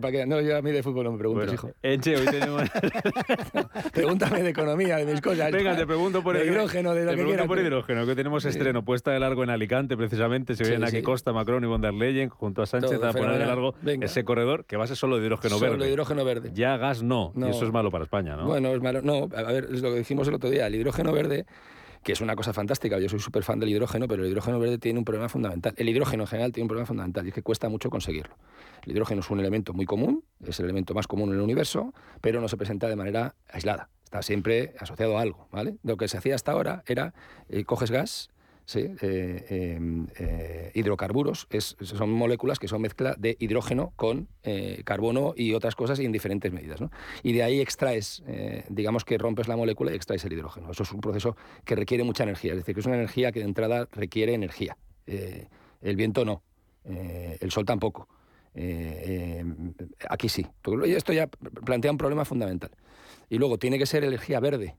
para, 0.00 0.26
no, 0.26 0.40
yo 0.40 0.56
a 0.56 0.62
mí 0.62 0.72
de 0.72 0.82
fútbol 0.82 1.04
no 1.04 1.12
me 1.12 1.18
preguntes, 1.18 1.52
hijo. 1.52 1.70
Enche, 1.82 2.16
hoy 2.16 2.26
tenemos... 2.26 2.62
Pregúntame 3.92 4.42
de 4.42 4.50
economía, 4.50 4.96
de 4.96 5.06
mis 5.06 5.20
cosas. 5.20 5.52
Venga, 5.52 5.76
te 5.76 5.86
pregunto 5.86 6.22
por 6.22 6.32
por 6.32 6.44
hidrógeno, 6.44 6.94
de 6.94 7.04
lo 7.04 7.14
que 7.14 7.24
quieras. 7.24 7.46
por 7.46 7.58
hidrógeno, 7.58 8.06
que 8.06 8.14
tenemos 8.14 8.44
estreno, 8.72 8.84
puesta 8.84 9.10
de 9.10 9.20
largo 9.20 9.44
en 9.44 9.50
Alicante, 9.50 9.96
precisamente. 9.96 10.56
Se 10.56 10.64
vienen 10.64 10.84
aquí 10.84 11.02
Costa, 11.02 11.32
Macron 11.32 11.62
y 11.62 11.66
von 11.66 11.80
der 11.80 11.92
Leyen 11.92 12.28
junto 12.28 12.62
a 12.62 12.66
Sánchez 12.66 13.02
a 13.02 13.12
poner 13.12 13.38
de 13.38 13.46
largo 13.46 13.74
ese 13.84 14.24
corredor 14.24 14.64
que 14.64 14.76
va 14.76 14.84
a 14.84 14.86
ser 14.86 14.96
solo 14.96 15.18
de 15.18 15.26
hidrógeno 15.26 15.58
solo 15.58 15.72
verde. 15.72 15.84
de 15.84 15.90
hidrógeno 15.90 16.24
verde. 16.24 16.50
Ya 16.54 16.76
gas 16.76 17.02
no, 17.02 17.32
y 17.36 17.44
eso 17.48 17.64
es 17.66 17.72
malo 17.72 17.90
para 17.90 18.04
España, 18.04 18.36
¿no? 18.36 18.46
Bueno, 18.46 18.70
es 18.70 18.80
malo. 18.80 19.02
No, 19.02 19.28
a 19.36 19.42
ver, 19.52 19.68
es 19.72 19.82
lo 19.82 19.90
que 19.90 19.98
dijimos 19.98 20.26
el 20.28 20.34
otro 20.34 20.50
día. 20.50 20.66
El 20.66 20.74
hidrógeno 20.74 21.12
verde 21.12 21.46
que 22.02 22.12
es 22.12 22.20
una 22.20 22.34
cosa 22.34 22.52
fantástica. 22.52 22.98
Yo 22.98 23.08
soy 23.08 23.20
súper 23.20 23.44
fan 23.44 23.60
del 23.60 23.68
hidrógeno, 23.68 24.08
pero 24.08 24.24
el 24.24 24.30
hidrógeno 24.30 24.58
verde 24.58 24.76
tiene 24.78 24.98
un 24.98 25.04
problema 25.04 25.28
fundamental. 25.28 25.72
El 25.76 25.88
hidrógeno 25.88 26.24
en 26.24 26.26
general 26.26 26.52
tiene 26.52 26.64
un 26.64 26.68
problema 26.68 26.86
fundamental 26.86 27.24
y 27.26 27.28
es 27.28 27.34
que 27.34 27.42
cuesta 27.42 27.68
mucho 27.68 27.90
conseguirlo. 27.90 28.34
El 28.84 28.90
hidrógeno 28.90 29.20
es 29.20 29.30
un 29.30 29.38
elemento 29.38 29.72
muy 29.72 29.86
común, 29.86 30.24
es 30.44 30.58
el 30.58 30.64
elemento 30.64 30.94
más 30.94 31.06
común 31.06 31.28
en 31.28 31.36
el 31.36 31.42
universo, 31.42 31.94
pero 32.20 32.40
no 32.40 32.48
se 32.48 32.56
presenta 32.56 32.88
de 32.88 32.96
manera 32.96 33.36
aislada 33.48 33.88
está 34.12 34.20
siempre 34.20 34.74
asociado 34.78 35.16
a 35.16 35.22
algo, 35.22 35.48
¿vale? 35.50 35.78
Lo 35.82 35.96
que 35.96 36.06
se 36.06 36.18
hacía 36.18 36.34
hasta 36.34 36.52
ahora 36.52 36.84
era, 36.86 37.14
eh, 37.48 37.64
coges 37.64 37.90
gas, 37.90 38.28
Eh, 38.74 39.74
em, 39.76 40.06
eh, 40.18 40.70
hidrocarburos, 40.74 41.46
es, 41.50 41.76
son 41.80 42.10
moléculas 42.10 42.58
que 42.58 42.68
son 42.68 42.80
mezcla 42.80 43.14
de 43.18 43.36
hidrógeno 43.38 43.92
con 43.96 44.28
carbono 44.84 45.34
y 45.36 45.54
otras 45.54 45.74
cosas 45.74 45.98
en 45.98 46.12
diferentes 46.12 46.52
medidas. 46.52 46.80
Y 47.22 47.32
de 47.32 47.42
ahí 47.42 47.60
extraes, 47.60 48.22
digamos 48.68 49.04
que 49.04 49.18
rompes 49.18 49.48
la 49.48 49.56
molécula 49.56 49.92
y 49.92 49.96
extraes 49.96 50.24
el 50.24 50.32
hidrógeno. 50.32 50.70
Eso 50.70 50.82
es 50.82 50.92
un 50.92 51.00
proceso 51.00 51.36
que 51.64 51.74
requiere 51.74 52.04
mucha 52.04 52.22
energía, 52.22 52.52
es 52.52 52.58
decir, 52.58 52.74
que 52.74 52.80
es 52.80 52.86
una 52.86 52.96
energía 52.96 53.32
que 53.32 53.40
de 53.40 53.46
entrada 53.46 53.88
requiere 53.92 54.34
energía. 54.34 54.76
el 55.06 55.96
viento 55.96 56.24
no, 56.24 56.42
el 56.84 57.50
sol 57.50 57.64
tampoco. 57.64 58.08
aquí 60.08 60.28
sí. 60.28 60.46
Esto 60.86 61.12
ya 61.12 61.26
plantea 61.26 61.90
un 61.90 61.98
problema 61.98 62.24
fundamental. 62.24 62.70
Y 63.28 63.38
luego 63.38 63.58
tiene 63.58 63.78
que 63.78 63.86
ser 63.86 64.04
energía 64.04 64.40
verde. 64.40 64.76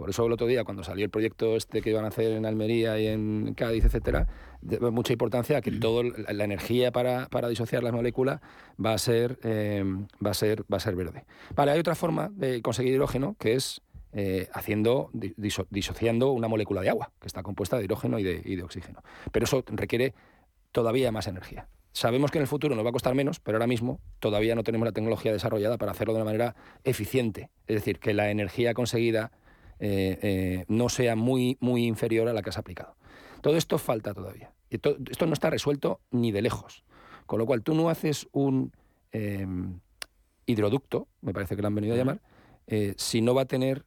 Por 0.00 0.08
eso 0.08 0.24
el 0.24 0.32
otro 0.32 0.46
día, 0.46 0.64
cuando 0.64 0.82
salió 0.82 1.04
el 1.04 1.10
proyecto 1.10 1.56
este 1.56 1.82
que 1.82 1.90
iban 1.90 2.06
a 2.06 2.08
hacer 2.08 2.32
en 2.32 2.46
Almería 2.46 2.98
y 2.98 3.06
en 3.06 3.52
Cádiz, 3.52 3.84
etcétera, 3.84 4.26
de 4.62 4.80
mucha 4.90 5.12
importancia 5.12 5.60
que 5.60 5.72
toda 5.72 6.04
la 6.26 6.44
energía 6.44 6.90
para, 6.90 7.28
disociar 7.50 7.82
las 7.82 7.92
moléculas 7.92 8.40
va 8.82 8.94
a 8.94 8.98
ser 8.98 9.38
eh, 9.42 9.84
va 10.24 10.30
a 10.30 10.34
ser 10.34 10.62
va 10.72 10.78
a 10.78 10.80
ser 10.80 10.96
verde. 10.96 11.26
Vale, 11.54 11.72
hay 11.72 11.80
otra 11.80 11.94
forma 11.94 12.30
de 12.32 12.62
conseguir 12.62 12.94
hidrógeno 12.94 13.36
que 13.38 13.52
es 13.52 13.82
eh, 14.14 14.48
haciendo 14.54 15.10
disociando 15.12 16.30
una 16.30 16.48
molécula 16.48 16.80
de 16.80 16.88
agua 16.88 17.12
que 17.20 17.26
está 17.26 17.42
compuesta 17.42 17.76
de 17.76 17.84
hidrógeno 17.84 18.18
y 18.18 18.22
de 18.24 18.62
oxígeno. 18.62 19.02
Pero 19.32 19.44
eso 19.44 19.62
requiere 19.66 20.14
todavía 20.72 21.12
más 21.12 21.26
energía. 21.26 21.68
Sabemos 21.92 22.30
que 22.30 22.38
en 22.38 22.42
el 22.42 22.48
futuro 22.48 22.74
nos 22.74 22.84
va 22.84 22.90
a 22.90 22.92
costar 22.92 23.14
menos, 23.14 23.40
pero 23.40 23.56
ahora 23.56 23.66
mismo 23.66 24.00
todavía 24.20 24.54
no 24.54 24.62
tenemos 24.62 24.86
la 24.86 24.92
tecnología 24.92 25.32
desarrollada 25.32 25.76
para 25.76 25.92
hacerlo 25.92 26.14
de 26.14 26.20
una 26.20 26.24
manera 26.24 26.54
eficiente. 26.84 27.50
Es 27.66 27.74
decir, 27.76 27.98
que 27.98 28.14
la 28.14 28.30
energía 28.30 28.74
conseguida 28.74 29.32
eh, 29.80 30.18
eh, 30.20 30.64
no 30.68 30.90
sea 30.90 31.16
muy, 31.16 31.56
muy 31.60 31.86
inferior 31.86 32.28
a 32.28 32.34
la 32.34 32.42
que 32.42 32.50
has 32.50 32.58
aplicado. 32.58 32.96
Todo 33.40 33.56
esto 33.56 33.78
falta 33.78 34.12
todavía. 34.12 34.52
Y 34.68 34.76
esto 34.76 35.26
no 35.26 35.32
está 35.32 35.48
resuelto 35.48 36.00
ni 36.10 36.32
de 36.32 36.42
lejos. 36.42 36.84
Con 37.26 37.38
lo 37.38 37.46
cual, 37.46 37.62
tú 37.62 37.74
no 37.74 37.88
haces 37.88 38.28
un 38.32 38.72
em, 39.12 39.80
hidroducto, 40.44 41.08
me 41.22 41.32
parece 41.32 41.56
que 41.56 41.62
lo 41.62 41.68
han 41.68 41.74
venido 41.74 41.94
a 41.94 41.96
llamar, 41.96 42.20
eh, 42.66 42.94
si 42.96 43.22
no 43.22 43.34
va 43.34 43.42
a 43.42 43.46
tener 43.46 43.84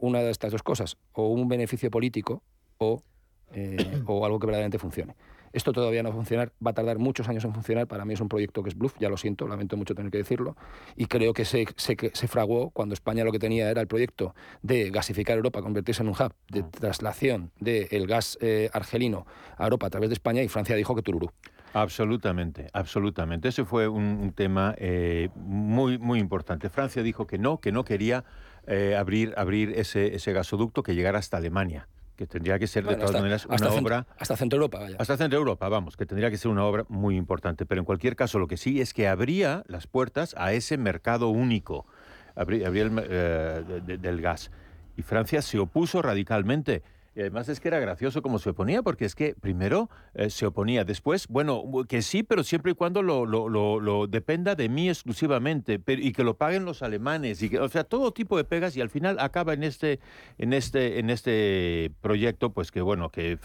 una 0.00 0.22
de 0.22 0.30
estas 0.32 0.50
dos 0.50 0.64
cosas, 0.64 0.96
o 1.12 1.28
un 1.28 1.46
beneficio 1.46 1.88
político 1.88 2.42
o, 2.78 3.04
o 4.06 4.26
algo 4.26 4.40
que 4.40 4.46
verdaderamente 4.46 4.80
funcione. 4.80 5.14
Esto 5.56 5.72
todavía 5.72 6.02
no 6.02 6.10
va 6.10 6.14
a 6.14 6.16
funcionar, 6.18 6.52
va 6.64 6.72
a 6.72 6.74
tardar 6.74 6.98
muchos 6.98 7.30
años 7.30 7.42
en 7.46 7.54
funcionar. 7.54 7.86
Para 7.86 8.04
mí 8.04 8.12
es 8.12 8.20
un 8.20 8.28
proyecto 8.28 8.62
que 8.62 8.68
es 8.68 8.76
bluff, 8.76 8.94
ya 9.00 9.08
lo 9.08 9.16
siento, 9.16 9.48
lamento 9.48 9.78
mucho 9.78 9.94
tener 9.94 10.12
que 10.12 10.18
decirlo. 10.18 10.54
Y 10.96 11.06
creo 11.06 11.32
que 11.32 11.46
se, 11.46 11.64
se, 11.76 11.96
se 12.12 12.28
fraguó 12.28 12.68
cuando 12.68 12.92
España 12.92 13.24
lo 13.24 13.32
que 13.32 13.38
tenía 13.38 13.70
era 13.70 13.80
el 13.80 13.86
proyecto 13.86 14.34
de 14.60 14.90
gasificar 14.90 15.38
Europa, 15.38 15.62
convertirse 15.62 16.02
en 16.02 16.10
un 16.10 16.14
hub 16.14 16.34
de 16.50 16.60
ah. 16.60 16.68
traslación 16.78 17.52
del 17.58 18.06
gas 18.06 18.36
eh, 18.42 18.68
argelino 18.74 19.24
a 19.56 19.64
Europa 19.64 19.86
a 19.86 19.90
través 19.90 20.10
de 20.10 20.12
España 20.12 20.42
y 20.42 20.48
Francia 20.48 20.76
dijo 20.76 20.94
que 20.94 21.00
tururú. 21.00 21.30
Absolutamente, 21.72 22.68
absolutamente. 22.74 23.48
Ese 23.48 23.64
fue 23.64 23.88
un, 23.88 24.34
tema 24.34 24.74
eh, 24.76 25.30
muy, 25.36 25.96
muy 25.96 26.18
importante. 26.18 26.68
Francia 26.68 27.02
dijo 27.02 27.26
que 27.26 27.38
no, 27.38 27.60
que 27.60 27.72
no 27.72 27.82
quería 27.82 28.24
eh, 28.66 28.94
abrir, 28.94 29.32
abrir 29.38 29.70
ese, 29.70 30.14
ese 30.14 30.34
gasoducto 30.34 30.82
que 30.82 30.94
llegara 30.94 31.18
hasta 31.18 31.38
Alemania 31.38 31.88
que 32.16 32.26
tendría 32.26 32.58
que 32.58 32.66
ser 32.66 32.86
de 32.86 32.96
todas 32.96 33.12
maneras 33.12 33.46
una 33.46 33.68
obra... 33.68 34.06
hasta 34.18 34.36
Centro 34.36 34.56
Europa, 34.56 34.78
vaya. 34.78 34.96
Hasta 34.98 35.16
Centro 35.16 35.38
Europa, 35.38 35.68
vamos, 35.68 35.96
que 35.96 36.06
tendría 36.06 36.30
que 36.30 36.38
ser 36.38 36.50
una 36.50 36.64
obra 36.64 36.84
muy 36.88 37.16
importante. 37.16 37.66
Pero 37.66 37.80
en 37.80 37.84
cualquier 37.84 38.16
caso, 38.16 38.38
lo 38.38 38.48
que 38.48 38.56
sí 38.56 38.80
es 38.80 38.94
que 38.94 39.06
abría 39.06 39.62
las 39.68 39.86
puertas 39.86 40.34
a 40.38 40.52
ese 40.52 40.78
mercado 40.78 41.28
único, 41.28 41.86
abría, 42.34 42.68
el, 42.68 43.04
eh, 43.08 43.62
del 43.86 44.20
gas. 44.20 44.50
Y 44.96 45.02
Francia 45.02 45.42
se 45.42 45.58
opuso 45.58 46.00
radicalmente. 46.00 46.82
Y 47.16 47.20
además 47.20 47.48
es 47.48 47.60
que 47.60 47.68
era 47.68 47.80
gracioso 47.80 48.20
como 48.20 48.38
se 48.38 48.50
oponía, 48.50 48.82
porque 48.82 49.06
es 49.06 49.14
que 49.14 49.34
primero 49.34 49.88
eh, 50.12 50.28
se 50.28 50.44
oponía, 50.44 50.84
después, 50.84 51.28
bueno, 51.28 51.64
que 51.88 52.02
sí, 52.02 52.22
pero 52.22 52.44
siempre 52.44 52.72
y 52.72 52.74
cuando 52.74 53.00
lo, 53.00 53.24
lo, 53.24 53.48
lo, 53.48 54.06
dependa 54.06 54.54
de 54.54 54.68
mí 54.68 54.90
exclusivamente, 54.90 55.78
pero, 55.78 56.02
y 56.02 56.12
que 56.12 56.22
lo 56.22 56.36
paguen 56.36 56.66
los 56.66 56.82
alemanes, 56.82 57.42
y 57.42 57.48
que, 57.48 57.58
o 57.58 57.70
sea, 57.70 57.84
todo 57.84 58.12
tipo 58.12 58.36
de 58.36 58.44
pegas, 58.44 58.76
y 58.76 58.82
al 58.82 58.90
final 58.90 59.18
acaba 59.18 59.54
en 59.54 59.62
este, 59.62 59.98
en 60.36 60.52
este, 60.52 60.98
en 60.98 61.08
este 61.08 61.90
proyecto, 62.02 62.52
pues 62.52 62.70
que 62.70 62.82
bueno, 62.82 63.08
que 63.08 63.38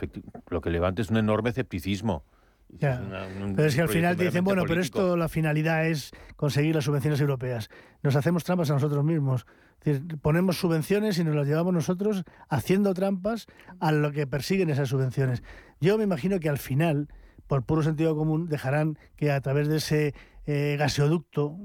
lo 0.49 0.59
que 0.59 0.69
levanta 0.69 1.01
es 1.01 1.09
un 1.09 1.15
enorme 1.15 1.51
escepticismo. 1.51 2.26
pero 2.78 3.65
es 3.65 3.76
que 3.76 3.82
al 3.84 3.89
final 3.89 4.17
dicen, 4.17 4.43
bueno, 4.43 4.63
pero 4.67 4.82
esto 4.82 5.15
la 5.15 5.30
finalidad 5.30 5.88
es 5.88 6.11
conseguir 6.36 6.76
las 6.76 6.84
subvenciones 6.84 7.22
europeas. 7.22 7.69
Nos 8.03 8.17
hacemos 8.17 8.43
trampas 8.43 8.69
a 8.69 8.74
nosotros 8.74 9.05
mismos 9.05 9.45
ponemos 10.21 10.57
subvenciones 10.57 11.17
y 11.17 11.23
nos 11.23 11.36
las 11.36 11.47
llevamos 11.47 11.73
nosotros 11.73 12.23
haciendo 12.49 12.93
trampas 12.93 13.47
a 13.79 13.91
lo 13.91 14.11
que 14.11 14.27
persiguen 14.27 14.69
esas 14.69 14.89
subvenciones. 14.89 15.43
Yo 15.79 15.97
me 15.97 16.03
imagino 16.03 16.39
que 16.39 16.49
al 16.49 16.57
final, 16.57 17.07
por 17.47 17.63
puro 17.63 17.84
sentido 17.84 18.15
común, 18.15 18.47
dejarán 18.47 18.97
que 19.15 19.32
a 19.32 19.41
través 19.41 19.67
de 19.67 19.77
ese 19.77 20.13
eh, 20.45 20.75
gaseoducto 20.77 21.57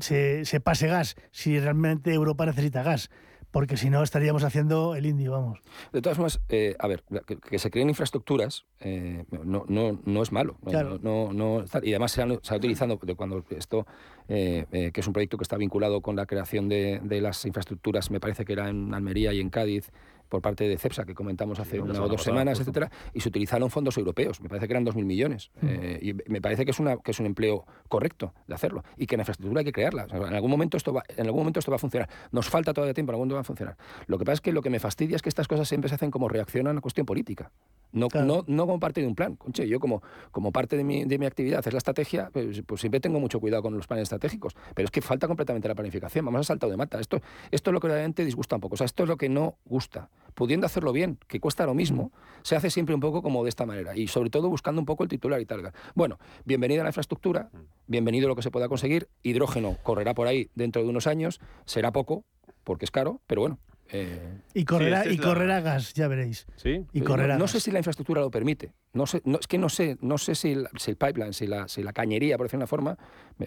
se, 0.00 0.44
se 0.44 0.60
pase 0.60 0.86
gas, 0.86 1.16
si 1.30 1.58
realmente 1.58 2.12
Europa 2.12 2.46
necesita 2.46 2.82
gas 2.82 3.10
porque 3.54 3.76
si 3.76 3.88
no 3.88 4.02
estaríamos 4.02 4.42
haciendo 4.42 4.96
el 4.96 5.06
indio, 5.06 5.30
vamos. 5.30 5.60
De 5.92 6.02
todas 6.02 6.16
formas, 6.16 6.40
eh, 6.48 6.74
a 6.76 6.88
ver, 6.88 7.04
que, 7.48 7.56
se 7.60 7.70
creen 7.70 7.88
infraestructuras 7.88 8.64
eh, 8.80 9.26
no, 9.30 9.64
no, 9.68 10.00
no 10.04 10.22
es 10.24 10.32
malo. 10.32 10.56
No, 11.00 11.32
no, 11.32 11.64
y 11.84 11.90
además 11.90 12.10
se 12.10 12.22
ha, 12.22 12.26
se 12.42 12.56
utilizando, 12.56 12.98
cuando 13.16 13.44
esto, 13.50 13.86
eh, 14.28 14.90
que 14.92 15.00
es 15.00 15.06
un 15.06 15.12
proyecto 15.12 15.38
que 15.38 15.44
está 15.44 15.56
vinculado 15.56 16.00
con 16.00 16.16
la 16.16 16.26
creación 16.26 16.68
de, 16.68 17.00
de, 17.04 17.20
las 17.20 17.44
infraestructuras, 17.44 18.10
me 18.10 18.18
parece 18.18 18.44
que 18.44 18.54
era 18.54 18.68
en 18.68 18.92
Almería 18.92 19.32
y 19.32 19.38
en 19.38 19.50
Cádiz, 19.50 19.92
por 20.34 20.42
parte 20.42 20.66
de 20.66 20.76
CEPSA, 20.76 21.04
que 21.04 21.14
comentamos 21.14 21.60
hace 21.60 21.78
una 21.78 22.02
o 22.02 22.08
dos 22.08 22.24
semanas, 22.24 22.58
etcétera, 22.58 22.90
y 23.12 23.20
se 23.20 23.28
utilizaron 23.28 23.70
fondos 23.70 23.96
europeos. 23.96 24.40
Me 24.40 24.48
parece 24.48 24.66
que 24.66 24.72
eran 24.72 24.84
2.000 24.84 25.04
millones. 25.04 25.52
Mm. 25.60 25.66
Eh, 25.70 25.98
y 26.02 26.12
me 26.28 26.40
parece 26.40 26.64
que 26.64 26.72
es, 26.72 26.80
una, 26.80 26.96
que 26.96 27.12
es 27.12 27.20
un 27.20 27.26
empleo 27.26 27.64
correcto 27.88 28.34
de 28.48 28.54
hacerlo. 28.56 28.82
Y 28.96 29.06
que 29.06 29.16
la 29.16 29.20
infraestructura 29.20 29.60
hay 29.60 29.64
que 29.64 29.70
crearla. 29.70 30.08
en, 30.10 30.34
algún 30.34 30.50
momento 30.50 30.76
esto 30.76 30.92
va, 30.92 31.04
en 31.08 31.26
algún 31.26 31.42
momento 31.42 31.60
esto 31.60 31.70
va 31.70 31.76
a 31.76 31.78
funcionar. 31.78 32.08
Nos 32.32 32.48
falta 32.48 32.74
todavía 32.74 32.94
tiempo, 32.94 33.12
en 33.12 33.14
algún 33.14 33.28
momento 33.28 33.36
va 33.36 33.42
a 33.42 33.44
funcionar. 33.44 33.76
Lo 34.08 34.18
que 34.18 34.24
pasa 34.24 34.34
es 34.34 34.40
que 34.40 34.50
lo 34.50 34.60
que 34.60 34.70
me 34.70 34.80
fastidia 34.80 35.14
es 35.14 35.22
que 35.22 35.28
estas 35.28 35.46
cosas 35.46 35.68
siempre 35.68 35.88
se 35.88 35.94
hacen 35.94 36.10
como 36.10 36.28
reacción 36.28 36.66
a 36.66 36.72
una 36.72 36.80
cuestión 36.80 37.06
política. 37.06 37.52
No, 37.92 38.08
no, 38.12 38.44
no 38.48 38.66
como 38.66 38.80
parte 38.80 39.00
de 39.00 39.06
un 39.06 39.14
plan. 39.14 39.36
Conche, 39.36 39.68
yo 39.68 39.78
como, 39.78 40.02
como 40.32 40.50
parte 40.50 40.76
de 40.76 40.82
mi, 40.82 41.04
de 41.04 41.16
mi 41.16 41.26
actividad 41.26 41.64
es 41.64 41.72
la 41.72 41.78
estrategia, 41.78 42.28
pues, 42.32 42.60
pues, 42.66 42.80
siempre 42.80 42.98
tengo 42.98 43.20
mucho 43.20 43.38
cuidado 43.38 43.62
con 43.62 43.76
los 43.76 43.86
planes 43.86 44.02
estratégicos. 44.02 44.56
Pero 44.74 44.86
es 44.86 44.90
que 44.90 45.00
falta 45.00 45.28
completamente 45.28 45.68
la 45.68 45.76
planificación. 45.76 46.24
Vamos 46.24 46.40
a 46.40 46.44
saltar 46.44 46.68
de 46.70 46.76
mata. 46.76 46.98
Esto, 46.98 47.20
esto 47.52 47.70
es 47.70 47.72
lo 47.72 47.78
que 47.78 47.86
realmente 47.86 48.24
disgusta 48.24 48.56
un 48.56 48.60
poco. 48.60 48.74
O 48.74 48.76
sea, 48.76 48.86
esto 48.86 49.04
es 49.04 49.08
lo 49.08 49.16
que 49.16 49.28
no 49.28 49.58
gusta. 49.64 50.10
Pudiendo 50.34 50.66
hacerlo 50.66 50.92
bien, 50.92 51.18
que 51.26 51.40
cuesta 51.40 51.66
lo 51.66 51.74
mismo, 51.74 52.12
se 52.42 52.56
hace 52.56 52.70
siempre 52.70 52.94
un 52.94 53.00
poco 53.00 53.22
como 53.22 53.42
de 53.42 53.48
esta 53.48 53.66
manera 53.66 53.96
y 53.96 54.08
sobre 54.08 54.30
todo 54.30 54.48
buscando 54.48 54.80
un 54.80 54.86
poco 54.86 55.02
el 55.02 55.08
titular 55.08 55.40
y 55.40 55.46
tal. 55.46 55.72
Bueno, 55.94 56.18
bienvenida 56.44 56.80
a 56.80 56.84
la 56.84 56.90
infraestructura, 56.90 57.50
bienvenido 57.86 58.26
a 58.26 58.28
lo 58.28 58.36
que 58.36 58.42
se 58.42 58.50
pueda 58.50 58.68
conseguir, 58.68 59.08
hidrógeno 59.22 59.76
correrá 59.82 60.14
por 60.14 60.26
ahí 60.26 60.50
dentro 60.54 60.82
de 60.82 60.88
unos 60.88 61.06
años, 61.06 61.40
será 61.64 61.92
poco 61.92 62.24
porque 62.64 62.84
es 62.84 62.90
caro, 62.90 63.20
pero 63.26 63.42
bueno, 63.42 63.58
eh, 63.90 64.40
y 64.54 64.64
correrá, 64.64 65.02
este 65.02 65.14
y 65.14 65.18
correrá 65.18 65.60
gas, 65.60 65.92
ya 65.94 66.08
veréis. 66.08 66.46
Sí. 66.56 66.84
Y 66.92 67.00
correrá 67.02 67.36
no, 67.38 67.46
sé 67.46 67.60
si 67.60 67.70
la 67.70 67.78
infraestructura 67.78 68.22
lo 68.22 68.30
permite. 68.30 68.72
No 68.92 69.06
sé, 69.06 69.20
no, 69.24 69.38
es 69.38 69.46
que 69.46 69.58
no 69.58 69.68
sé, 69.68 69.98
no 70.00 70.18
sé 70.18 70.34
si 70.34 70.52
el, 70.52 70.68
si 70.78 70.92
el 70.92 70.96
pipeline, 70.96 71.32
si 71.32 71.46
la, 71.46 71.68
si 71.68 71.82
la 71.82 71.92
cañería, 71.92 72.36
por 72.36 72.46
decir 72.46 72.56
una 72.56 72.66
forma, 72.66 72.96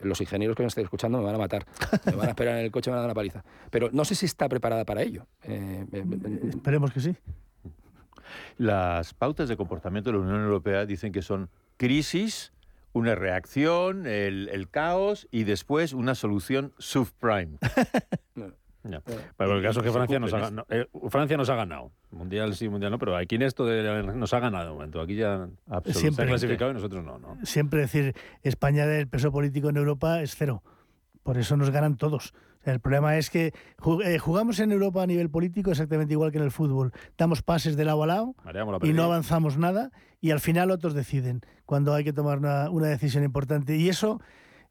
los 0.01 0.21
ingenieros 0.21 0.55
que 0.55 0.63
me 0.63 0.67
estén 0.67 0.83
escuchando 0.83 1.17
me 1.17 1.25
van 1.25 1.35
a 1.35 1.39
matar. 1.39 1.65
me 2.05 2.13
van 2.13 2.27
a 2.27 2.29
esperar 2.29 2.57
en 2.57 2.65
el 2.65 2.71
coche, 2.71 2.91
me 2.91 2.95
van 2.95 2.99
a 2.99 3.01
dar 3.01 3.09
una 3.09 3.15
paliza. 3.15 3.43
Pero 3.71 3.89
no 3.91 4.05
sé 4.05 4.15
si 4.15 4.25
está 4.25 4.47
preparada 4.47 4.85
para 4.85 5.01
ello. 5.01 5.25
Eh, 5.43 5.85
Esperemos 6.49 6.91
que 6.91 6.99
sí. 6.99 7.15
Las 8.57 9.13
pautas 9.13 9.49
de 9.49 9.57
comportamiento 9.57 10.11
de 10.11 10.17
la 10.17 10.23
Unión 10.23 10.43
Europea 10.43 10.85
dicen 10.85 11.11
que 11.11 11.21
son 11.21 11.49
crisis, 11.77 12.53
una 12.93 13.15
reacción, 13.15 14.05
el, 14.05 14.49
el 14.51 14.69
caos 14.69 15.27
y 15.31 15.43
después 15.43 15.93
una 15.93 16.15
solución 16.15 16.73
subprime. 16.77 17.57
Pero 19.37 19.57
el 19.57 19.63
caso 19.63 19.79
es 19.79 19.85
que 19.85 19.91
Francia 19.91 20.19
nos, 20.19 20.33
ha, 20.33 20.51
eh, 20.69 20.87
Francia 21.09 21.37
nos 21.37 21.49
ha 21.49 21.55
ganado. 21.55 21.91
Mundial 22.11 22.55
sí, 22.55 22.69
mundial 22.69 22.91
no, 22.91 22.99
pero 22.99 23.15
aquí 23.15 23.35
en 23.35 23.43
esto 23.43 23.65
de, 23.65 24.03
nos 24.03 24.33
ha 24.33 24.39
ganado 24.39 24.65
de 24.65 24.71
momento. 24.71 25.01
Aquí 25.01 25.15
ya 25.15 25.47
se 25.85 26.07
ha 26.07 26.11
clasificado 26.25 26.71
y 26.71 26.73
nosotros 26.73 27.03
no, 27.03 27.19
no. 27.19 27.37
Siempre 27.43 27.81
decir, 27.81 28.15
España 28.43 28.85
del 28.85 29.07
peso 29.07 29.31
político 29.31 29.69
en 29.69 29.77
Europa 29.77 30.21
es 30.21 30.35
cero. 30.35 30.63
Por 31.23 31.37
eso 31.37 31.57
nos 31.57 31.69
ganan 31.69 31.97
todos. 31.97 32.33
El 32.63 32.79
problema 32.81 33.17
es 33.17 33.29
que 33.29 33.53
eh, 34.03 34.17
jugamos 34.17 34.59
en 34.59 34.71
Europa 34.71 35.01
a 35.01 35.07
nivel 35.07 35.29
político 35.29 35.71
exactamente 35.71 36.13
igual 36.13 36.31
que 36.31 36.37
en 36.37 36.43
el 36.43 36.51
fútbol. 36.51 36.91
Damos 37.17 37.41
pases 37.41 37.77
de 37.77 37.85
lado 37.85 38.03
a 38.03 38.07
lado 38.07 38.35
y 38.83 38.93
no 38.93 39.03
avanzamos 39.03 39.57
nada 39.57 39.91
y 40.19 40.31
al 40.31 40.39
final 40.39 40.71
otros 40.71 40.93
deciden 40.93 41.41
cuando 41.65 41.93
hay 41.93 42.03
que 42.03 42.13
tomar 42.13 42.39
una, 42.39 42.69
una 42.69 42.87
decisión 42.87 43.23
importante. 43.23 43.77
Y 43.77 43.87
eso 43.87 44.19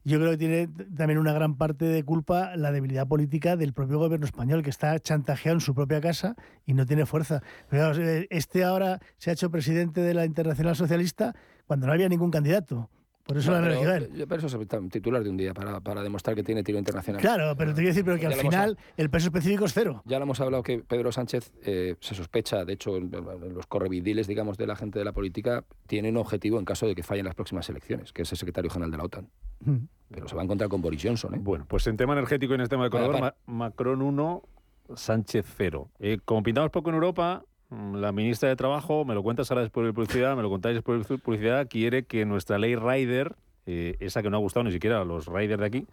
yo 0.07 0.19
creo 0.19 0.31
que 0.31 0.37
tiene 0.37 0.69
también 0.95 1.19
una 1.19 1.33
gran 1.33 1.57
parte 1.57 1.83
de 1.83 2.03
culpa 2.03 2.55
la 2.55 2.71
debilidad 2.71 3.07
política 3.07 3.57
del 3.57 3.73
propio 3.73 3.99
gobierno 3.99 4.25
español, 4.25 4.63
que 4.63 4.69
está 4.69 4.97
chantajeado 4.99 5.57
en 5.57 5.61
su 5.61 5.75
propia 5.75 5.99
casa 5.99 6.35
y 6.65 6.73
no 6.73 6.85
tiene 6.85 7.05
fuerza. 7.05 7.41
Eh, 7.71 8.27
este 8.29 8.63
ahora 8.63 9.01
se 9.17 9.29
ha 9.29 9.33
hecho 9.33 9.51
presidente 9.51 9.99
de 9.99 10.13
la 10.13 10.23
Internacional 10.23 10.77
Socialista 10.77 11.35
cuando 11.65 11.87
no 11.87 11.93
había 11.93 12.07
ningún 12.07 12.31
candidato. 12.31 12.89
Por 13.25 13.37
eso 13.37 13.51
la 13.51 13.57
han 13.57 13.65
elegido 13.65 13.93
él. 13.93 14.25
Pero 14.29 14.47
eso 14.47 14.61
es 14.61 14.89
titular 14.89 15.21
de 15.21 15.29
un 15.29 15.35
día, 15.35 15.53
para, 15.53 15.81
para, 15.81 16.01
demostrar 16.01 16.33
que 16.33 16.43
tiene 16.43 16.63
tiro 16.63 16.79
internacional. 16.79 17.21
Claro, 17.21 17.53
pero 17.57 17.71
te 17.71 17.81
quiero 17.81 17.89
decir 17.89 18.05
pero 18.05 18.17
que 18.17 18.27
al 18.27 18.35
final 18.35 18.77
el 18.95 19.09
peso 19.09 19.27
específico 19.27 19.65
es 19.65 19.73
cero. 19.73 20.01
Ya 20.05 20.17
lo 20.19 20.23
hemos 20.23 20.39
hablado 20.39 20.63
que 20.63 20.79
Pedro 20.79 21.11
Sánchez 21.11 21.51
eh, 21.65 21.95
se 21.99 22.15
sospecha, 22.15 22.63
de 22.63 22.71
hecho, 22.71 22.97
los 22.97 23.67
correvidiles, 23.67 24.27
digamos, 24.27 24.57
de 24.57 24.67
la 24.67 24.77
gente 24.77 24.99
de 24.99 25.03
la 25.03 25.11
política, 25.11 25.65
tiene 25.87 26.09
un 26.09 26.17
objetivo 26.17 26.59
en 26.59 26.63
caso 26.63 26.87
de 26.87 26.95
que 26.95 27.03
fallen 27.03 27.25
las 27.25 27.35
próximas 27.35 27.67
elecciones, 27.69 28.13
que 28.13 28.21
es 28.21 28.31
el 28.31 28.37
secretario 28.37 28.71
general 28.71 28.91
de 28.91 28.97
la 28.97 29.03
OTAN. 29.03 29.29
Mm. 29.59 29.96
Pero 30.09 30.27
se 30.27 30.35
va 30.35 30.41
a 30.41 30.45
encontrar 30.45 30.69
con 30.69 30.81
Boris 30.81 31.01
Johnson. 31.03 31.35
¿eh? 31.35 31.39
Bueno, 31.41 31.65
pues 31.67 31.85
en 31.87 31.97
tema 31.97 32.13
energético 32.13 32.53
y 32.53 32.55
en 32.55 32.61
este 32.61 32.75
tema 32.75 32.85
de 32.85 32.89
corredor, 32.89 33.35
Macron 33.45 34.01
1, 34.01 34.43
Sánchez 34.95 35.45
0. 35.57 35.89
Eh, 35.99 36.19
como 36.23 36.43
pintamos 36.43 36.71
poco 36.71 36.89
en 36.89 36.95
Europa, 36.95 37.43
Mm, 37.69 37.95
la 37.95 38.11
ministra 38.13 38.47
de 38.47 38.55
Trabajo, 38.55 39.03
me 39.03 39.13
lo 39.13 39.23
cuentas 39.23 39.51
ahora 39.51 39.61
después 39.61 39.85
de 39.85 39.93
publicidad, 39.93 40.35
me 40.35 40.41
lo 40.41 40.49
contáis 40.49 40.75
después 40.75 41.05
de 41.07 41.17
publicidad, 41.17 41.67
quiere 41.67 42.05
que 42.05 42.25
nuestra 42.25 42.57
ley 42.57 42.75
Rider, 42.75 43.35
eh, 43.65 43.97
esa 43.99 44.21
que 44.21 44.29
no 44.29 44.37
ha 44.37 44.39
gustado 44.39 44.63
ni 44.63 44.71
siquiera 44.71 45.01
a 45.01 45.03
los 45.03 45.27
riders 45.27 45.59
de 45.59 45.65
aquí, 45.65 45.87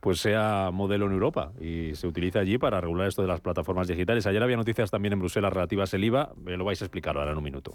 pues 0.00 0.20
sea 0.20 0.70
modelo 0.72 1.06
en 1.06 1.12
Europa 1.12 1.52
y 1.60 1.94
se 1.94 2.08
utiliza 2.08 2.40
allí 2.40 2.58
para 2.58 2.80
regular 2.80 3.06
esto 3.06 3.22
de 3.22 3.28
las 3.28 3.40
plataformas 3.40 3.86
digitales. 3.86 4.26
Ayer 4.26 4.42
había 4.42 4.56
noticias 4.56 4.90
también 4.90 5.12
en 5.12 5.20
Bruselas 5.20 5.52
relativas 5.52 5.94
al 5.94 6.02
IVA, 6.02 6.32
me 6.36 6.56
lo 6.56 6.64
vais 6.64 6.82
a 6.82 6.86
explicar 6.86 7.16
ahora 7.16 7.30
en 7.30 7.38
un 7.38 7.44
minuto. 7.44 7.74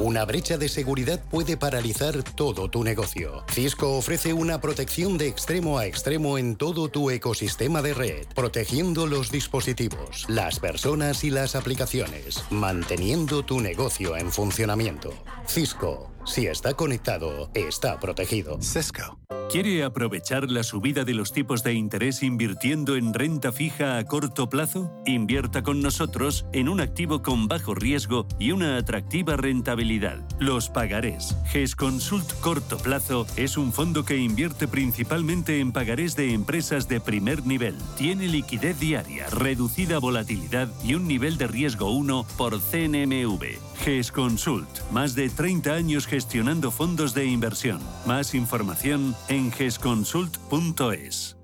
Una 0.00 0.24
brecha 0.24 0.58
de 0.58 0.68
seguridad 0.68 1.22
puede 1.30 1.56
paralizar 1.56 2.22
todo 2.22 2.70
tu 2.70 2.84
negocio. 2.84 3.44
Cisco 3.50 3.96
ofrece 3.96 4.32
una 4.32 4.60
protección 4.60 5.18
de 5.18 5.28
extremo 5.28 5.78
a 5.78 5.86
extremo 5.86 6.38
en 6.38 6.56
todo 6.56 6.88
tu 6.88 7.10
ecosistema 7.10 7.82
de 7.82 7.94
red, 7.94 8.26
protegiendo 8.34 9.06
los 9.06 9.30
dispositivos, 9.30 10.24
las 10.28 10.60
personas 10.60 11.24
y 11.24 11.30
las 11.30 11.56
aplicaciones, 11.56 12.44
manteniendo 12.50 13.42
tu 13.44 13.60
negocio 13.60 14.16
en 14.16 14.30
funcionamiento. 14.30 15.12
Cisco, 15.46 16.10
si 16.28 16.46
está 16.46 16.74
conectado, 16.74 17.50
está 17.54 17.98
protegido. 17.98 18.58
Cisco. 18.60 19.18
¿Quiere 19.50 19.82
aprovechar 19.82 20.50
la 20.50 20.62
subida 20.62 21.04
de 21.04 21.14
los 21.14 21.32
tipos 21.32 21.62
de 21.62 21.72
interés 21.72 22.22
invirtiendo 22.22 22.96
en 22.96 23.14
renta 23.14 23.50
fija 23.50 23.96
a 23.96 24.04
corto 24.04 24.50
plazo? 24.50 24.92
Invierta 25.06 25.62
con 25.62 25.80
nosotros 25.80 26.44
en 26.52 26.68
un 26.68 26.82
activo 26.82 27.22
con 27.22 27.48
bajo 27.48 27.74
riesgo 27.74 28.26
y 28.38 28.52
una 28.52 28.76
atractiva 28.76 29.38
rentabilidad. 29.38 30.18
Los 30.38 30.68
pagarés. 30.68 31.34
GES 31.46 31.76
Consult 31.76 32.30
Corto 32.40 32.76
Plazo 32.76 33.26
es 33.36 33.56
un 33.56 33.72
fondo 33.72 34.04
que 34.04 34.18
invierte 34.18 34.68
principalmente 34.68 35.60
en 35.60 35.72
pagarés 35.72 36.14
de 36.14 36.34
empresas 36.34 36.86
de 36.86 37.00
primer 37.00 37.46
nivel. 37.46 37.76
Tiene 37.96 38.28
liquidez 38.28 38.78
diaria, 38.78 39.30
reducida 39.30 39.98
volatilidad 39.98 40.68
y 40.84 40.92
un 40.92 41.08
nivel 41.08 41.38
de 41.38 41.46
riesgo 41.46 41.90
1 41.90 42.26
por 42.36 42.60
CNMV. 42.60 43.68
GES 43.82 44.12
Consult. 44.12 44.68
Más 44.90 45.14
de 45.14 45.30
30 45.30 45.72
años 45.72 46.06
gestionando 46.18 46.72
fondos 46.72 47.14
de 47.14 47.26
inversión. 47.26 47.80
Más 48.04 48.34
información 48.34 49.14
en 49.28 49.52
gesconsult.es. 49.52 51.36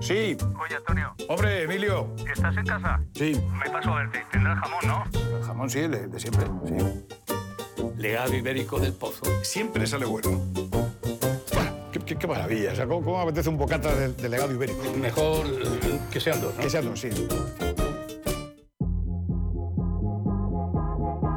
Sí. 0.00 0.36
Oye, 0.60 0.74
Antonio. 0.76 1.14
Hombre, 1.28 1.62
Emilio. 1.62 2.12
¿Estás 2.28 2.56
en 2.56 2.66
casa? 2.66 3.00
Sí. 3.14 3.40
Me 3.62 3.70
paso 3.70 3.90
a 3.90 3.98
verte. 3.98 4.24
Tendrás 4.32 4.58
jamón, 4.58 4.80
¿no? 4.88 5.36
El 5.36 5.44
jamón 5.44 5.70
sí, 5.70 5.82
de, 5.82 6.08
de 6.08 6.18
siempre, 6.18 6.46
sí. 6.66 7.14
Legado 7.96 8.34
ibérico 8.34 8.80
del 8.80 8.92
pozo. 8.92 9.22
Siempre 9.44 9.86
sale 9.86 10.06
bueno. 10.06 10.42
Qué, 11.92 12.16
qué, 12.16 12.26
maravilla. 12.26 12.72
O 12.72 12.74
sea, 12.74 12.88
¿cómo, 12.88 13.04
¿cómo, 13.04 13.20
apetece 13.20 13.50
un 13.50 13.56
bocata 13.56 13.94
de, 13.94 14.14
de 14.14 14.28
legado 14.28 14.52
ibérico? 14.52 14.82
Mejor 14.96 15.46
que 16.10 16.18
sean 16.18 16.40
dos, 16.40 16.56
¿no? 16.56 16.60
Que 16.60 16.70
sean 16.70 16.86
dos, 16.86 16.98
sí. 16.98 17.10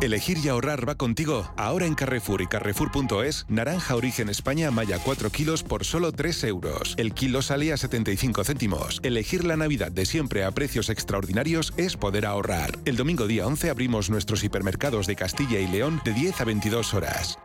Elegir 0.03 0.37
y 0.43 0.49
ahorrar 0.49 0.87
va 0.87 0.95
contigo. 0.95 1.49
Ahora 1.55 1.85
en 1.85 1.95
Carrefour 1.95 2.41
y 2.41 2.47
Carrefour.es, 2.47 3.45
naranja 3.47 3.95
origen 3.95 4.27
España 4.27 4.69
malla 4.69 4.99
4 4.99 5.29
kilos 5.29 5.63
por 5.63 5.85
solo 5.85 6.11
3 6.11 6.43
euros. 6.43 6.95
El 6.97 7.13
kilo 7.13 7.41
sale 7.41 7.71
a 7.71 7.77
75 7.77 8.43
céntimos. 8.43 8.99
Elegir 9.01 9.45
la 9.45 9.55
Navidad 9.55 9.93
de 9.93 10.05
siempre 10.05 10.43
a 10.43 10.51
precios 10.51 10.89
extraordinarios 10.89 11.73
es 11.77 11.95
poder 11.95 12.25
ahorrar. 12.25 12.77
El 12.83 12.97
domingo 12.97 13.27
día 13.27 13.47
11 13.47 13.69
abrimos 13.69 14.09
nuestros 14.09 14.43
hipermercados 14.43 15.07
de 15.07 15.15
Castilla 15.15 15.61
y 15.61 15.67
León 15.67 16.01
de 16.03 16.11
10 16.11 16.41
a 16.41 16.43
22 16.43 16.93
horas. 16.93 17.39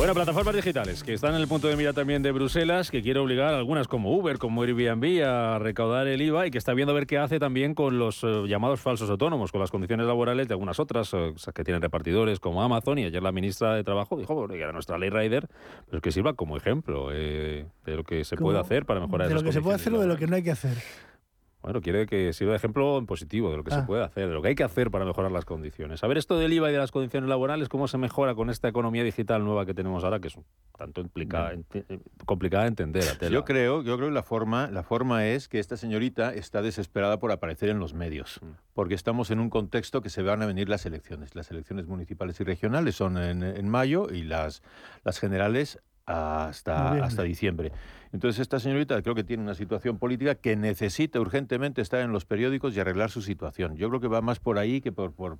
Bueno, 0.00 0.14
plataformas 0.14 0.54
digitales 0.54 1.04
que 1.04 1.12
están 1.12 1.34
en 1.34 1.42
el 1.42 1.46
punto 1.46 1.68
de 1.68 1.76
mira 1.76 1.92
también 1.92 2.22
de 2.22 2.32
Bruselas, 2.32 2.90
que 2.90 3.02
quiere 3.02 3.20
obligar 3.20 3.52
a 3.52 3.58
algunas 3.58 3.86
como 3.86 4.16
Uber, 4.16 4.38
como 4.38 4.62
Airbnb 4.62 5.22
a 5.22 5.58
recaudar 5.58 6.06
el 6.06 6.22
IVA 6.22 6.46
y 6.46 6.50
que 6.50 6.56
está 6.56 6.72
viendo 6.72 6.92
a 6.92 6.94
ver 6.94 7.06
qué 7.06 7.18
hace 7.18 7.38
también 7.38 7.74
con 7.74 7.98
los 7.98 8.24
eh, 8.24 8.44
llamados 8.48 8.80
falsos 8.80 9.10
autónomos, 9.10 9.52
con 9.52 9.60
las 9.60 9.70
condiciones 9.70 10.06
laborales 10.06 10.48
de 10.48 10.54
algunas 10.54 10.80
otras 10.80 11.12
eh, 11.12 11.34
que 11.54 11.64
tienen 11.64 11.82
repartidores 11.82 12.40
como 12.40 12.62
Amazon. 12.62 12.98
Y 12.98 13.04
ayer 13.04 13.22
la 13.22 13.30
ministra 13.30 13.74
de 13.74 13.84
Trabajo 13.84 14.16
dijo 14.16 14.34
bueno, 14.34 14.54
que 14.54 14.62
era 14.62 14.72
nuestra 14.72 14.96
ley 14.96 15.10
Rider, 15.10 15.48
pero 15.90 16.00
que 16.00 16.12
sirva 16.12 16.32
como 16.32 16.56
ejemplo 16.56 17.10
eh, 17.12 17.66
de 17.84 17.94
lo 17.94 18.02
que 18.02 18.24
se 18.24 18.38
puede 18.38 18.58
hacer 18.58 18.86
para 18.86 19.00
mejorar 19.00 19.28
De 19.28 19.34
lo 19.34 19.42
que 19.42 19.52
se 19.52 19.60
puede 19.60 19.76
hacer 19.76 19.92
o 19.92 20.00
de 20.00 20.06
lo 20.06 20.16
que 20.16 20.26
no 20.26 20.34
hay 20.34 20.42
que 20.42 20.52
hacer. 20.52 20.78
Bueno, 21.62 21.82
quiere 21.82 22.06
que 22.06 22.32
sirva 22.32 22.52
de 22.52 22.56
ejemplo 22.56 22.96
en 22.96 23.04
positivo 23.04 23.50
de 23.50 23.58
lo 23.58 23.64
que 23.64 23.70
se 23.70 23.80
Ah. 23.80 23.86
puede 23.86 24.02
hacer, 24.02 24.26
de 24.28 24.32
lo 24.32 24.40
que 24.40 24.48
hay 24.48 24.54
que 24.54 24.64
hacer 24.64 24.90
para 24.90 25.04
mejorar 25.04 25.30
las 25.30 25.44
condiciones. 25.44 26.02
A 26.02 26.06
ver, 26.06 26.16
esto 26.16 26.38
del 26.38 26.52
IVA 26.54 26.70
y 26.70 26.72
de 26.72 26.78
las 26.78 26.90
condiciones 26.90 27.28
laborales, 27.28 27.68
¿cómo 27.68 27.86
se 27.86 27.98
mejora 27.98 28.34
con 28.34 28.48
esta 28.48 28.66
economía 28.68 29.04
digital 29.04 29.44
nueva 29.44 29.66
que 29.66 29.74
tenemos 29.74 30.02
ahora, 30.02 30.20
que 30.20 30.28
es 30.28 30.36
un 30.36 30.44
tanto 30.78 31.02
implica- 31.02 31.52
ente- 31.52 31.84
eh, 31.90 31.98
complicada 32.24 32.62
de 32.64 32.68
entender? 32.68 33.02
Yo 33.30 33.44
creo, 33.44 33.82
yo 33.82 33.96
creo 33.98 34.08
que 34.08 34.14
la 34.14 34.22
forma, 34.22 34.70
la 34.70 34.82
forma 34.82 35.26
es 35.26 35.48
que 35.48 35.58
esta 35.58 35.76
señorita 35.76 36.32
está 36.32 36.62
desesperada 36.62 37.18
por 37.18 37.30
aparecer 37.30 37.68
en 37.68 37.78
los 37.78 37.92
medios, 37.92 38.40
porque 38.72 38.94
estamos 38.94 39.30
en 39.30 39.38
un 39.38 39.50
contexto 39.50 40.00
que 40.00 40.08
se 40.08 40.22
van 40.22 40.40
a 40.40 40.46
venir 40.46 40.70
las 40.70 40.86
elecciones. 40.86 41.34
Las 41.34 41.50
elecciones 41.50 41.86
municipales 41.86 42.40
y 42.40 42.44
regionales 42.44 42.96
son 42.96 43.18
en, 43.18 43.42
en 43.42 43.68
mayo 43.68 44.06
y 44.10 44.22
las, 44.22 44.62
las 45.04 45.18
generales 45.20 45.78
hasta, 46.06 46.92
hasta 47.04 47.22
diciembre. 47.22 47.70
Entonces 48.12 48.40
esta 48.40 48.58
señorita 48.58 49.00
creo 49.02 49.14
que 49.14 49.24
tiene 49.24 49.42
una 49.42 49.54
situación 49.54 49.98
política 49.98 50.34
que 50.34 50.56
necesita 50.56 51.20
urgentemente 51.20 51.80
estar 51.80 52.00
en 52.00 52.12
los 52.12 52.24
periódicos 52.24 52.76
y 52.76 52.80
arreglar 52.80 53.10
su 53.10 53.22
situación. 53.22 53.76
Yo 53.76 53.88
creo 53.88 54.00
que 54.00 54.08
va 54.08 54.20
más 54.20 54.40
por 54.40 54.58
ahí 54.58 54.80
que 54.80 54.90
por, 54.92 55.12
por 55.12 55.38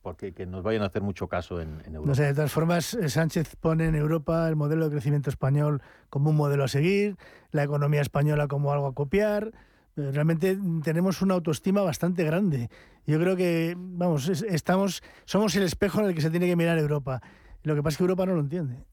porque 0.00 0.32
que 0.32 0.46
nos 0.46 0.62
vayan 0.62 0.82
a 0.82 0.86
hacer 0.86 1.02
mucho 1.02 1.26
caso 1.26 1.60
en, 1.60 1.80
Europa. 1.86 2.06
No 2.06 2.14
sé, 2.14 2.22
de 2.24 2.34
todas 2.34 2.52
formas, 2.52 2.94
eh, 2.94 3.08
Sánchez 3.08 3.56
pone 3.56 3.86
en 3.86 3.96
Europa 3.96 4.48
el 4.48 4.54
modelo 4.54 4.84
de 4.84 4.92
crecimiento 4.92 5.28
español 5.28 5.82
como 6.08 6.30
un 6.30 6.36
modelo 6.36 6.62
a 6.62 6.68
seguir, 6.68 7.16
la 7.50 7.64
economía 7.64 8.00
española 8.00 8.46
como 8.46 8.72
algo 8.72 8.86
a 8.86 8.94
copiar. 8.94 9.50
Eh, 9.96 10.10
Realmente 10.12 10.56
tenemos 10.84 11.20
una 11.20 11.34
autoestima 11.34 11.82
bastante 11.82 12.22
grande. 12.22 12.70
Yo 13.06 13.18
creo 13.18 13.34
que, 13.34 13.74
vamos, 13.76 14.28
es- 14.28 14.42
estamos, 14.42 15.02
somos 15.24 15.56
el 15.56 15.64
espejo 15.64 15.98
en 16.00 16.06
el 16.06 16.14
que 16.14 16.20
se 16.20 16.30
tiene 16.30 16.46
que 16.46 16.54
mirar 16.54 16.78
Europa. 16.78 17.20
Lo 17.64 17.74
que 17.74 17.82
pasa 17.82 17.94
es 17.94 17.98
que 17.98 18.04
Europa 18.04 18.24
no 18.26 18.34
lo 18.34 18.40
entiende. 18.40 18.84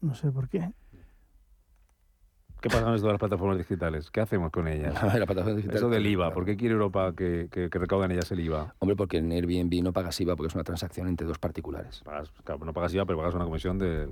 No 0.00 0.14
sé 0.14 0.30
por 0.30 0.48
qué. 0.48 0.70
¿Qué 2.62 2.68
pasa 2.68 2.84
con 2.84 2.94
esto 2.94 3.06
de 3.08 3.12
las 3.14 3.18
plataformas 3.18 3.58
digitales? 3.58 4.10
¿Qué 4.10 4.20
hacemos 4.20 4.50
con 4.52 4.68
ellas? 4.68 4.94
La 5.18 5.26
plataforma 5.26 5.56
digital- 5.56 5.76
Eso 5.76 5.88
del 5.90 6.06
IVA, 6.06 6.32
¿por 6.32 6.44
qué 6.44 6.56
quiere 6.56 6.74
Europa 6.74 7.12
que, 7.16 7.48
que, 7.50 7.68
que 7.68 7.78
recaudan 7.78 8.10
ellas 8.12 8.30
el 8.32 8.40
IVA? 8.40 8.74
Hombre, 8.78 8.96
porque 8.96 9.18
en 9.18 9.30
Airbnb 9.32 9.82
no 9.82 9.92
pagas 9.92 10.20
IVA 10.20 10.36
porque 10.36 10.48
es 10.48 10.54
una 10.54 10.64
transacción 10.64 11.08
entre 11.08 11.26
dos 11.26 11.38
particulares. 11.38 12.00
Pagas, 12.04 12.30
claro, 12.44 12.64
no 12.64 12.72
pagas 12.72 12.94
IVA, 12.94 13.04
pero 13.04 13.18
pagas 13.18 13.34
una 13.34 13.44
comisión 13.44 13.78
del... 13.78 14.10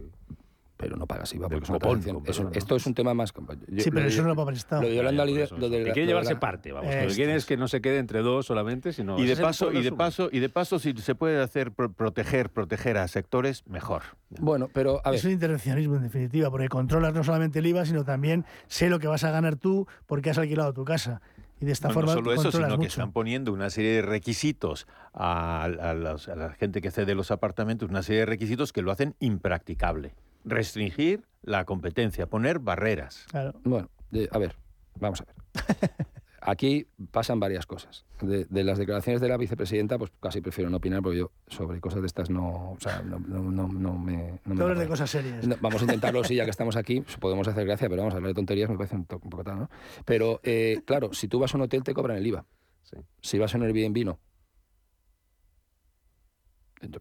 Pero 0.80 0.96
no 0.96 1.06
pagas 1.06 1.34
IVA 1.34 1.46
porque 1.48 1.64
es 1.64 1.68
una 1.70 1.78
transacción. 1.78 2.52
esto 2.54 2.76
es 2.76 2.86
un 2.86 2.94
tema 2.94 3.12
más... 3.12 3.34
yo- 3.68 3.82
Sí, 3.84 3.90
pero 3.90 4.06
eso 4.08 4.22
no 4.22 4.28
lo 4.28 4.36
paga 4.36 4.50
el 4.50 4.56
Estado. 4.56 4.80
Lo 4.82 4.88
de 4.88 4.94
Yolanda 4.96 5.26
lo 5.26 5.68
de 5.68 5.84
Que 5.84 5.92
quiere 5.92 6.06
llevarse 6.06 6.32
la- 6.34 6.40
parte, 6.40 6.72
vamos. 6.72 6.86
Lo 6.86 6.90
que 6.98 7.04
Esto 7.06 7.14
quiere 7.16 7.34
es 7.34 7.44
que 7.44 7.56
no 7.58 7.68
se 7.68 7.82
quede 7.82 7.98
entre 7.98 8.20
dos 8.22 8.46
solamente, 8.46 8.94
sino... 8.94 9.18
Y 9.18 9.26
de 9.26 9.36
paso, 9.36 9.70
y 9.72 9.82
de 9.82 9.92
paso, 9.92 10.30
y 10.32 10.38
de 10.40 10.48
paso, 10.48 10.78
si 10.78 10.94
se 10.94 11.14
puede 11.14 11.40
hacer 11.42 11.72
pro- 11.72 11.92
proteger, 11.92 12.48
proteger 12.48 12.96
a 12.96 13.06
sectores, 13.08 13.62
mejor. 13.66 14.02
Bueno, 14.30 14.70
pero 14.72 15.02
a 15.04 15.10
ver, 15.10 15.18
Es 15.18 15.24
un 15.26 15.32
intervencionismo 15.32 15.96
en 15.96 16.02
definitiva, 16.04 16.50
porque 16.50 16.68
controlas 16.70 17.12
no 17.12 17.22
solamente 17.24 17.58
el 17.58 17.66
IVA, 17.66 17.84
sino 17.84 18.04
también 18.04 18.46
sé 18.66 18.88
lo 18.88 18.98
que 19.00 19.06
vas 19.06 19.22
a 19.24 19.30
ganar 19.30 19.56
tú 19.56 19.86
porque 20.06 20.30
has 20.30 20.38
alquilado 20.38 20.72
tu 20.72 20.84
casa. 20.86 21.20
Y 21.62 21.66
de 21.66 21.72
esta 21.72 21.88
No, 21.88 21.94
no 21.94 22.00
forma 22.00 22.12
solo 22.14 22.32
eso, 22.32 22.50
sino 22.50 22.78
que 22.78 22.86
están 22.86 23.12
poniendo 23.12 23.52
una 23.52 23.68
serie 23.68 23.90
de 23.96 24.00
requisitos 24.02 24.86
a, 25.12 25.64
a 25.64 25.92
los- 25.92 26.26
a 26.30 26.34
la 26.34 26.52
gente 26.54 26.80
que 26.80 26.90
cede 26.90 27.14
los 27.14 27.30
apartamentos, 27.30 27.90
una 27.90 28.02
serie 28.02 28.20
de 28.20 28.26
requisitos 28.26 28.72
que 28.72 28.80
lo 28.80 28.90
hacen 28.90 29.14
impracticable. 29.20 30.14
Restringir 30.44 31.22
la 31.42 31.64
competencia, 31.64 32.26
poner 32.26 32.58
barreras. 32.58 33.26
Claro. 33.30 33.54
Bueno, 33.64 33.88
de- 34.10 34.28
a 34.32 34.38
ver, 34.38 34.56
vamos 34.98 35.20
a 35.22 35.24
ver. 35.24 35.34
Aquí 36.42 36.86
pasan 37.10 37.38
varias 37.38 37.66
cosas. 37.66 38.06
De, 38.22 38.46
de 38.48 38.64
las 38.64 38.78
declaraciones 38.78 39.20
de 39.20 39.28
la 39.28 39.36
vicepresidenta, 39.36 39.98
pues 39.98 40.10
casi 40.20 40.40
prefiero 40.40 40.70
no 40.70 40.78
opinar 40.78 41.02
porque 41.02 41.18
yo 41.18 41.30
sobre 41.48 41.80
cosas 41.82 42.00
de 42.00 42.06
estas 42.06 42.30
no, 42.30 42.72
o 42.72 42.76
sea, 42.80 43.02
no, 43.02 43.18
no, 43.18 43.42
no, 43.42 43.68
no 43.68 43.98
me... 43.98 44.40
No 44.46 44.54
me 44.54 44.56
Tú 44.56 44.62
hablas 44.62 44.78
de 44.78 44.88
cosas 44.88 45.10
serias. 45.10 45.46
No, 45.46 45.56
vamos 45.60 45.82
a 45.82 45.84
intentarlo, 45.84 46.24
sí, 46.24 46.36
ya 46.36 46.44
que 46.44 46.50
estamos 46.50 46.76
aquí, 46.76 47.02
pues 47.02 47.18
podemos 47.18 47.46
hacer 47.46 47.66
gracia, 47.66 47.90
pero 47.90 48.00
vamos 48.00 48.14
a 48.14 48.16
hablar 48.16 48.30
de 48.30 48.34
tonterías, 48.34 48.70
me 48.70 48.76
parece 48.78 48.94
un, 48.96 49.00
un 49.10 49.30
poco 49.30 49.44
tal, 49.44 49.58
¿no? 49.58 49.70
Pero, 50.06 50.40
eh, 50.42 50.80
claro, 50.86 51.12
si 51.12 51.28
tú 51.28 51.38
vas 51.38 51.52
a 51.52 51.58
un 51.58 51.64
hotel 51.64 51.82
te 51.84 51.92
cobran 51.92 52.16
el 52.16 52.26
IVA. 52.26 52.46
Sí. 52.84 52.96
Si 53.20 53.38
vas 53.38 53.54
a 53.54 53.58
un 53.58 53.64
Airbnb, 53.64 54.04
no. 54.06 54.18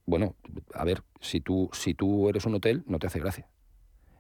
Bueno, 0.06 0.36
a 0.74 0.84
ver, 0.84 1.04
si 1.22 1.40
tú, 1.42 1.70
si 1.74 1.94
tú 1.94 2.30
eres 2.30 2.46
un 2.46 2.56
hotel, 2.56 2.84
no 2.86 3.00
te 3.00 3.08
hace 3.08 3.20
gracia. 3.20 3.48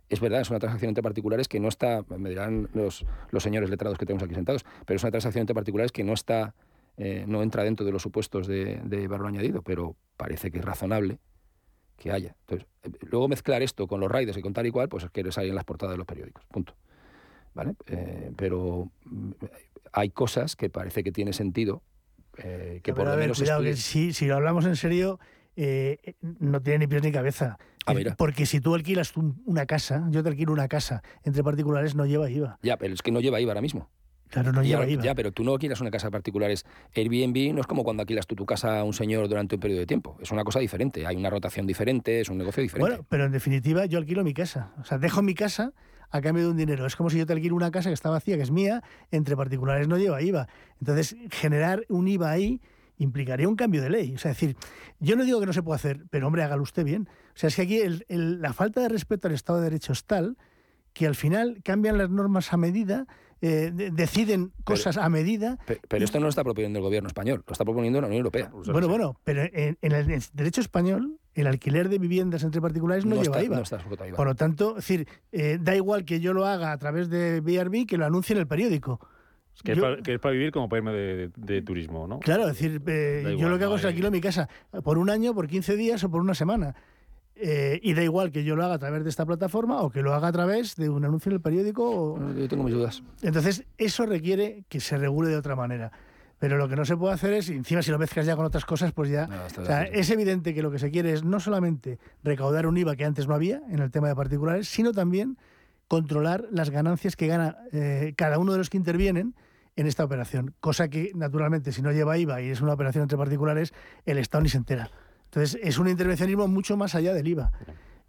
Es 0.10 0.20
verdad, 0.22 0.42
es 0.42 0.50
una 0.50 0.60
transacción 0.60 0.90
entre 0.90 1.04
particulares 1.04 1.48
que 1.48 1.60
no 1.60 1.68
está, 1.68 2.04
me 2.18 2.30
dirán 2.30 2.70
los, 2.74 3.06
los 3.30 3.44
señores 3.44 3.70
letrados 3.70 3.98
que 3.98 4.06
tenemos 4.06 4.24
aquí 4.24 4.34
sentados, 4.34 4.66
pero 4.86 4.96
es 4.98 5.04
una 5.04 5.12
transacción 5.12 5.42
entre 5.42 5.54
particulares 5.54 5.92
que 5.92 6.04
no 6.04 6.14
está, 6.14 6.56
eh, 6.98 7.26
no 7.28 7.44
entra 7.44 7.64
dentro 7.64 7.86
de 7.86 7.92
los 7.92 8.02
supuestos 8.02 8.48
de, 8.48 8.82
de 8.84 9.08
valor 9.08 9.28
añadido, 9.28 9.62
pero 9.62 9.96
parece 10.18 10.50
que 10.50 10.60
es 10.60 10.66
razonable 10.66 11.20
que 11.98 12.12
haya. 12.12 12.36
Entonces, 12.48 12.68
eh, 12.84 12.90
luego 13.02 13.28
mezclar 13.28 13.62
esto 13.62 13.86
con 13.86 14.00
los 14.00 14.12
riders 14.12 14.38
y 14.38 14.42
con 14.42 14.54
tal 14.54 14.66
y 14.66 14.72
cual, 14.72 14.90
pues 14.90 15.04
es 15.04 15.12
que 15.12 15.20
eres 15.20 15.38
ahí 15.38 15.50
en 15.50 15.56
las 15.56 15.66
portadas 15.66 15.94
de 15.94 15.98
los 15.98 16.08
periódicos. 16.08 16.44
Punto. 16.48 16.74
¿Vale? 17.54 17.76
Eh, 17.88 18.32
pero 18.36 18.90
mm, 19.06 19.32
hay 19.92 20.10
cosas 20.10 20.56
que 20.56 20.70
parece 20.70 21.04
que 21.04 21.12
tiene 21.12 21.34
sentido. 21.34 21.84
eh, 22.38 22.80
que 22.84 22.94
Pero 22.94 22.96
por 22.96 23.08
a 23.08 23.12
lo 23.12 23.18
ver, 23.18 23.26
menos 23.26 23.38
cuidado, 23.40 23.62
que 23.62 23.76
si, 23.76 24.14
si 24.14 24.26
lo 24.26 24.36
hablamos 24.36 24.66
en 24.66 24.76
serio, 24.76 25.20
eh, 25.62 26.16
no 26.22 26.62
tiene 26.62 26.80
ni 26.80 26.88
pies 26.88 27.04
ni 27.04 27.12
cabeza. 27.12 27.58
Ah, 27.86 27.92
Eh, 27.94 27.96
mira. 27.96 28.16
Porque 28.16 28.46
si 28.46 28.60
tú 28.62 28.76
alquilas 28.76 29.14
una 29.46 29.66
casa, 29.66 30.08
yo 30.10 30.24
te 30.24 30.30
alquilo 30.30 30.52
una 30.54 30.68
casa 30.68 31.02
entre 31.24 31.44
particulares, 31.44 31.96
no 31.96 32.06
lleva 32.06 32.30
IVA. 32.30 32.60
Ya, 32.62 32.78
pero 32.78 32.94
es 32.94 33.02
que 33.02 33.12
no 33.12 33.20
lleva 33.20 33.40
IVA 33.42 33.52
ahora 33.52 33.62
mismo. 33.62 33.90
Claro, 34.30 34.52
no 34.52 34.62
ya, 34.62 34.78
lleva 34.78 34.88
IVA. 34.88 35.04
ya, 35.04 35.16
pero 35.16 35.32
tú 35.32 35.44
no 35.44 35.54
alquilas 35.54 35.82
una 35.82 35.90
casa 35.90 36.08
a 36.08 36.12
particulares. 36.12 36.66
Airbnb 36.96 37.54
no 37.56 37.62
es 37.62 37.68
como 37.68 37.84
cuando 37.84 38.02
alquilas 38.02 38.28
tú 38.28 38.36
tu 38.36 38.46
casa 38.46 38.80
a 38.80 38.84
un 38.84 38.94
señor 38.94 39.28
durante 39.28 39.56
un 39.56 39.62
periodo 39.62 39.80
de 39.80 39.86
tiempo. 39.88 40.18
Es 40.22 40.32
una 40.32 40.44
cosa 40.44 40.60
diferente. 40.60 41.06
Hay 41.08 41.16
una 41.16 41.30
rotación 41.32 41.66
diferente, 41.66 42.22
es 42.22 42.30
un 42.30 42.38
negocio 42.38 42.62
diferente. 42.62 42.90
Bueno, 42.92 43.06
pero 43.10 43.26
en 43.26 43.32
definitiva 43.32 43.86
yo 43.86 43.98
alquilo 43.98 44.24
mi 44.24 44.34
casa. 44.36 44.72
O 44.80 44.86
sea, 44.86 44.98
dejo 45.00 45.22
mi 45.24 45.34
casa 45.34 45.74
a 46.12 46.22
cambio 46.22 46.44
de 46.44 46.52
un 46.52 46.58
dinero. 46.58 46.86
Es 46.86 46.96
como 46.96 47.10
si 47.10 47.18
yo 47.18 47.26
te 47.26 47.34
alquilo 47.34 47.56
una 47.56 47.72
casa 47.72 47.90
que 47.90 47.94
está 47.96 48.10
vacía, 48.12 48.36
que 48.38 48.44
es 48.44 48.52
mía, 48.52 48.84
entre 49.10 49.36
particulares 49.36 49.88
no 49.88 49.98
lleva 49.98 50.22
IVA. 50.22 50.48
Entonces, 50.80 51.16
generar 51.32 51.86
un 51.90 52.08
IVA 52.08 52.30
ahí 52.30 52.62
implicaría 53.00 53.50
un 53.50 53.56
cambio 53.56 53.82
de 53.82 53.90
ley. 53.90 54.14
O 54.16 54.18
sea, 54.20 54.32
es 54.32 54.38
decir, 54.40 54.56
yo 55.00 55.16
no 55.16 55.26
digo 55.26 55.40
que 55.40 55.46
no 55.48 55.54
se 55.54 55.64
pueda 55.64 55.76
hacer, 55.78 56.06
pero 56.10 56.28
hombre, 56.28 56.44
hágalo 56.44 56.62
usted 56.64 56.84
bien. 56.86 57.10
O 57.30 57.38
sea, 57.38 57.48
es 57.48 57.56
que 57.56 57.64
aquí 57.64 57.78
el- 57.80 58.06
el- 58.08 58.42
la 58.42 58.54
falta 58.54 58.82
de 58.82 58.90
respeto 58.90 59.28
al 59.28 59.34
Estado 59.34 59.60
de 59.60 59.66
Derecho 59.66 59.92
es 59.94 60.06
tal 60.06 60.38
que 60.94 61.08
al 61.08 61.16
final 61.16 61.62
cambian 61.64 61.98
las 61.98 62.10
normas 62.10 62.52
a 62.54 62.58
medida, 62.58 63.06
eh, 63.42 63.72
de- 63.74 63.90
deciden 63.92 64.52
cosas 64.66 64.98
a 64.98 65.08
medida 65.08 65.58
Pe- 65.66 65.80
pero, 65.88 66.04
esto 66.04 66.20
no 66.20 66.24
lo 66.26 66.30
está 66.30 66.44
proponiendo 66.44 66.80
el 66.80 66.84
gobierno 66.84 67.08
español, 67.08 67.42
lo 67.48 67.52
está 67.54 67.64
proponiendo 67.64 68.02
la 68.02 68.08
Unión 68.08 68.18
Europea. 68.20 68.52
Bueno, 68.66 68.88
bueno, 68.90 69.20
pero 69.24 69.44
en, 69.44 69.78
en 69.82 69.92
el 69.94 70.22
derecho 70.34 70.60
español, 70.60 71.18
el 71.36 71.48
alquiler 71.48 71.88
de 71.88 72.00
viviendas 72.00 72.44
entre 72.44 72.60
particulares 72.60 73.06
no, 73.06 73.16
No 73.16 73.22
lleva 73.24 73.36
está- 73.38 73.46
IVA. 73.46 73.56
no 73.56 73.62
está 73.64 73.80
sujeto 73.80 74.04
a 74.04 74.08
IVA. 74.10 74.18
Por 74.18 74.28
lo 74.28 74.36
tanto, 74.36 74.72
es 74.72 74.76
decir, 74.88 75.08
eh, 75.32 75.58
da 75.62 75.74
igual 75.74 76.04
que 76.04 76.20
yo 76.20 76.34
lo 76.34 76.46
haga 76.46 76.74
a 76.74 76.78
través 76.78 77.08
de 77.10 77.40
BRB 77.40 77.86
que 77.86 77.98
lo 77.98 78.06
anuncie 78.06 78.34
en 78.34 78.40
el 78.42 78.48
periódico. 78.48 79.00
Que, 79.64 79.76
Yo- 79.76 79.94
es 80.06 80.20
para 80.20 80.32
vivir 80.34 80.52
como 80.52 80.70
para 80.70 80.80
irme 80.80 80.92
de, 80.94 81.16
de- 81.16 81.32
de 81.36 81.62
turismo, 81.62 82.08
¿no? 82.08 82.20
Claro, 82.20 82.44
es 82.48 82.58
decir, 82.58 82.82
eh, 82.88 83.36
yo 83.38 83.50
lo 83.50 83.58
que 83.58 83.66
hago 83.66 83.74
no 83.74 83.80
es 83.80 83.86
alquilo 83.86 84.10
mi 84.12 84.22
casa 84.22 84.48
por 84.84 84.98
un 84.98 85.10
año, 85.10 85.34
por 85.34 85.48
15 85.48 85.76
días 85.76 86.04
o 86.04 86.10
por 86.10 86.22
una 86.22 86.34
semana. 86.34 86.76
Eh, 87.42 87.80
y 87.84 87.94
da 87.94 88.04
igual 88.04 88.32
que 88.32 88.44
yo 88.44 88.56
lo 88.58 88.66
haga 88.66 88.76
a 88.76 88.80
través 88.80 89.04
de 89.04 89.10
esta 89.10 89.26
plataforma 89.26 89.82
o 89.82 89.90
que 89.90 90.02
lo 90.02 90.14
haga 90.14 90.28
a 90.28 90.32
través 90.32 90.76
de 90.76 90.90
un 90.90 91.06
anuncio 91.06 91.30
en 91.30 91.36
el 91.36 91.42
periódico. 91.42 91.90
o- 91.90 92.34
Yo 92.34 92.48
tengo 92.50 92.64
mis 92.64 92.74
dudas. 92.74 93.02
Entonces, 93.22 93.64
eso 93.78 94.06
requiere 94.06 94.64
que 94.68 94.80
se 94.82 94.98
regule 94.98 95.30
de 95.30 95.38
otra 95.38 95.56
manera. 95.56 95.92
Pero 96.38 96.58
lo 96.58 96.70
que 96.70 96.78
no 96.78 96.86
se 96.86 96.96
puede 96.96 97.14
hacer 97.14 97.34
es, 97.34 97.50
encima 97.50 97.82
si 97.82 97.92
lo 97.92 98.00
mezclas 98.00 98.26
ya 98.26 98.36
con 98.38 98.46
otras 98.46 98.64
cosas, 98.66 98.94
pues 98.94 99.10
ya... 99.10 99.28
o 99.58 99.66
sea, 99.66 99.84
es 99.84 100.10
evidente 100.10 100.54
que 100.54 100.62
lo 100.62 100.72
que 100.72 100.80
se 100.80 100.90
quiere 100.90 101.12
es 101.12 101.24
no 101.26 101.40
solamente 101.42 102.00
recaudar 102.24 102.66
un 102.66 102.78
IVA 102.78 102.96
que 102.96 103.04
antes 103.04 103.28
no 103.28 103.36
había 103.36 103.62
en 103.70 103.80
el 103.80 103.92
tema 103.92 104.08
de 104.08 104.16
particulares, 104.16 104.70
sino 104.70 104.94
también 104.94 105.38
controlar 105.90 106.46
las 106.52 106.70
ganancias 106.70 107.16
que 107.16 107.28
gana 107.28 107.58
eh, 107.72 108.14
cada 108.16 108.38
uno 108.38 108.52
de 108.54 108.58
los 108.60 108.70
que 108.70 108.78
intervienen 108.78 109.34
en 109.80 109.88
esta 109.88 110.04
operación. 110.04 110.54
Cosa 110.60 110.90
que, 110.90 111.12
naturalmente, 111.16 111.72
si 111.72 111.82
no 111.82 111.92
lleva 111.92 112.18
IVA 112.18 112.42
y 112.42 112.50
es 112.50 112.62
una 112.62 112.74
operación 112.74 113.04
entre 113.04 113.18
particulares, 113.18 113.74
el 114.06 114.18
Estado 114.18 114.44
ni 114.44 114.50
se 114.50 114.58
entera. 114.58 114.92
Entonces, 115.26 115.60
es 115.64 115.78
un 115.78 115.88
intervencionismo 115.88 116.48
mucho 116.48 116.76
más 116.76 116.96
allá 116.96 117.14
del 117.14 117.28
IVA. 117.28 117.52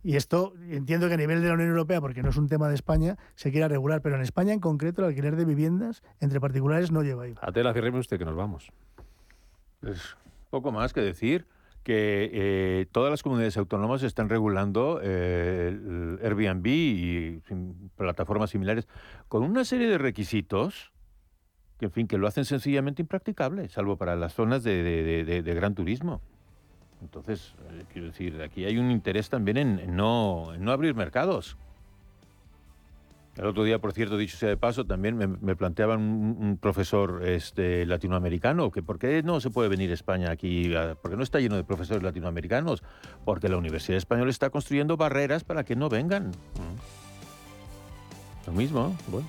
Y 0.03 0.17
esto 0.17 0.55
entiendo 0.69 1.09
que 1.09 1.15
a 1.15 1.17
nivel 1.17 1.43
de 1.43 1.49
la 1.49 1.55
Unión 1.55 1.69
Europea, 1.69 2.01
porque 2.01 2.23
no 2.23 2.31
es 2.31 2.37
un 2.37 2.49
tema 2.49 2.69
de 2.69 2.75
España, 2.75 3.19
se 3.37 3.53
quiera 3.53 3.69
regular, 3.69 4.01
pero 4.03 4.17
en 4.17 4.23
España 4.23 4.53
en 4.53 4.61
concreto 4.61 5.03
el 5.03 5.09
alquiler 5.09 5.37
de 5.37 5.45
viviendas 5.45 6.03
entre 6.21 6.41
particulares 6.41 6.91
no 6.91 7.03
lleva 7.03 7.29
IVA. 7.29 7.41
Atela, 7.43 7.73
ciérreme 7.73 7.99
usted 7.99 8.19
que 8.19 8.25
nos 8.25 8.35
vamos. 8.35 8.73
Pues 9.81 10.17
poco 10.49 10.73
más 10.73 10.93
que 10.93 11.03
decir 11.03 11.47
que 11.85 12.31
eh, 12.33 12.87
todas 12.91 13.11
las 13.11 13.23
comunidades 13.23 13.57
autónomas 13.57 14.03
están 14.03 14.29
regulando 14.29 15.01
eh, 15.03 15.69
el 15.69 16.19
Airbnb 16.23 16.67
y 16.67 17.43
plataformas 17.97 18.51
similares 18.51 18.89
con 19.29 19.43
una 19.43 19.65
serie 19.65 19.89
de 19.89 19.99
requisitos 19.99 20.93
que, 21.81 21.87
en 21.87 21.93
fin, 21.93 22.07
que 22.07 22.19
lo 22.19 22.29
hacen 22.29 22.45
sencillamente 22.45 23.01
impracticable, 23.01 23.69
salvo 23.71 23.97
para 23.97 24.15
las 24.15 24.35
zonas 24.35 24.63
de, 24.63 24.83
de- 24.83 25.25
de- 25.25 25.43
de- 25.43 25.55
gran 25.55 25.75
turismo. 25.75 26.21
Entonces, 27.01 27.55
eh, 27.71 27.85
quiero 27.91 28.09
decir, 28.09 28.41
aquí 28.43 28.67
hay 28.67 28.77
un 28.77 28.91
interés 28.91 29.31
también 29.31 29.57
en, 29.57 29.97
no, 29.97 30.53
en 30.55 30.63
no 30.63 30.73
abrir 30.73 30.95
mercados. 30.95 31.57
El 33.37 33.47
otro 33.47 33.65
día, 33.65 33.79
por 33.79 33.93
cierto, 33.95 34.19
dicho 34.19 34.37
sea 34.37 34.51
de 34.51 34.59
paso, 34.59 34.85
también 34.85 35.17
me, 35.17 35.57
planteaba 35.57 35.97
un, 35.97 36.59
profesor 36.61 37.23
este, 37.25 37.87
latinoamericano 37.87 38.71
que 38.71 38.83
por 38.83 38.99
qué 38.99 39.23
no 39.23 39.41
se 39.41 39.49
puede 39.49 39.71
venir 39.71 39.91
a 39.91 39.95
España 39.95 40.31
aquí, 40.31 40.71
porque 41.01 41.17
no 41.17 41.23
está 41.23 41.41
lleno 41.41 41.57
de 41.57 41.65
profesores 41.65 42.03
latinoamericanos, 42.03 42.83
porque 43.25 43.49
la 43.49 43.57
Universidad 43.57 43.97
Española 43.97 44.31
está 44.31 44.51
construyendo 44.51 44.99
barreras 44.99 45.45
para 45.45 45.65
que 45.65 45.77
no 45.77 45.89
vengan. 45.89 46.33
Lo 48.47 48.53
mismo, 48.53 48.95
bueno. 49.07 49.27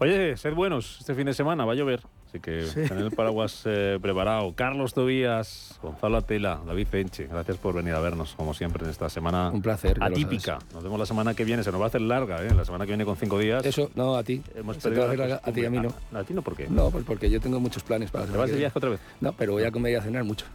Oye, 0.00 0.36
sed 0.36 0.54
buenos 0.54 0.98
este 1.00 1.14
fin 1.14 1.26
de 1.26 1.34
semana, 1.34 1.64
va 1.64 1.72
a 1.72 1.76
llover. 1.76 2.00
Así 2.26 2.40
que 2.40 2.64
tener 2.88 3.04
el 3.04 3.10
paraguas 3.12 3.62
eh, 3.64 3.98
preparado. 4.02 4.52
Carlos 4.56 4.92
Tobías, 4.92 5.78
Gonzalo 5.80 6.16
Atela, 6.16 6.60
David 6.66 6.88
Fenche, 6.88 7.28
gracias 7.28 7.58
por 7.58 7.76
venir 7.76 7.94
a 7.94 8.00
vernos, 8.00 8.34
como 8.34 8.54
siempre, 8.54 8.84
en 8.84 8.90
esta 8.90 9.08
semana 9.08 9.50
Un 9.50 9.62
placer, 9.62 10.02
atípica. 10.02 10.58
Nos 10.72 10.82
vemos 10.82 10.98
la 10.98 11.06
semana 11.06 11.34
que 11.34 11.44
viene, 11.44 11.62
se 11.62 11.70
nos 11.70 11.80
va 11.80 11.84
a 11.84 11.88
hacer 11.88 12.00
larga, 12.00 12.42
¿eh? 12.42 12.52
La 12.52 12.64
semana 12.64 12.86
que 12.86 12.90
viene 12.90 13.04
con 13.04 13.16
cinco 13.16 13.38
días. 13.38 13.64
Eso, 13.64 13.88
no, 13.94 14.16
a 14.16 14.24
ti. 14.24 14.42
Hemos 14.56 14.76
se 14.76 14.82
perdido 14.82 15.06
larga, 15.06 15.40
a 15.44 15.52
ti 15.52 15.60
y 15.60 15.64
a 15.64 15.70
mí 15.70 15.78
no. 15.78 15.92
¿A, 16.18 16.24
ti 16.24 16.34
no 16.34 16.42
por 16.42 16.56
qué? 16.56 16.66
No, 16.68 16.90
pues 16.90 17.04
porque 17.04 17.30
yo 17.30 17.40
tengo 17.40 17.60
muchos 17.60 17.84
planes 17.84 18.10
para... 18.10 18.26
¿Te 18.26 18.36
vas 18.36 18.50
de 18.50 18.56
viaje 18.56 18.76
otra 18.76 18.90
vez? 18.90 19.00
No, 19.20 19.32
pero 19.32 19.52
voy 19.52 19.62
a 19.62 19.70
comer 19.70 19.92
y 19.92 19.94
a 19.94 20.02
cenar 20.02 20.24
mucho. 20.24 20.46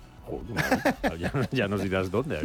Ya, 1.20 1.32
ya, 1.52 1.68
nos 1.68 1.82
dirás 1.82 2.12
dónde. 2.12 2.40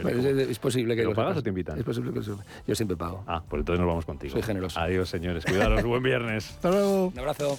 es, 0.51 0.59
posible 0.59 0.97
que 0.97 1.05
lo 1.05 1.14
pagas 1.14 1.39
o 1.39 1.43
te 1.43 1.49
invitan? 1.51 1.78
Es 1.78 1.85
posible 1.85 2.12
que 2.12 2.20
Yo 2.66 2.74
siempre 2.74 2.97
pago. 2.97 3.24
Ah, 3.26 3.43
pues 3.49 3.61
entonces 3.61 3.80
nos 3.80 3.89
vamos 3.89 4.05
contigo. 4.05 4.32
Soy 4.32 4.43
generoso. 4.43 4.78
Adiós, 4.80 5.09
señores. 5.09 5.45
Cuidaros. 5.45 5.82
Buen 5.85 6.03
viernes. 6.03 6.51
Hasta 6.51 6.70
luego. 6.70 7.07
Un 7.09 7.18
abrazo. 7.18 7.59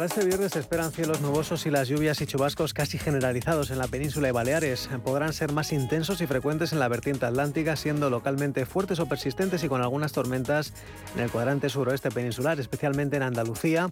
Para 0.00 0.08
este 0.08 0.24
viernes 0.24 0.52
se 0.52 0.60
esperan 0.60 0.92
cielos 0.92 1.20
nubosos 1.20 1.66
y 1.66 1.70
las 1.70 1.86
lluvias 1.86 2.22
y 2.22 2.26
chubascos 2.26 2.72
casi 2.72 2.96
generalizados 2.96 3.70
en 3.70 3.76
la 3.76 3.86
península 3.86 4.30
y 4.30 4.32
Baleares. 4.32 4.88
Podrán 5.04 5.34
ser 5.34 5.52
más 5.52 5.74
intensos 5.74 6.22
y 6.22 6.26
frecuentes 6.26 6.72
en 6.72 6.78
la 6.78 6.88
vertiente 6.88 7.26
atlántica, 7.26 7.76
siendo 7.76 8.08
localmente 8.08 8.64
fuertes 8.64 8.98
o 8.98 9.04
persistentes 9.04 9.62
y 9.62 9.68
con 9.68 9.82
algunas 9.82 10.12
tormentas 10.12 10.72
en 11.14 11.20
el 11.20 11.30
cuadrante 11.30 11.68
suroeste 11.68 12.10
peninsular, 12.10 12.58
especialmente 12.58 13.18
en 13.18 13.24
Andalucía 13.24 13.90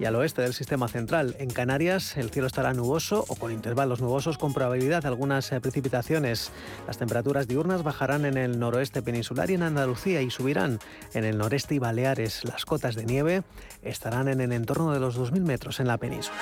y 0.00 0.04
al 0.04 0.16
oeste 0.16 0.42
del 0.42 0.52
sistema 0.52 0.88
central. 0.88 1.36
En 1.38 1.50
Canarias 1.50 2.16
el 2.16 2.30
cielo 2.30 2.48
estará 2.48 2.74
nuboso 2.74 3.24
o 3.28 3.36
con 3.36 3.52
intervalos 3.52 4.00
nubosos 4.00 4.38
con 4.38 4.52
probabilidad 4.52 5.02
de 5.02 5.08
algunas 5.08 5.52
eh, 5.52 5.60
precipitaciones. 5.60 6.50
Las 6.88 6.98
temperaturas 6.98 7.46
diurnas 7.46 7.84
bajarán 7.84 8.24
en 8.24 8.36
el 8.36 8.58
noroeste 8.58 9.00
peninsular 9.00 9.48
y 9.50 9.54
en 9.54 9.62
Andalucía 9.62 10.22
y 10.22 10.30
subirán 10.30 10.80
en 11.14 11.24
el 11.24 11.38
noreste 11.38 11.76
y 11.76 11.78
Baleares. 11.78 12.44
Las 12.44 12.64
cotas 12.64 12.96
de 12.96 13.06
nieve 13.06 13.44
estarán 13.82 14.26
en 14.26 14.40
el 14.40 14.50
entorno 14.50 14.92
de 14.92 14.98
los 14.98 15.16
2.000 15.16 15.35
metros 15.42 15.80
en 15.80 15.88
la 15.88 15.98
península. 15.98 16.38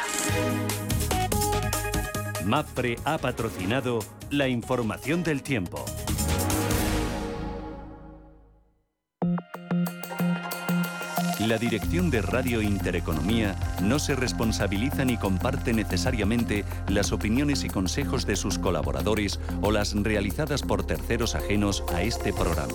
MAPRE 2.45 2.99
ha 3.05 3.19
patrocinado 3.19 4.01
la 4.31 4.49
información 4.49 5.23
del 5.23 5.43
tiempo. 5.43 5.85
La 11.41 11.59
dirección 11.59 12.11
de 12.11 12.23
Radio 12.23 12.63
Intereconomía 12.63 13.55
no 13.83 13.99
se 13.99 14.15
responsabiliza 14.15 15.05
ni 15.05 15.19
comparte 15.19 15.75
necesariamente 15.75 16.65
las 16.89 17.13
opiniones 17.13 17.65
y 17.65 17.69
consejos 17.69 18.25
de 18.25 18.37
sus 18.37 18.59
colaboradores 18.59 19.41
o 19.61 19.71
las 19.71 19.95
realizadas 19.95 20.63
por 20.63 20.87
terceros 20.87 21.35
ajenos 21.35 21.85
a 21.93 22.03
este 22.03 22.33
programa. 22.33 22.75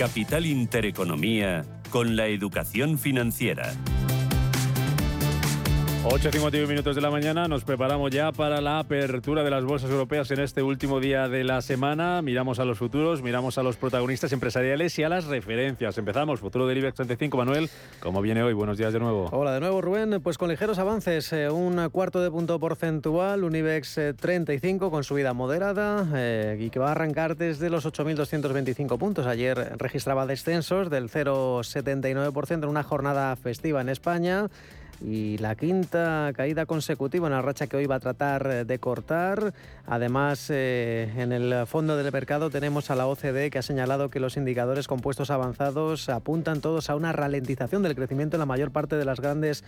Capital 0.00 0.46
Intereconomía 0.46 1.66
con 1.90 2.16
la 2.16 2.26
educación 2.28 2.98
financiera. 2.98 3.74
8.51 6.02 6.66
minutos 6.66 6.96
de 6.96 7.02
la 7.02 7.10
mañana, 7.10 7.46
nos 7.46 7.62
preparamos 7.62 8.10
ya 8.10 8.32
para 8.32 8.62
la 8.62 8.78
apertura 8.78 9.44
de 9.44 9.50
las 9.50 9.64
bolsas 9.64 9.90
europeas 9.90 10.30
en 10.30 10.40
este 10.40 10.62
último 10.62 10.98
día 10.98 11.28
de 11.28 11.44
la 11.44 11.60
semana. 11.60 12.22
Miramos 12.22 12.58
a 12.58 12.64
los 12.64 12.78
futuros, 12.78 13.20
miramos 13.20 13.58
a 13.58 13.62
los 13.62 13.76
protagonistas 13.76 14.32
empresariales 14.32 14.98
y 14.98 15.02
a 15.02 15.10
las 15.10 15.26
referencias. 15.26 15.98
Empezamos, 15.98 16.40
futuro 16.40 16.66
del 16.66 16.78
IBEX 16.78 16.94
35. 16.94 17.36
Manuel, 17.36 17.68
¿cómo 18.00 18.22
viene 18.22 18.42
hoy? 18.42 18.54
Buenos 18.54 18.78
días 18.78 18.94
de 18.94 18.98
nuevo. 18.98 19.28
Hola 19.30 19.52
de 19.52 19.60
nuevo, 19.60 19.82
Rubén. 19.82 20.22
Pues 20.22 20.38
con 20.38 20.48
ligeros 20.48 20.78
avances, 20.78 21.34
eh, 21.34 21.50
un 21.50 21.90
cuarto 21.90 22.22
de 22.22 22.30
punto 22.30 22.58
porcentual, 22.58 23.44
un 23.44 23.54
IBEX 23.54 24.00
35 24.18 24.86
eh, 24.86 24.90
con 24.90 25.04
subida 25.04 25.34
moderada 25.34 26.08
eh, 26.14 26.56
y 26.58 26.70
que 26.70 26.78
va 26.78 26.88
a 26.88 26.92
arrancar 26.92 27.36
desde 27.36 27.68
los 27.68 27.84
8.225 27.84 28.96
puntos. 28.96 29.26
Ayer 29.26 29.76
registraba 29.76 30.24
descensos 30.24 30.88
del 30.88 31.10
0,79% 31.10 32.62
en 32.62 32.64
una 32.70 32.84
jornada 32.84 33.36
festiva 33.36 33.82
en 33.82 33.90
España 33.90 34.48
y 35.00 35.38
la 35.38 35.54
quinta 35.54 36.32
caída 36.36 36.66
consecutiva, 36.66 37.26
una 37.26 37.42
racha 37.42 37.66
que 37.66 37.76
hoy 37.76 37.86
va 37.86 37.96
a 37.96 38.00
tratar 38.00 38.46
eh, 38.46 38.64
de 38.64 38.78
cortar. 38.78 39.54
Además, 39.86 40.48
eh, 40.50 41.12
en 41.16 41.32
el 41.32 41.66
fondo 41.66 41.96
del 41.96 42.12
mercado 42.12 42.50
tenemos 42.50 42.90
a 42.90 42.96
la 42.96 43.06
OCDE 43.06 43.50
que 43.50 43.58
ha 43.58 43.62
señalado 43.62 44.10
que 44.10 44.20
los 44.20 44.36
indicadores 44.36 44.86
compuestos 44.88 45.30
avanzados 45.30 46.08
apuntan 46.08 46.60
todos 46.60 46.90
a 46.90 46.96
una 46.96 47.12
ralentización 47.12 47.82
del 47.82 47.94
crecimiento 47.94 48.36
en 48.36 48.40
la 48.40 48.46
mayor 48.46 48.70
parte 48.70 48.96
de 48.96 49.04
las 49.04 49.20
grandes 49.20 49.64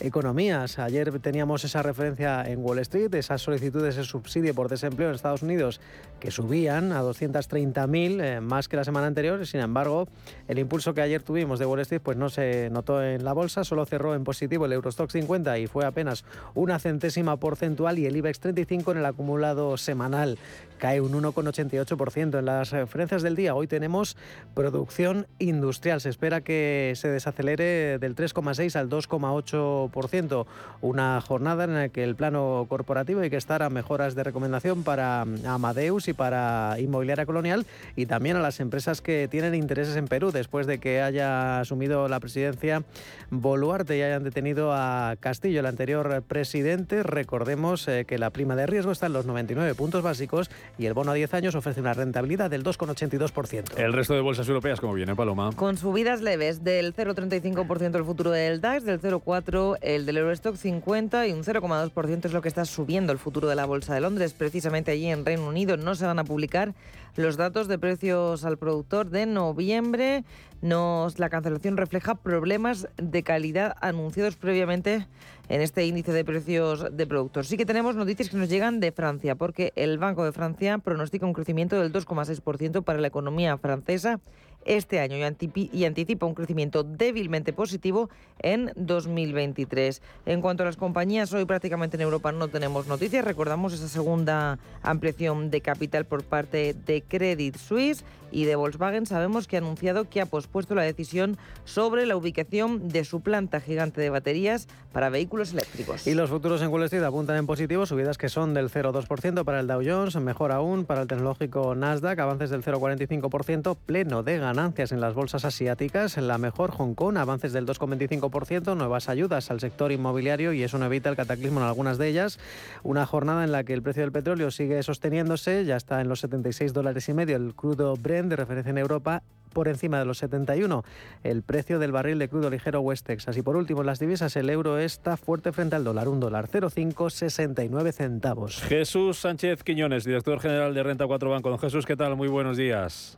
economías. 0.00 0.78
Ayer 0.78 1.18
teníamos 1.18 1.64
esa 1.64 1.82
referencia 1.82 2.44
en 2.44 2.64
Wall 2.64 2.78
Street, 2.80 3.12
esas 3.14 3.42
solicitudes 3.42 3.96
de 3.96 4.04
subsidio 4.04 4.54
por 4.54 4.68
desempleo 4.68 5.08
en 5.08 5.14
Estados 5.14 5.42
Unidos 5.42 5.80
que 6.20 6.30
subían 6.30 6.92
a 6.92 7.02
230.000 7.02 8.22
eh, 8.22 8.40
más 8.40 8.68
que 8.68 8.76
la 8.76 8.84
semana 8.84 9.06
anterior. 9.06 9.44
Sin 9.46 9.60
embargo, 9.60 10.08
el 10.48 10.58
impulso 10.58 10.94
que 10.94 11.02
ayer 11.02 11.22
tuvimos 11.22 11.58
de 11.58 11.66
Wall 11.66 11.80
Street 11.80 12.00
pues 12.02 12.16
no 12.16 12.28
se 12.28 12.70
notó 12.70 13.02
en 13.02 13.24
la 13.24 13.32
bolsa, 13.32 13.64
solo 13.64 13.84
cerró 13.84 14.14
en 14.14 14.24
positivo 14.24 14.64
el 14.66 14.75
Eurostock 14.76 15.10
50 15.10 15.58
y 15.58 15.66
fue 15.66 15.84
apenas 15.84 16.24
una 16.54 16.78
centésima 16.78 17.36
porcentual 17.36 17.98
y 17.98 18.06
el 18.06 18.16
IBEX 18.16 18.40
35 18.40 18.92
en 18.92 18.98
el 18.98 19.06
acumulado 19.06 19.76
semanal 19.76 20.38
cae 20.76 21.00
un 21.00 21.12
1,88% 21.12 22.38
en 22.38 22.44
las 22.44 22.70
referencias 22.70 23.22
del 23.22 23.36
día. 23.36 23.54
Hoy 23.54 23.66
tenemos 23.66 24.16
producción 24.54 25.26
industrial. 25.38 26.00
Se 26.00 26.08
espera 26.08 26.40
que 26.42 26.92
se 26.96 27.08
desacelere 27.08 27.98
del 27.98 28.14
3,6 28.14 28.76
al 28.76 28.88
2,8%. 28.88 30.46
Una 30.82 31.20
jornada 31.20 31.64
en 31.64 31.74
la 31.74 31.88
que 31.88 32.04
el 32.04 32.14
plano 32.14 32.66
corporativo 32.68 33.20
hay 33.20 33.30
que 33.30 33.36
estar 33.36 33.62
a 33.62 33.70
mejoras 33.70 34.14
de 34.14 34.24
recomendación 34.24 34.82
para 34.82 35.22
Amadeus 35.46 36.08
y 36.08 36.12
para 36.12 36.76
Inmobiliaria 36.78 37.26
Colonial 37.26 37.66
y 37.96 38.06
también 38.06 38.36
a 38.36 38.40
las 38.40 38.60
empresas 38.60 39.00
que 39.00 39.28
tienen 39.28 39.54
intereses 39.54 39.96
en 39.96 40.08
Perú 40.08 40.30
después 40.30 40.66
de 40.66 40.78
que 40.78 41.00
haya 41.02 41.60
asumido 41.60 42.08
la 42.08 42.20
presidencia 42.20 42.82
Boluarte 43.30 43.96
y 43.96 44.02
hayan 44.02 44.24
detenido 44.24 44.65
a 44.72 45.16
Castillo, 45.20 45.60
el 45.60 45.66
anterior 45.66 46.22
presidente. 46.22 47.02
Recordemos 47.02 47.88
eh, 47.88 48.04
que 48.06 48.18
la 48.18 48.30
prima 48.30 48.56
de 48.56 48.66
riesgo 48.66 48.92
está 48.92 49.06
en 49.06 49.12
los 49.12 49.26
99 49.26 49.74
puntos 49.74 50.02
básicos 50.02 50.50
y 50.78 50.86
el 50.86 50.94
bono 50.94 51.12
a 51.12 51.14
10 51.14 51.34
años 51.34 51.54
ofrece 51.54 51.80
una 51.80 51.94
rentabilidad 51.94 52.50
del 52.50 52.64
2,82%. 52.64 53.76
El 53.76 53.92
resto 53.92 54.14
de 54.14 54.20
bolsas 54.20 54.48
europeas, 54.48 54.80
¿cómo 54.80 54.94
viene, 54.94 55.14
Paloma? 55.14 55.50
Con 55.54 55.76
subidas 55.76 56.20
leves 56.20 56.64
del 56.64 56.94
0,35% 56.94 57.96
el 57.96 58.04
futuro 58.04 58.30
del 58.30 58.60
DAX, 58.60 58.84
del 58.84 59.00
0,4% 59.00 59.78
el 59.80 60.06
del 60.06 60.18
Eurostock 60.18 60.56
50 60.56 61.26
y 61.26 61.32
un 61.32 61.42
0,2% 61.42 62.24
es 62.24 62.32
lo 62.32 62.42
que 62.42 62.48
está 62.48 62.64
subiendo 62.64 63.12
el 63.12 63.18
futuro 63.18 63.48
de 63.48 63.54
la 63.54 63.66
Bolsa 63.66 63.94
de 63.94 64.00
Londres. 64.00 64.34
Precisamente 64.34 64.90
allí 64.92 65.06
en 65.06 65.24
Reino 65.24 65.46
Unido 65.48 65.76
no 65.76 65.94
se 65.94 66.06
van 66.06 66.18
a 66.18 66.24
publicar 66.24 66.74
los 67.16 67.36
datos 67.36 67.68
de 67.68 67.78
precios 67.78 68.44
al 68.44 68.58
productor 68.58 69.10
de 69.10 69.26
noviembre. 69.26 70.24
Nos, 70.62 71.18
la 71.18 71.28
cancelación 71.28 71.76
refleja 71.76 72.14
problemas 72.14 72.88
de 72.96 73.22
calidad 73.22 73.76
anunciados 73.80 74.36
previamente 74.36 75.06
en 75.48 75.60
este 75.60 75.86
índice 75.86 76.12
de 76.12 76.24
precios 76.24 76.86
de 76.90 77.06
productos. 77.06 77.48
Sí 77.48 77.56
que 77.56 77.66
tenemos 77.66 77.94
noticias 77.94 78.28
que 78.28 78.36
nos 78.36 78.48
llegan 78.48 78.80
de 78.80 78.92
Francia, 78.92 79.34
porque 79.34 79.72
el 79.76 79.98
Banco 79.98 80.24
de 80.24 80.32
Francia 80.32 80.78
pronostica 80.78 81.26
un 81.26 81.32
crecimiento 81.32 81.80
del 81.80 81.92
2,6% 81.92 82.82
para 82.82 83.00
la 83.00 83.08
economía 83.08 83.56
francesa 83.58 84.20
este 84.66 85.00
año 85.00 85.16
y 85.16 85.84
anticipa 85.84 86.26
un 86.26 86.34
crecimiento 86.34 86.82
débilmente 86.82 87.52
positivo 87.52 88.10
en 88.40 88.72
2023. 88.76 90.02
En 90.26 90.40
cuanto 90.42 90.62
a 90.62 90.66
las 90.66 90.76
compañías, 90.76 91.32
hoy 91.32 91.44
prácticamente 91.44 91.96
en 91.96 92.02
Europa 92.02 92.32
no 92.32 92.48
tenemos 92.48 92.86
noticias. 92.86 93.24
Recordamos 93.24 93.72
esa 93.72 93.88
segunda 93.88 94.58
ampliación 94.82 95.50
de 95.50 95.60
capital 95.60 96.04
por 96.04 96.24
parte 96.24 96.74
de 96.74 97.02
Credit 97.02 97.56
Suisse 97.56 98.04
y 98.36 98.44
de 98.44 98.54
Volkswagen. 98.54 99.06
Sabemos 99.06 99.46
que 99.46 99.56
ha 99.56 99.60
anunciado 99.60 100.10
que 100.10 100.20
ha 100.20 100.26
pospuesto 100.26 100.74
la 100.74 100.82
decisión 100.82 101.38
sobre 101.64 102.04
la 102.04 102.16
ubicación 102.16 102.90
de 102.90 103.02
su 103.06 103.22
planta 103.22 103.60
gigante 103.60 104.02
de 104.02 104.10
baterías 104.10 104.68
para 104.92 105.08
vehículos 105.08 105.54
eléctricos. 105.54 106.06
Y 106.06 106.12
los 106.12 106.28
futuros 106.28 106.60
en 106.60 106.68
Wall 106.68 106.82
Street 106.82 107.02
apuntan 107.02 107.38
en 107.38 107.46
positivo, 107.46 107.86
subidas 107.86 108.18
que 108.18 108.28
son 108.28 108.52
del 108.52 108.68
0,2% 108.68 109.42
para 109.42 109.60
el 109.60 109.66
Dow 109.66 109.80
Jones, 109.82 110.16
mejor 110.16 110.52
aún 110.52 110.84
para 110.84 111.00
el 111.00 111.08
tecnológico 111.08 111.74
Nasdaq, 111.74 112.18
avances 112.18 112.50
del 112.50 112.62
0,45%, 112.62 113.74
pleno 113.86 114.22
de 114.22 114.36
ganancias 114.36 114.92
en 114.92 115.00
las 115.00 115.14
bolsas 115.14 115.46
asiáticas, 115.46 116.18
la 116.18 116.36
mejor 116.36 116.72
Hong 116.72 116.92
Kong, 116.92 117.16
avances 117.16 117.54
del 117.54 117.64
2,25%, 117.64 118.76
nuevas 118.76 119.08
ayudas 119.08 119.50
al 119.50 119.60
sector 119.60 119.92
inmobiliario 119.92 120.52
y 120.52 120.62
eso 120.62 120.76
no 120.76 120.84
evita 120.84 121.08
el 121.08 121.16
cataclismo 121.16 121.60
en 121.60 121.66
algunas 121.66 121.96
de 121.96 122.08
ellas. 122.08 122.38
Una 122.82 123.06
jornada 123.06 123.44
en 123.44 123.52
la 123.52 123.64
que 123.64 123.72
el 123.72 123.80
precio 123.80 124.02
del 124.02 124.12
petróleo 124.12 124.50
sigue 124.50 124.82
sosteniéndose, 124.82 125.64
ya 125.64 125.76
está 125.76 126.02
en 126.02 126.08
los 126.10 126.20
76 126.20 126.74
dólares 126.74 127.08
y 127.08 127.14
medio 127.14 127.36
el 127.36 127.54
crudo 127.54 127.96
Brent 127.96 128.25
de 128.28 128.36
referencia 128.36 128.70
en 128.70 128.78
Europa 128.78 129.22
por 129.52 129.68
encima 129.68 129.98
de 129.98 130.04
los 130.04 130.18
71 130.18 130.84
el 131.22 131.42
precio 131.42 131.78
del 131.78 131.90
barril 131.90 132.18
de 132.18 132.28
crudo 132.28 132.50
ligero 132.50 132.82
West 132.82 133.06
Texas. 133.06 133.38
Y 133.38 133.42
por 133.42 133.56
último, 133.56 133.80
en 133.80 133.86
las 133.86 133.98
divisas, 133.98 134.36
el 134.36 134.50
euro 134.50 134.78
está 134.78 135.16
fuerte 135.16 135.50
frente 135.50 135.76
al 135.76 135.84
dólar, 135.84 136.08
un 136.08 136.20
dólar 136.20 136.46
0,569 136.46 137.92
centavos. 137.92 138.60
Jesús 138.62 139.16
Sánchez 139.16 139.62
Quiñones, 139.62 140.04
director 140.04 140.40
general 140.40 140.74
de 140.74 140.82
Renta 140.82 141.06
4 141.06 141.30
Banco. 141.30 141.48
Don 141.48 141.58
Jesús, 141.58 141.86
¿qué 141.86 141.96
tal? 141.96 142.16
Muy 142.16 142.28
buenos 142.28 142.58
días. 142.58 143.16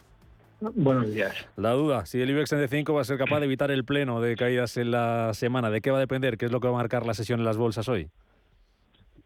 Buenos 0.60 1.12
días. 1.12 1.34
La 1.56 1.72
duda, 1.72 2.06
si 2.06 2.20
el 2.20 2.30
IBEX 2.30 2.50
35 2.50 2.92
va 2.92 3.00
a 3.00 3.04
ser 3.04 3.16
capaz 3.18 3.38
de 3.40 3.46
evitar 3.46 3.70
el 3.70 3.84
pleno 3.84 4.20
de 4.20 4.34
caídas 4.36 4.76
en 4.76 4.90
la 4.90 5.32
semana, 5.34 5.70
¿de 5.70 5.80
qué 5.80 5.90
va 5.90 5.98
a 5.98 6.00
depender? 6.00 6.36
¿Qué 6.36 6.46
es 6.46 6.52
lo 6.52 6.60
que 6.60 6.68
va 6.68 6.74
a 6.74 6.76
marcar 6.76 7.06
la 7.06 7.14
sesión 7.14 7.40
en 7.40 7.44
las 7.44 7.56
bolsas 7.56 7.88
hoy? 7.88 8.10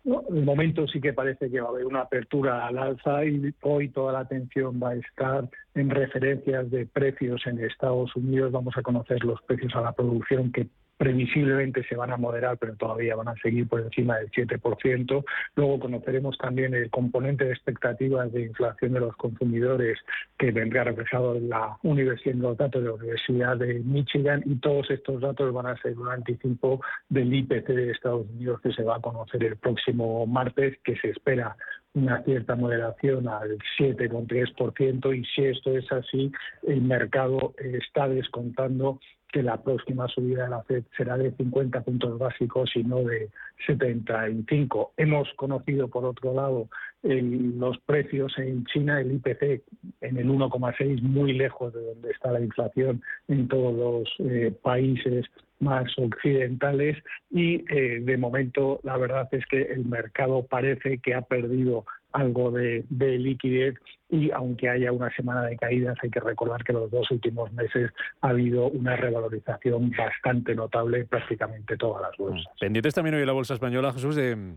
En 0.04 0.36
el 0.36 0.44
momento 0.44 0.88
sí 0.88 1.00
que 1.00 1.12
parece 1.12 1.48
que 1.48 1.60
va 1.60 1.68
a 1.68 1.70
haber 1.70 1.86
una 1.86 2.00
apertura 2.00 2.66
al 2.66 2.76
alza 2.76 3.24
y 3.24 3.54
hoy 3.62 3.88
toda 3.90 4.12
la 4.12 4.20
atención 4.20 4.80
va 4.82 4.90
a 4.90 4.94
estar 4.96 5.48
en 5.74 5.90
referencias 5.90 6.70
de 6.70 6.86
precios 6.86 7.46
en 7.46 7.60
Estados 7.60 8.14
Unidos. 8.16 8.50
Vamos 8.50 8.76
a 8.76 8.82
conocer 8.82 9.22
los 9.24 9.40
precios 9.42 9.74
a 9.76 9.80
la 9.80 9.92
producción 9.92 10.50
que 10.50 10.66
previsiblemente 10.96 11.84
se 11.84 11.96
van 11.96 12.12
a 12.12 12.16
moderar, 12.16 12.58
pero 12.58 12.76
todavía 12.76 13.16
van 13.16 13.28
a 13.28 13.34
seguir 13.42 13.68
por 13.68 13.80
encima 13.80 14.18
del 14.18 14.30
7%. 14.30 15.24
Luego 15.56 15.80
conoceremos 15.80 16.38
también 16.38 16.74
el 16.74 16.90
componente 16.90 17.44
de 17.44 17.52
expectativas 17.52 18.32
de 18.32 18.42
inflación 18.42 18.92
de 18.92 19.00
los 19.00 19.16
consumidores 19.16 19.98
que 20.38 20.52
vendrá 20.52 20.84
reflejado 20.84 21.36
en 21.36 21.48
la 21.48 21.76
universidad, 21.82 22.34
los 22.36 22.56
datos 22.56 22.82
de 22.82 22.88
la 22.88 22.94
Universidad 22.94 23.56
de 23.56 23.80
Michigan 23.80 24.42
y 24.46 24.56
todos 24.56 24.90
estos 24.90 25.20
datos 25.20 25.52
van 25.52 25.66
a 25.66 25.76
ser 25.82 25.98
un 25.98 26.08
anticipo 26.08 26.80
del 27.08 27.32
IPC 27.32 27.66
de 27.68 27.90
Estados 27.90 28.26
Unidos 28.30 28.60
que 28.60 28.72
se 28.72 28.82
va 28.82 28.96
a 28.96 29.00
conocer 29.00 29.42
el 29.44 29.56
próximo 29.56 30.26
martes, 30.26 30.78
que 30.84 30.96
se 30.96 31.10
espera 31.10 31.56
una 31.94 32.22
cierta 32.22 32.56
moderación 32.56 33.28
al 33.28 33.58
7,3% 33.78 35.16
y 35.16 35.24
si 35.26 35.44
esto 35.44 35.76
es 35.76 35.90
así, 35.92 36.32
el 36.66 36.80
mercado 36.80 37.54
está 37.58 38.08
descontando 38.08 38.98
que 39.32 39.42
la 39.42 39.60
próxima 39.60 40.06
subida 40.08 40.44
de 40.44 40.50
la 40.50 40.62
FED 40.62 40.84
será 40.96 41.16
de 41.16 41.32
50 41.32 41.80
puntos 41.80 42.18
básicos 42.18 42.70
y 42.76 42.84
no 42.84 42.98
de 42.98 43.30
75. 43.66 44.92
Hemos 44.96 45.28
conocido, 45.36 45.88
por 45.88 46.04
otro 46.04 46.34
lado, 46.34 46.68
los 47.02 47.78
precios 47.78 48.32
en 48.38 48.64
China, 48.66 49.00
el 49.00 49.12
IPC 49.12 49.62
en 50.00 50.16
el 50.16 50.28
1,6, 50.28 51.02
muy 51.02 51.32
lejos 51.32 51.72
de 51.72 51.82
donde 51.82 52.10
está 52.10 52.30
la 52.30 52.40
inflación 52.40 53.02
en 53.28 53.48
todos 53.48 53.74
los 53.74 54.30
eh, 54.30 54.54
países 54.62 55.26
más 55.62 55.90
occidentales 55.96 56.98
y 57.30 57.64
eh, 57.72 58.00
de 58.02 58.16
momento 58.18 58.80
la 58.82 58.96
verdad 58.96 59.28
es 59.32 59.46
que 59.46 59.62
el 59.62 59.86
mercado 59.86 60.44
parece 60.44 60.98
que 60.98 61.14
ha 61.14 61.22
perdido 61.22 61.84
algo 62.12 62.50
de, 62.50 62.84
liquidez 62.90 63.74
y 64.10 64.30
aunque 64.32 64.68
haya 64.68 64.92
una 64.92 65.10
semana 65.14 65.44
de 65.44 65.56
caídas 65.56 65.96
hay 66.02 66.10
que 66.10 66.20
recordar 66.20 66.62
que 66.64 66.72
los 66.72 66.90
dos 66.90 67.10
últimos 67.10 67.50
meses 67.52 67.90
ha 68.20 68.28
habido 68.28 68.66
una 68.68 68.96
revalorización 68.96 69.90
bastante 69.96 70.54
notable 70.54 71.00
en 71.00 71.06
prácticamente 71.06 71.76
todas 71.78 72.02
las 72.02 72.16
bolsas. 72.18 72.52
Pendientes 72.60 72.92
también 72.92 73.14
hoy 73.14 73.24
la 73.24 73.32
bolsa 73.32 73.51
española, 73.54 73.92
Jesús, 73.92 74.16
de 74.16 74.36
mm, 74.36 74.56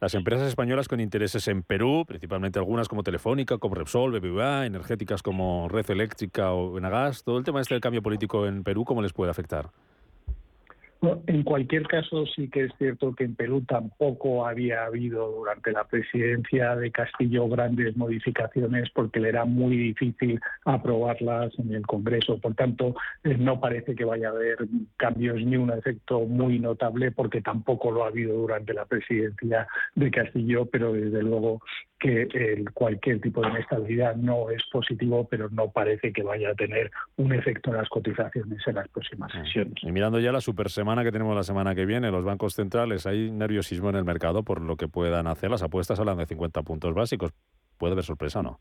las 0.00 0.14
empresas 0.14 0.48
españolas 0.48 0.88
con 0.88 1.00
intereses 1.00 1.48
en 1.48 1.62
Perú, 1.62 2.04
principalmente 2.06 2.58
algunas 2.58 2.88
como 2.88 3.02
Telefónica, 3.02 3.58
como 3.58 3.74
Repsol, 3.74 4.18
BBVA, 4.18 4.66
energéticas 4.66 5.22
como 5.22 5.68
Red 5.68 5.90
Eléctrica 5.90 6.52
o 6.52 6.72
Benagas. 6.72 7.24
Todo 7.24 7.38
el 7.38 7.44
tema 7.44 7.60
este 7.60 7.74
del 7.74 7.80
cambio 7.80 8.02
político 8.02 8.46
en 8.46 8.64
Perú, 8.64 8.84
¿cómo 8.84 9.02
les 9.02 9.12
puede 9.12 9.30
afectar? 9.30 9.70
En 11.26 11.42
cualquier 11.42 11.86
caso, 11.86 12.26
sí 12.26 12.48
que 12.48 12.64
es 12.64 12.72
cierto 12.78 13.14
que 13.14 13.24
en 13.24 13.34
Perú 13.34 13.64
tampoco 13.66 14.46
había 14.46 14.84
habido 14.84 15.30
durante 15.30 15.72
la 15.72 15.84
presidencia 15.84 16.76
de 16.76 16.90
Castillo 16.90 17.48
grandes 17.48 17.96
modificaciones 17.96 18.90
porque 18.90 19.20
le 19.20 19.28
era 19.30 19.44
muy 19.44 19.76
difícil 19.76 20.40
aprobarlas 20.64 21.52
en 21.58 21.74
el 21.74 21.86
Congreso. 21.86 22.38
Por 22.38 22.54
tanto, 22.54 22.94
eh, 23.22 23.36
no 23.38 23.60
parece 23.60 23.94
que 23.94 24.04
vaya 24.04 24.28
a 24.28 24.32
haber 24.32 24.58
cambios 24.96 25.36
ni 25.36 25.56
un 25.56 25.70
efecto 25.70 26.20
muy 26.20 26.58
notable 26.58 27.10
porque 27.10 27.40
tampoco 27.40 27.90
lo 27.90 28.04
ha 28.04 28.08
habido 28.08 28.34
durante 28.36 28.74
la 28.74 28.84
presidencia 28.84 29.66
de 29.94 30.10
Castillo, 30.10 30.66
pero 30.66 30.92
desde 30.92 31.22
luego 31.22 31.60
que 32.04 32.62
cualquier 32.74 33.18
tipo 33.22 33.40
de 33.40 33.48
inestabilidad 33.48 34.14
no 34.16 34.50
es 34.50 34.62
positivo, 34.70 35.26
pero 35.26 35.48
no 35.48 35.70
parece 35.70 36.12
que 36.12 36.22
vaya 36.22 36.50
a 36.50 36.54
tener 36.54 36.90
un 37.16 37.32
efecto 37.32 37.70
en 37.70 37.78
las 37.78 37.88
cotizaciones 37.88 38.60
en 38.66 38.74
las 38.74 38.88
próximas 38.88 39.32
ah. 39.34 39.42
sesiones. 39.42 39.74
Y 39.82 39.90
mirando 39.90 40.20
ya 40.20 40.30
la 40.30 40.42
super 40.42 40.68
semana 40.68 40.93
que 41.02 41.10
tenemos 41.10 41.34
la 41.34 41.42
semana 41.42 41.74
que 41.74 41.86
viene, 41.86 42.10
los 42.10 42.24
bancos 42.24 42.54
centrales, 42.54 43.06
hay 43.06 43.30
nerviosismo 43.30 43.88
en 43.88 43.96
el 43.96 44.04
mercado 44.04 44.42
por 44.42 44.60
lo 44.60 44.76
que 44.76 44.86
puedan 44.86 45.26
hacer. 45.26 45.50
Las 45.50 45.62
apuestas 45.62 45.98
hablan 45.98 46.18
de 46.18 46.26
50 46.26 46.62
puntos 46.62 46.94
básicos. 46.94 47.32
¿Puede 47.78 47.92
haber 47.92 48.04
sorpresa 48.04 48.42
no? 48.42 48.60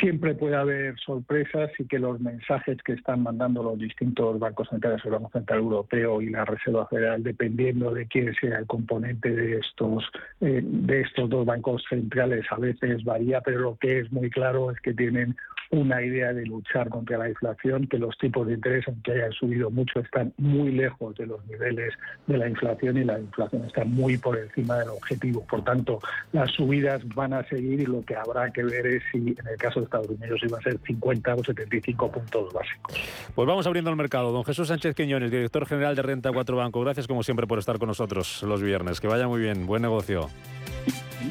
Siempre 0.00 0.34
puede 0.34 0.56
haber 0.56 0.98
sorpresas 1.00 1.70
y 1.78 1.84
que 1.84 1.98
los 1.98 2.20
mensajes 2.20 2.78
que 2.84 2.92
están 2.92 3.22
mandando 3.22 3.62
los 3.62 3.78
distintos 3.78 4.38
bancos 4.38 4.68
centrales, 4.68 5.04
el 5.04 5.12
Banco 5.12 5.30
Central 5.32 5.58
Europeo 5.58 6.22
y 6.22 6.30
la 6.30 6.44
Reserva 6.44 6.86
Federal, 6.86 7.22
dependiendo 7.22 7.92
de 7.92 8.06
quién 8.06 8.32
sea 8.34 8.58
el 8.58 8.66
componente 8.66 9.30
de 9.30 9.58
estos 9.58 10.04
eh, 10.40 10.60
de 10.62 11.00
estos 11.00 11.28
dos 11.28 11.44
bancos 11.44 11.82
centrales, 11.88 12.46
a 12.50 12.56
veces 12.56 13.02
varía, 13.04 13.40
pero 13.40 13.60
lo 13.60 13.76
que 13.76 14.00
es 14.00 14.12
muy 14.12 14.30
claro 14.30 14.70
es 14.70 14.80
que 14.80 14.94
tienen 14.94 15.36
una 15.70 16.02
idea 16.02 16.32
de 16.32 16.44
luchar 16.46 16.88
contra 16.88 17.16
la 17.16 17.28
inflación, 17.28 17.86
que 17.86 17.98
los 17.98 18.18
tipos 18.18 18.46
de 18.46 18.54
interés, 18.54 18.86
aunque 18.88 19.12
hayan 19.12 19.32
subido 19.32 19.70
mucho, 19.70 20.00
están 20.00 20.32
muy 20.36 20.72
lejos 20.72 21.16
de 21.16 21.26
los 21.26 21.44
niveles 21.46 21.94
de 22.26 22.38
la 22.38 22.48
inflación 22.48 22.96
y 22.96 23.04
la 23.04 23.20
inflación 23.20 23.64
está 23.64 23.84
muy 23.84 24.16
por 24.16 24.36
encima 24.36 24.78
del 24.78 24.88
objetivo. 24.88 25.46
Por 25.48 25.62
tanto, 25.62 26.00
las 26.32 26.50
subidas 26.50 27.06
van 27.14 27.34
a 27.34 27.44
seguir 27.44 27.80
y 27.80 27.86
lo 27.86 28.04
que 28.04 28.16
habrá 28.16 28.50
que 28.50 28.64
ver 28.64 28.84
es 28.86 29.02
si 29.12 29.36
en 29.40 29.48
el 29.48 29.56
caso 29.56 29.80
de 29.80 29.84
Estados 29.84 30.08
Unidos 30.08 30.40
iba 30.42 30.58
a 30.58 30.62
ser 30.62 30.78
50 30.86 31.34
o 31.34 31.44
75 31.44 32.12
puntos 32.12 32.52
básicos. 32.52 32.94
Pues 33.34 33.48
vamos 33.48 33.66
abriendo 33.66 33.90
el 33.90 33.96
mercado. 33.96 34.32
Don 34.32 34.44
Jesús 34.44 34.68
Sánchez 34.68 34.94
Quiñones, 34.94 35.30
director 35.30 35.66
general 35.66 35.96
de 35.96 36.02
Renta 36.02 36.32
4 36.32 36.56
Banco. 36.56 36.80
Gracias 36.80 37.06
como 37.06 37.22
siempre 37.22 37.46
por 37.46 37.58
estar 37.58 37.78
con 37.78 37.88
nosotros 37.88 38.42
los 38.42 38.62
viernes. 38.62 39.00
Que 39.00 39.08
vaya 39.08 39.26
muy 39.28 39.40
bien. 39.40 39.66
Buen 39.66 39.82
negocio. 39.82 40.28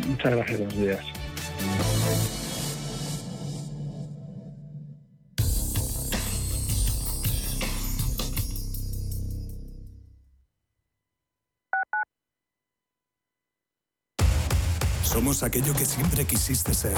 Muchas 0.08 0.36
gracias. 0.36 0.60
Buenos 0.60 0.78
días. 0.78 1.06
Somos 15.04 15.44
aquello 15.44 15.74
que 15.74 15.86
siempre 15.86 16.24
quisiste 16.24 16.74
ser. 16.74 16.98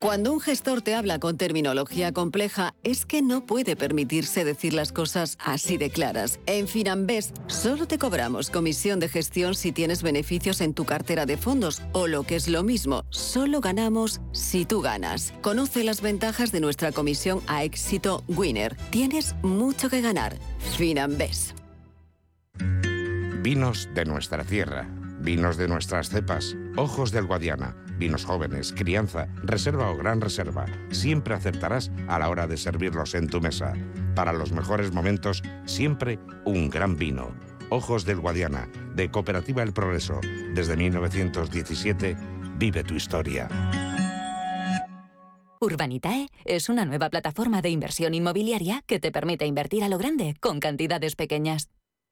Cuando 0.00 0.32
un 0.32 0.38
gestor 0.38 0.80
te 0.80 0.94
habla 0.94 1.18
con 1.18 1.36
terminología 1.36 2.12
compleja, 2.12 2.72
es 2.84 3.04
que 3.04 3.20
no 3.20 3.44
puede 3.44 3.74
permitirse 3.74 4.44
decir 4.44 4.72
las 4.72 4.92
cosas 4.92 5.36
así 5.44 5.76
de 5.76 5.90
claras. 5.90 6.38
En 6.46 6.68
Finambés 6.68 7.32
solo 7.48 7.88
te 7.88 7.98
cobramos 7.98 8.48
comisión 8.48 9.00
de 9.00 9.08
gestión 9.08 9.56
si 9.56 9.72
tienes 9.72 10.04
beneficios 10.04 10.60
en 10.60 10.72
tu 10.72 10.84
cartera 10.84 11.26
de 11.26 11.36
fondos 11.36 11.82
o 11.90 12.06
lo 12.06 12.22
que 12.22 12.36
es 12.36 12.46
lo 12.46 12.62
mismo, 12.62 13.06
solo 13.10 13.60
ganamos 13.60 14.20
si 14.30 14.64
tú 14.64 14.82
ganas. 14.82 15.34
Conoce 15.40 15.82
las 15.82 16.00
ventajas 16.00 16.52
de 16.52 16.60
nuestra 16.60 16.92
comisión 16.92 17.42
a 17.48 17.64
éxito 17.64 18.22
Winner. 18.28 18.76
Tienes 18.90 19.34
mucho 19.42 19.90
que 19.90 20.00
ganar. 20.00 20.36
Finambés. 20.76 21.56
Vinos 23.42 23.88
de 23.96 24.04
nuestra 24.04 24.44
tierra, 24.44 24.88
vinos 25.18 25.56
de 25.56 25.66
nuestras 25.66 26.08
cepas, 26.08 26.54
ojos 26.76 27.10
del 27.10 27.26
Guadiana, 27.26 27.74
vinos 27.98 28.24
jóvenes, 28.24 28.72
crianza, 28.72 29.28
reserva 29.42 29.90
o 29.90 29.96
gran 29.96 30.20
reserva. 30.20 30.66
Siempre 30.90 31.34
acertarás 31.34 31.90
a 32.06 32.18
la 32.18 32.28
hora 32.28 32.46
de 32.46 32.56
servirlos 32.56 33.14
en 33.14 33.28
tu 33.28 33.40
mesa. 33.40 33.74
Para 34.14 34.32
los 34.32 34.52
mejores 34.52 34.92
momentos, 34.92 35.42
siempre 35.66 36.18
un 36.44 36.70
gran 36.70 36.96
vino. 36.96 37.34
Ojos 37.70 38.04
del 38.04 38.20
Guadiana, 38.20 38.68
de 38.94 39.10
Cooperativa 39.10 39.62
El 39.62 39.72
Progreso. 39.72 40.20
Desde 40.54 40.76
1917, 40.76 42.16
vive 42.56 42.82
tu 42.84 42.94
historia. 42.94 43.48
Urbanitae 45.60 46.28
es 46.44 46.68
una 46.68 46.84
nueva 46.84 47.10
plataforma 47.10 47.62
de 47.62 47.70
inversión 47.70 48.14
inmobiliaria 48.14 48.82
que 48.86 49.00
te 49.00 49.10
permite 49.10 49.44
invertir 49.44 49.82
a 49.82 49.88
lo 49.88 49.98
grande 49.98 50.36
con 50.40 50.60
cantidades 50.60 51.16
pequeñas. 51.16 51.68